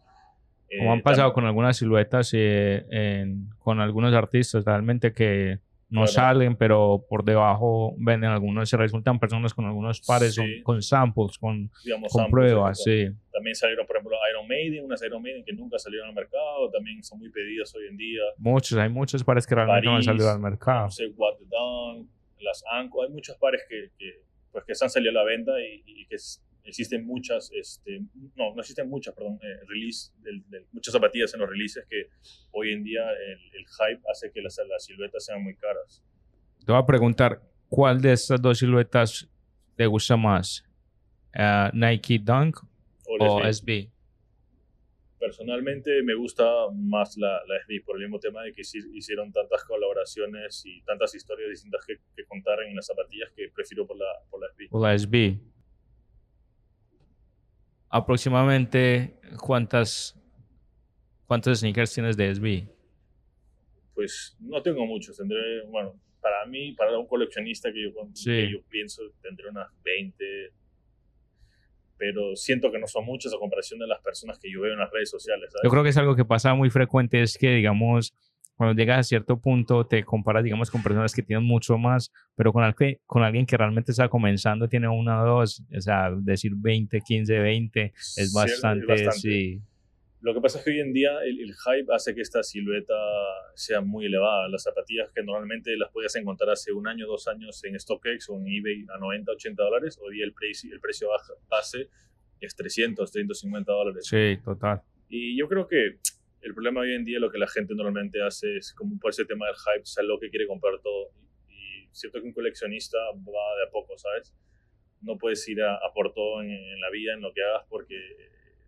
Como 0.78 0.92
han 0.92 1.00
eh, 1.00 1.02
pasado 1.02 1.32
con 1.32 1.44
algunas 1.44 1.76
siluetas, 1.76 2.30
eh, 2.34 3.26
con 3.58 3.80
algunos 3.80 4.14
artistas 4.14 4.64
realmente 4.64 5.12
que 5.12 5.58
no 5.92 6.06
salen, 6.06 6.56
pero 6.56 7.04
por 7.08 7.24
debajo 7.24 7.94
venden 7.98 8.30
algunos, 8.30 8.68
se 8.68 8.76
resultan 8.76 9.18
personas 9.18 9.52
con 9.54 9.66
algunos 9.66 10.00
pares, 10.00 10.36
con 10.62 10.82
samples, 10.82 11.38
con, 11.38 11.70
con 12.10 12.30
pruebas, 12.30 12.82
sí. 12.82 13.08
También 13.30 13.54
salieron, 13.54 13.86
por 13.86 13.96
ejemplo, 13.96 14.16
Iron 14.30 14.48
Maiden, 14.48 14.84
unas 14.84 15.02
Iron 15.02 15.22
Maiden 15.22 15.44
que 15.44 15.52
nunca 15.52 15.78
salieron 15.78 16.08
al 16.08 16.14
mercado, 16.14 16.70
también 16.70 17.02
son 17.02 17.18
muy 17.18 17.30
pedidas 17.30 17.74
hoy 17.74 17.86
en 17.88 17.96
día. 17.96 18.22
Muchos, 18.38 18.78
hay 18.78 18.88
muchos 18.88 19.22
pares 19.24 19.46
que 19.46 19.54
realmente 19.54 19.86
no 19.86 19.96
han 19.96 20.02
salido 20.02 20.30
al 20.30 20.40
mercado. 20.40 20.84
No 20.84 20.90
sé, 20.90 21.08
What 21.16 21.36
the 21.38 21.44
Dawn, 21.50 22.08
las 22.40 22.64
Anko, 22.72 23.02
hay 23.04 23.10
muchos 23.10 23.36
pares 23.36 23.62
que, 23.68 23.90
que, 23.98 24.22
pues, 24.50 24.64
que 24.64 24.74
se 24.74 24.84
han 24.84 24.90
salido 24.90 25.10
a 25.10 25.14
la 25.14 25.24
venta 25.24 25.52
y, 25.60 25.82
y 25.86 26.06
que 26.06 26.16
existen 26.64 27.04
muchas, 27.04 27.50
este, 27.52 28.00
no, 28.36 28.54
no 28.54 28.60
existen 28.60 28.88
muchas, 28.88 29.14
perdón, 29.14 29.38
eh, 29.42 29.60
release, 29.68 30.12
muchas 30.72 30.92
zapatillas 30.92 31.32
en 31.34 31.40
los 31.40 31.48
releases 31.48 31.84
que 31.88 32.08
hoy 32.52 32.72
en 32.72 32.84
día 32.84 33.02
el, 33.10 33.38
hype 33.64 34.02
hace 34.10 34.30
que 34.30 34.40
las, 34.42 34.60
las, 34.68 34.84
siluetas 34.84 35.24
sean 35.24 35.42
muy 35.42 35.54
caras. 35.56 36.02
Te 36.64 36.72
voy 36.72 36.80
a 36.80 36.86
preguntar, 36.86 37.42
¿cuál 37.68 38.00
de 38.00 38.12
estas 38.12 38.40
dos 38.40 38.58
siluetas 38.58 39.28
te 39.76 39.86
gusta 39.86 40.16
más? 40.16 40.64
Uh, 41.34 41.74
¿Nike 41.74 42.18
Dunk 42.18 42.58
o, 43.06 43.40
SB? 43.40 43.88
Personalmente 45.18 46.02
me 46.02 46.14
gusta 46.14 46.44
más 46.74 47.16
la, 47.16 47.40
la, 47.46 47.60
SB 47.64 47.84
por 47.84 47.96
el 47.96 48.02
mismo 48.02 48.18
tema 48.18 48.42
de 48.42 48.52
que 48.52 48.62
hicieron 48.62 49.32
tantas 49.32 49.64
colaboraciones 49.64 50.62
y 50.66 50.82
tantas 50.82 51.14
historias 51.14 51.48
distintas 51.48 51.84
que, 51.86 51.96
que 52.14 52.24
contar 52.24 52.60
en 52.62 52.76
las 52.76 52.86
zapatillas 52.86 53.30
que 53.34 53.48
prefiero 53.54 53.86
por 53.86 53.96
la, 53.96 54.06
por 54.30 54.40
la 54.40 54.48
SB. 54.48 54.68
Por 54.68 54.82
la 54.82 54.98
SB 54.98 55.52
aproximadamente 57.92 59.20
cuántas 59.38 60.18
cuántos 61.26 61.60
sneakers 61.60 61.94
tienes 61.94 62.16
de 62.16 62.34
SB? 62.34 62.68
Pues 63.94 64.36
no 64.40 64.60
tengo 64.62 64.84
muchos, 64.86 65.16
tendré, 65.16 65.62
bueno, 65.68 65.94
para 66.20 66.44
mí, 66.46 66.72
para 66.72 66.98
un 66.98 67.06
coleccionista 67.06 67.70
que 67.72 67.82
yo, 67.82 67.90
yo 67.90 68.62
pienso, 68.68 69.02
tendré 69.20 69.50
unas 69.50 69.68
20, 69.84 70.24
pero 71.98 72.34
siento 72.34 72.72
que 72.72 72.78
no 72.78 72.86
son 72.86 73.04
muchas 73.04 73.32
a 73.34 73.38
comparación 73.38 73.78
de 73.78 73.86
las 73.86 74.00
personas 74.00 74.38
que 74.38 74.50
yo 74.50 74.62
veo 74.62 74.72
en 74.72 74.78
las 74.78 74.90
redes 74.90 75.10
sociales. 75.10 75.52
Yo 75.62 75.70
creo 75.70 75.82
que 75.82 75.90
es 75.90 75.96
algo 75.96 76.16
que 76.16 76.24
pasa 76.24 76.54
muy 76.54 76.70
frecuente, 76.70 77.22
es 77.22 77.36
que, 77.36 77.50
digamos, 77.50 78.14
cuando 78.56 78.80
llegas 78.80 78.98
a 78.98 79.02
cierto 79.02 79.40
punto 79.40 79.86
te 79.86 80.04
comparas, 80.04 80.44
digamos, 80.44 80.70
con 80.70 80.82
personas 80.82 81.14
que 81.14 81.22
tienen 81.22 81.44
mucho 81.44 81.78
más, 81.78 82.12
pero 82.36 82.52
con, 82.52 82.62
alguien, 82.62 82.98
con 83.06 83.22
alguien 83.22 83.46
que 83.46 83.56
realmente 83.56 83.92
está 83.92 84.08
comenzando, 84.08 84.68
tiene 84.68 84.88
una 84.88 85.22
o 85.22 85.26
dos, 85.26 85.64
o 85.76 85.80
sea, 85.80 86.10
decir 86.16 86.52
20, 86.54 87.00
15, 87.00 87.38
20 87.38 87.92
es 88.16 88.32
bastante, 88.32 89.10
sí. 89.12 89.60
Lo 90.22 90.32
que 90.34 90.40
pasa 90.40 90.58
es 90.58 90.64
que 90.64 90.70
hoy 90.70 90.78
en 90.78 90.92
día 90.92 91.10
el, 91.24 91.52
hype 91.52 91.92
hace 91.92 92.14
que 92.14 92.20
esta 92.20 92.44
silueta 92.44 92.94
sea 93.56 93.80
muy 93.80 94.06
elevada. 94.06 94.48
Las 94.48 94.62
zapatillas 94.62 95.10
que 95.12 95.24
normalmente 95.24 95.76
las 95.76 95.90
podías 95.90 96.14
encontrar 96.14 96.50
hace 96.50 96.72
un 96.72 96.86
año, 96.86 97.08
dos 97.08 97.26
años 97.26 97.62
en 97.64 97.78
StockX 97.78 98.28
o 98.28 98.38
en 98.38 98.46
eBay 98.46 98.86
a 98.94 98.98
90, 98.98 99.32
80 99.32 99.60
dólares, 99.60 99.98
hoy 100.00 100.14
día 100.14 100.24
el, 100.24 100.32
precio, 100.32 100.72
el 100.72 100.78
precio 100.78 101.08
base 101.50 101.88
es 102.40 102.54
300, 102.54 103.10
350 103.10 103.72
dólares. 103.72 104.06
Sí, 104.06 104.38
total. 104.44 104.82
Y 105.08 105.36
yo 105.36 105.48
creo 105.48 105.66
que 105.66 105.98
el 106.42 106.54
problema 106.54 106.80
hoy 106.80 106.94
en 106.94 107.04
día 107.04 107.18
lo 107.18 107.30
que 107.30 107.38
la 107.38 107.48
gente 107.48 107.74
normalmente 107.74 108.22
hace 108.22 108.56
es 108.56 108.74
como 108.74 108.98
por 108.98 109.10
ese 109.10 109.24
tema 109.24 109.46
del 109.46 109.56
hype, 109.56 109.84
o 110.00 110.02
lo 110.02 110.18
que 110.20 110.30
quiere 110.30 110.46
comprar 110.46 110.74
todo. 110.82 111.10
Y, 111.48 111.88
siento 111.92 112.20
que 112.20 112.26
un 112.26 112.32
coleccionista 112.32 112.98
va 112.98 113.56
de 113.56 113.68
a 113.68 113.70
poco, 113.70 113.96
¿sabes? 113.96 114.34
no 115.02 115.18
puedes 115.18 115.46
ir 115.48 115.62
a, 115.62 115.78
por 115.94 116.12
todo 116.14 116.42
en, 116.42 116.80
la 116.80 116.90
vida, 116.90 117.14
en 117.14 117.20
lo 117.20 117.32
que 117.32 117.42
hagas, 117.42 117.66
porque 117.68 117.96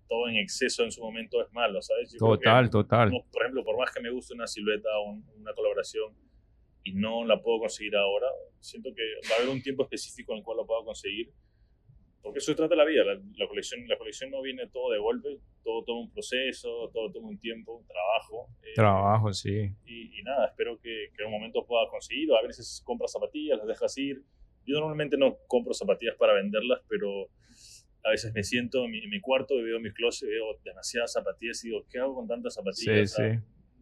todo 0.08 0.28
en 0.28 0.36
exceso 0.36 0.84
en 0.84 0.92
su 0.92 1.00
momento 1.00 1.40
es 1.40 1.50
malo, 1.52 1.80
¿sabes? 1.80 2.14
total, 2.18 2.70
total. 2.70 3.10
por 3.32 3.42
ejemplo, 3.42 3.64
por 3.64 3.78
más 3.78 3.92
que 3.92 4.00
me 4.00 4.10
guste 4.10 4.34
una 4.34 4.46
silueta 4.46 4.88
o 4.98 5.12
una 5.36 5.54
colaboración 5.54 6.12
y 6.82 6.92
no 6.92 7.24
la 7.24 7.40
puedo 7.40 7.60
conseguir 7.60 7.96
ahora, 7.96 8.26
siento 8.60 8.90
que 8.94 9.02
va 9.30 9.36
a 9.36 9.38
haber 9.38 9.50
un 9.50 9.62
tiempo 9.62 9.84
específico 9.84 10.32
en 10.32 10.38
el 10.38 10.44
cual 10.44 10.58
lo 10.58 10.66
puedo 10.66 10.84
conseguir 10.84 11.32
porque 12.24 12.38
eso 12.38 12.52
se 12.52 12.56
trata 12.56 12.74
la 12.74 12.86
vida. 12.86 13.04
La, 13.04 13.46
colección, 13.46 13.86
la 13.86 13.98
colección 13.98 14.30
no 14.30 14.40
viene 14.40 14.66
todo 14.68 14.90
de 14.90 14.98
golpe, 14.98 15.28
todo 15.62 15.84
toma 15.84 16.00
un 16.00 16.10
proceso, 16.10 16.90
todo 16.90 17.12
toma 17.12 17.28
un 17.28 17.38
tiempo, 17.38 17.76
un 17.76 17.86
trabajo. 17.86 18.48
Eh, 18.62 18.72
trabajo, 18.74 19.30
sí. 19.34 19.70
Y, 19.84 20.22
nada, 20.22 20.46
espero 20.46 20.80
que, 20.80 21.10
que, 21.14 21.22
en 21.22 21.26
un 21.26 21.32
momento 21.34 21.66
pueda 21.66 21.86
conseguirlo. 21.90 22.38
A 22.38 22.42
veces 22.42 22.82
compras 22.82 23.12
zapatillas, 23.12 23.58
las 23.58 23.66
dejas 23.66 23.98
ir. 23.98 24.24
Yo 24.64 24.80
normalmente 24.80 25.18
no 25.18 25.36
compro 25.46 25.74
zapatillas 25.74 26.16
para 26.16 26.32
venderlas, 26.32 26.80
pero 26.88 27.28
a 28.02 28.10
veces 28.10 28.32
me 28.32 28.42
siento 28.42 28.86
en 28.86 28.92
mi, 28.92 29.04
en 29.04 29.10
mi 29.10 29.20
cuarto 29.20 29.52
y 29.58 29.62
veo 29.62 29.78
mis 29.78 29.92
closets, 29.92 30.30
veo 30.30 30.58
demasiadas 30.64 31.12
zapatillas 31.12 31.62
y 31.62 31.68
digo, 31.68 31.84
¿qué 31.90 31.98
hago 31.98 32.14
con 32.14 32.26
tantas 32.26 32.54
zapatillas? 32.54 33.12
Sí, 33.12 33.22
sí. 33.22 33.38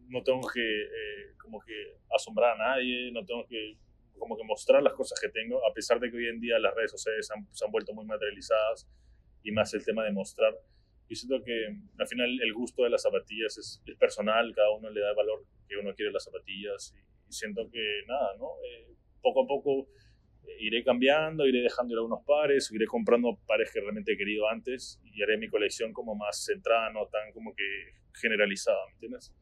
No 0.09 0.21
tengo 0.21 0.41
que, 0.53 0.81
eh, 0.81 1.33
como 1.41 1.61
que 1.61 1.95
asombrar 2.13 2.59
a 2.59 2.75
nadie, 2.75 3.09
no 3.13 3.25
tengo 3.25 3.47
que 3.47 3.77
como 4.17 4.37
que 4.37 4.43
mostrar 4.43 4.81
las 4.81 4.93
cosas 4.93 5.19
que 5.19 5.29
tengo, 5.29 5.65
a 5.67 5.73
pesar 5.73 5.99
de 5.99 6.09
que 6.09 6.17
hoy 6.17 6.27
en 6.27 6.39
día 6.39 6.59
las 6.59 6.73
redes 6.73 6.91
sociales 6.91 7.27
se 7.51 7.65
han 7.65 7.71
vuelto 7.71 7.93
muy 7.93 8.05
materializadas 8.05 8.87
y 9.43 9.51
más 9.51 9.73
el 9.73 9.83
tema 9.83 10.03
de 10.03 10.11
mostrar. 10.11 10.53
Yo 11.09 11.15
siento 11.15 11.43
que 11.43 11.67
al 11.99 12.07
final 12.07 12.39
el 12.41 12.53
gusto 12.53 12.83
de 12.83 12.89
las 12.89 13.03
zapatillas 13.03 13.57
es, 13.57 13.83
personal, 13.99 14.53
cada 14.55 14.71
uno 14.71 14.89
le 14.89 15.01
da 15.01 15.09
el 15.09 15.15
valor 15.15 15.45
que 15.67 15.77
uno 15.77 15.93
quiere 15.93 16.11
las 16.11 16.23
zapatillas 16.23 16.93
y, 16.97 17.13
siento 17.33 17.67
que 17.71 18.03
nada, 18.07 18.35
¿no? 18.37 18.45
Eh, 18.63 18.93
poco 19.19 19.43
a 19.43 19.47
poco 19.47 19.87
eh, 20.43 20.57
iré 20.59 20.83
cambiando, 20.83 21.47
iré 21.47 21.61
dejando 21.61 21.93
ir 21.93 21.97
algunos 21.97 22.23
pares, 22.25 22.71
iré 22.71 22.85
comprando 22.85 23.39
pares 23.47 23.71
que 23.71 23.79
realmente 23.79 24.13
he 24.13 24.17
querido 24.17 24.47
antes 24.47 25.01
y 25.03 25.23
haré 25.23 25.37
mi 25.37 25.49
colección 25.49 25.93
como 25.93 26.13
más 26.13 26.45
centrada, 26.45 26.91
no 26.91 27.07
tan 27.07 27.31
como 27.31 27.55
que 27.55 27.63
generalizada, 28.13 28.85
¿me 28.87 28.93
entiendes? 28.93 29.33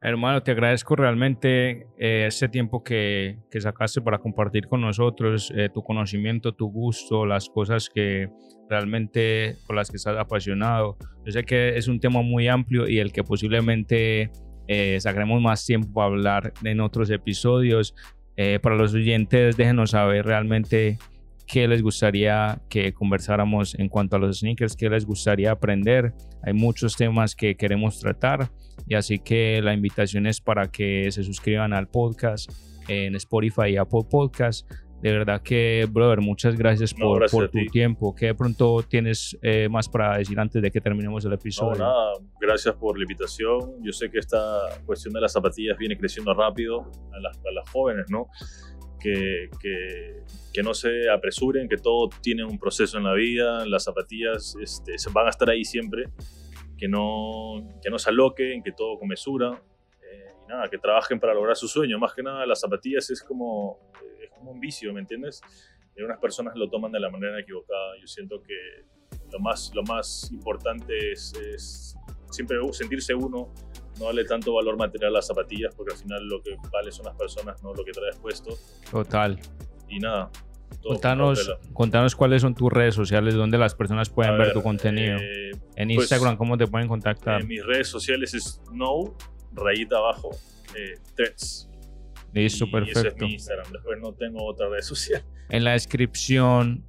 Hermano, 0.00 0.42
te 0.44 0.52
agradezco 0.52 0.94
realmente 0.94 1.88
eh, 1.98 2.26
ese 2.28 2.48
tiempo 2.48 2.84
que, 2.84 3.38
que, 3.50 3.60
sacaste 3.60 4.00
para 4.00 4.18
compartir 4.18 4.68
con 4.68 4.80
nosotros 4.80 5.52
eh, 5.56 5.68
tu 5.74 5.82
conocimiento, 5.82 6.52
tu 6.52 6.70
gusto, 6.70 7.26
las 7.26 7.48
cosas 7.48 7.90
que 7.92 8.28
realmente 8.68 9.56
por 9.66 9.74
las 9.74 9.90
que 9.90 9.96
estás 9.96 10.16
apasionado. 10.16 10.96
Yo 11.24 11.32
sé 11.32 11.42
que 11.42 11.76
es 11.76 11.88
un 11.88 11.98
tema 11.98 12.22
muy 12.22 12.46
amplio 12.46 12.88
y 12.88 13.00
el 13.00 13.12
que 13.12 13.24
posiblemente 13.24 14.30
eh, 14.68 14.98
sacaremos 15.00 15.42
más 15.42 15.64
tiempo 15.66 15.92
para 15.92 16.06
hablar 16.06 16.52
en 16.62 16.80
otros 16.80 17.10
episodios. 17.10 17.94
Eh, 18.36 18.60
para 18.62 18.76
los 18.76 18.94
oyentes, 18.94 19.56
déjenos 19.56 19.90
saber 19.90 20.24
realmente 20.24 20.98
qué 21.46 21.66
les 21.66 21.82
gustaría 21.82 22.60
que 22.68 22.92
conversáramos 22.92 23.74
en 23.76 23.88
cuanto 23.88 24.14
a 24.14 24.18
los 24.20 24.40
sneakers, 24.40 24.76
qué 24.76 24.88
les 24.88 25.04
gustaría 25.04 25.50
aprender. 25.50 26.12
Hay 26.44 26.52
muchos 26.52 26.96
temas 26.96 27.34
que 27.34 27.56
queremos 27.56 27.98
tratar 27.98 28.48
y 28.88 28.94
así 28.94 29.18
que 29.18 29.60
la 29.62 29.74
invitación 29.74 30.26
es 30.26 30.40
para 30.40 30.70
que 30.70 31.10
se 31.12 31.22
suscriban 31.22 31.72
al 31.72 31.88
podcast 31.88 32.50
en 32.88 33.14
Spotify 33.16 33.70
y 33.70 33.76
Apple 33.76 34.06
Podcast. 34.10 34.68
De 35.02 35.12
verdad 35.12 35.42
que, 35.42 35.86
brother, 35.88 36.20
muchas 36.20 36.56
gracias 36.56 36.92
por, 36.92 37.30
por 37.30 37.48
tu 37.50 37.64
tiempo. 37.66 38.14
¿Qué 38.16 38.26
de 38.26 38.34
pronto 38.34 38.82
tienes 38.82 39.38
eh, 39.42 39.68
más 39.70 39.88
para 39.88 40.18
decir 40.18 40.40
antes 40.40 40.60
de 40.60 40.70
que 40.72 40.80
terminemos 40.80 41.24
el 41.24 41.32
episodio? 41.34 41.78
No, 41.78 41.84
nada, 41.84 42.12
gracias 42.40 42.74
por 42.74 42.98
la 42.98 43.04
invitación. 43.04 43.74
Yo 43.80 43.92
sé 43.92 44.10
que 44.10 44.18
esta 44.18 44.40
cuestión 44.84 45.14
de 45.14 45.20
las 45.20 45.32
zapatillas 45.32 45.78
viene 45.78 45.96
creciendo 45.96 46.34
rápido 46.34 46.90
a 47.12 47.20
las, 47.20 47.36
a 47.38 47.52
las 47.52 47.70
jóvenes, 47.70 48.06
¿no? 48.08 48.26
que, 48.98 49.50
que, 50.52 50.62
no 50.62 50.74
se 50.74 51.08
apresuren, 51.08 51.68
que 51.68 51.76
todo 51.76 52.08
tiene 52.20 52.44
un 52.44 52.58
proceso 52.58 52.98
en 52.98 53.04
la 53.04 53.14
vida, 53.14 53.64
las 53.64 53.84
zapatillas 53.84 54.56
este, 54.60 54.96
van 55.12 55.28
a 55.28 55.30
estar 55.30 55.48
ahí 55.48 55.64
siempre, 55.64 56.08
que 56.78 56.88
no, 56.88 57.78
que 57.82 57.90
no 57.90 57.98
se 57.98 58.10
aloquen, 58.10 58.62
que 58.62 58.72
todo 58.72 58.98
con 58.98 59.08
mesura, 59.08 59.60
eh, 60.02 60.32
y 60.44 60.48
nada, 60.48 60.68
que 60.68 60.78
trabajen 60.78 61.18
para 61.18 61.34
lograr 61.34 61.56
su 61.56 61.68
sueño. 61.68 61.98
Más 61.98 62.14
que 62.14 62.22
nada, 62.22 62.46
las 62.46 62.60
zapatillas 62.60 63.10
es 63.10 63.22
como, 63.22 63.78
es 64.22 64.30
como 64.30 64.52
un 64.52 64.60
vicio, 64.60 64.92
¿me 64.94 65.00
entiendes? 65.00 65.42
Y 65.96 66.00
algunas 66.00 66.18
personas 66.18 66.56
lo 66.56 66.70
toman 66.70 66.92
de 66.92 67.00
la 67.00 67.10
manera 67.10 67.40
equivocada. 67.40 67.98
Yo 68.00 68.06
siento 68.06 68.40
que 68.42 68.54
lo 69.32 69.40
más, 69.40 69.72
lo 69.74 69.82
más 69.82 70.30
importante 70.32 71.12
es, 71.12 71.34
es 71.34 71.96
siempre 72.30 72.56
sentirse 72.72 73.14
uno 73.14 73.52
no 73.98 74.06
darle 74.06 74.24
tanto 74.24 74.54
valor 74.54 74.76
material 74.76 75.10
a 75.10 75.14
las 75.14 75.26
zapatillas, 75.26 75.74
porque 75.74 75.92
al 75.92 75.98
final 75.98 76.26
lo 76.26 76.42
que 76.42 76.56
vale 76.72 76.92
son 76.92 77.06
las 77.06 77.16
personas, 77.16 77.62
no 77.62 77.74
lo 77.74 77.84
que 77.84 77.92
traes 77.92 78.16
puesto. 78.16 78.56
Total. 78.90 79.38
Y 79.88 79.98
nada. 79.98 80.30
Contanos, 80.82 81.50
contanos 81.72 82.16
cuáles 82.16 82.42
son 82.42 82.54
tus 82.54 82.72
redes 82.72 82.94
sociales, 82.94 83.34
donde 83.34 83.58
las 83.58 83.74
personas 83.74 84.08
pueden 84.10 84.38
ver, 84.38 84.52
tu 84.52 84.62
contenido. 84.62 85.18
Eh, 85.18 85.50
en 85.76 85.88
pues, 85.88 86.10
Instagram, 86.10 86.36
¿cómo 86.36 86.56
te 86.56 86.66
pueden 86.66 86.88
contactar? 86.88 87.40
En 87.40 87.48
mis 87.48 87.64
redes 87.64 87.88
sociales 87.88 88.34
es 88.34 88.60
no, 88.72 89.16
rayita 89.52 89.96
abajo, 89.96 90.30
eh, 90.76 90.98
threads. 91.14 91.68
Listo, 92.32 92.70
perfecto. 92.70 93.00
ese 93.00 93.08
es 93.08 93.16
mi 93.16 93.32
Instagram. 93.34 93.72
Después 93.72 93.98
no 94.00 94.12
tengo 94.12 94.44
otra 94.44 94.68
red 94.68 94.82
social. 94.82 95.22
En 95.48 95.64
la 95.64 95.72
descripción 95.72 96.84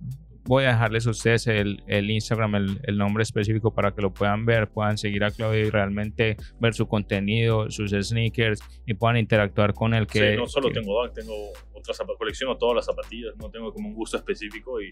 voy 0.49 0.63
a 0.63 0.69
dejarles 0.69 1.05
a 1.05 1.11
ustedes 1.11 1.45
el, 1.45 1.83
el 1.85 2.09
Instagram, 2.09 2.55
el, 2.55 2.81
el, 2.81 2.97
nombre 2.97 3.21
específico 3.21 3.71
para 3.71 3.91
que 3.93 4.01
lo 4.01 4.11
puedan 4.11 4.47
ver, 4.47 4.67
puedan 4.67 4.97
seguir 4.97 5.23
a 5.23 5.29
Claudio 5.29 5.67
y 5.67 5.69
realmente 5.69 6.37
ver 6.59 6.73
su 6.73 6.87
contenido, 6.87 7.69
sus 7.69 7.91
sneakers 7.91 8.59
y 8.87 8.95
puedan 8.95 9.17
interactuar 9.17 9.75
con 9.75 9.93
él. 9.93 10.07
Que, 10.07 10.31
sí, 10.31 10.37
no 10.37 10.47
solo 10.47 10.71
tengo 10.71 11.03
Dunk, 11.03 11.13
tengo 11.13 11.35
otras 11.71 12.01
colecciono 12.17 12.57
todas 12.57 12.77
las 12.77 12.85
zapatillas, 12.87 13.35
no 13.37 13.51
tengo 13.51 13.71
como 13.71 13.89
un 13.89 13.93
gusto 13.93 14.17
específico 14.17 14.81
y 14.81 14.89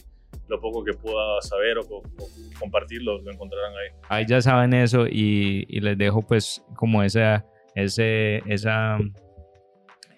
lo 0.48 0.62
poco 0.62 0.84
que 0.84 0.94
pueda 0.94 1.42
saber 1.42 1.80
o, 1.80 2.04
compartir 2.60 3.02
lo, 3.02 3.18
encontrarán 3.28 3.72
ahí. 3.72 4.00
Ahí 4.10 4.26
ya 4.28 4.40
saben 4.40 4.76
eso 4.76 5.08
y, 5.08 5.66
y 5.68 5.80
les 5.80 5.98
dejo 5.98 6.22
pues 6.22 6.64
como 6.76 7.02
esa, 7.02 7.44
ese, 7.74 8.44
esa 8.46 9.00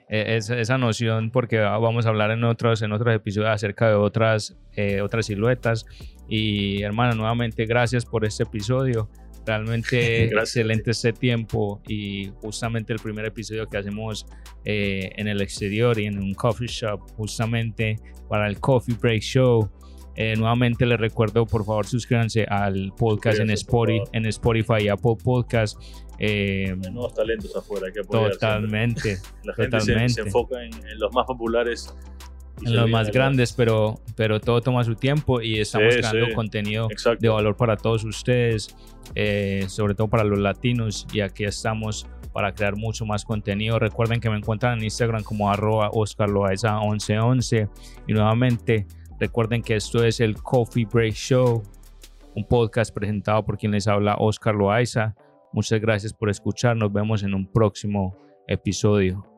e, 0.10 0.38
esa, 0.38 0.78
noción 0.80 1.30
porque 1.30 1.60
vamos 1.60 2.08
a 2.08 2.10
hablar 2.10 2.32
en 2.32 2.44
otros, 2.44 2.82
en 2.82 2.92
otros 2.92 3.14
episodios 3.14 3.52
acerca 3.52 3.90
de 3.90 3.94
otras, 3.94 4.58
eh, 4.74 5.02
otras 5.02 5.28
siluetas. 5.28 5.86
Y 6.28 6.82
hermano, 6.82 7.14
nuevamente 7.16 7.66
gracias 7.66 8.06
por 8.06 8.26
este 8.26 8.44
episodio. 8.44 9.08
Realmente 9.46 10.26
excelente 10.36 10.92
este 10.92 11.14
tiempo 11.14 11.82
y 11.88 12.32
justamente 12.42 12.92
el 12.92 13.00
primer 13.00 13.26
episodio 13.26 13.68
que 13.68 13.78
hacemos 13.78 14.26
eh, 14.66 15.12
en 15.16 15.28
el 15.28 15.42
exterior 15.42 15.98
y 16.00 16.08
en 16.08 16.18
un 16.18 16.34
coffee 16.34 16.68
shop, 16.68 17.00
justamente 17.16 17.98
para 18.28 18.48
el 18.48 18.60
Coffee 18.60 18.96
Break 19.00 19.22
Show. 19.22 19.70
Eh, 20.16 20.36
nuevamente 20.36 20.86
les 20.86 21.00
recuerdo, 21.00 21.46
por 21.46 21.64
favor, 21.64 21.86
suscríbanse 21.86 22.44
al 22.46 22.92
podcast 22.98 23.40
en, 23.40 23.52
Spotify, 23.52 24.04
en 24.12 24.26
Spotify 24.26 24.84
y 24.84 24.88
Apple 24.90 25.16
Podcast. 25.24 25.80
Eh, 26.20 26.76
nuevos 26.92 27.14
talentos 27.14 27.56
afuera, 27.56 27.88
que 27.94 28.02
Totalmente. 28.02 29.18
La 29.44 29.54
gente 29.54 29.80
Se, 29.80 30.22
enfoca 30.22 30.62
en, 30.64 30.72
los 30.98 31.14
más 31.14 31.26
populares. 31.26 31.94
En 32.66 32.76
los 32.76 32.90
más 32.90 33.10
grandes, 33.10 33.54
pero, 33.54 34.02
pero 34.18 34.42
todo 34.42 34.60
toma 34.60 34.84
su 34.84 34.96
tiempo 34.96 35.42
y 35.42 35.60
estamos 35.60 35.96
creando 35.96 36.34
contenido 36.36 36.90
de 37.18 37.30
valor 37.30 37.56
para 37.56 37.78
todos 37.78 38.04
ustedes, 38.04 38.76
eh, 39.16 39.64
sobre 39.70 39.96
todo 39.96 40.10
para 40.10 40.26
los 40.26 40.40
latinos. 40.40 41.08
Y 41.14 41.22
aquí 41.22 41.46
estamos 41.46 42.06
para 42.34 42.54
crear 42.54 42.76
mucho 42.76 43.06
más 43.06 43.24
contenido. 43.24 43.80
Recuerden 43.80 44.20
que 44.20 44.30
me 44.30 44.38
encuentran 44.38 44.78
en 44.78 44.84
Instagram 44.84 45.24
como 45.24 45.50
arroba 45.50 45.90
oscarloaesa1111. 45.92 47.70
Y 48.08 48.14
nuevamente, 48.14 48.88
recuerden 49.20 49.62
que 49.62 49.76
esto 49.76 50.04
es 50.04 50.20
el 50.20 50.36
Coffee 50.36 50.86
Break 50.86 51.14
Show, 51.14 51.64
un 52.36 52.44
podcast 52.46 52.94
presentado 52.94 53.46
por 53.46 53.58
quien 53.58 53.72
les 53.72 53.88
habla 53.88 54.16
Oscar 54.20 54.56
Loaiza. 54.56 55.16
Muchas 55.52 55.80
gracias 55.80 56.14
por 56.14 56.30
escuchar. 56.30 56.76
Nos 56.76 56.92
vemos 56.92 57.24
en 57.24 57.34
un 57.34 57.52
próximo 57.52 58.18
episodio. 58.48 59.29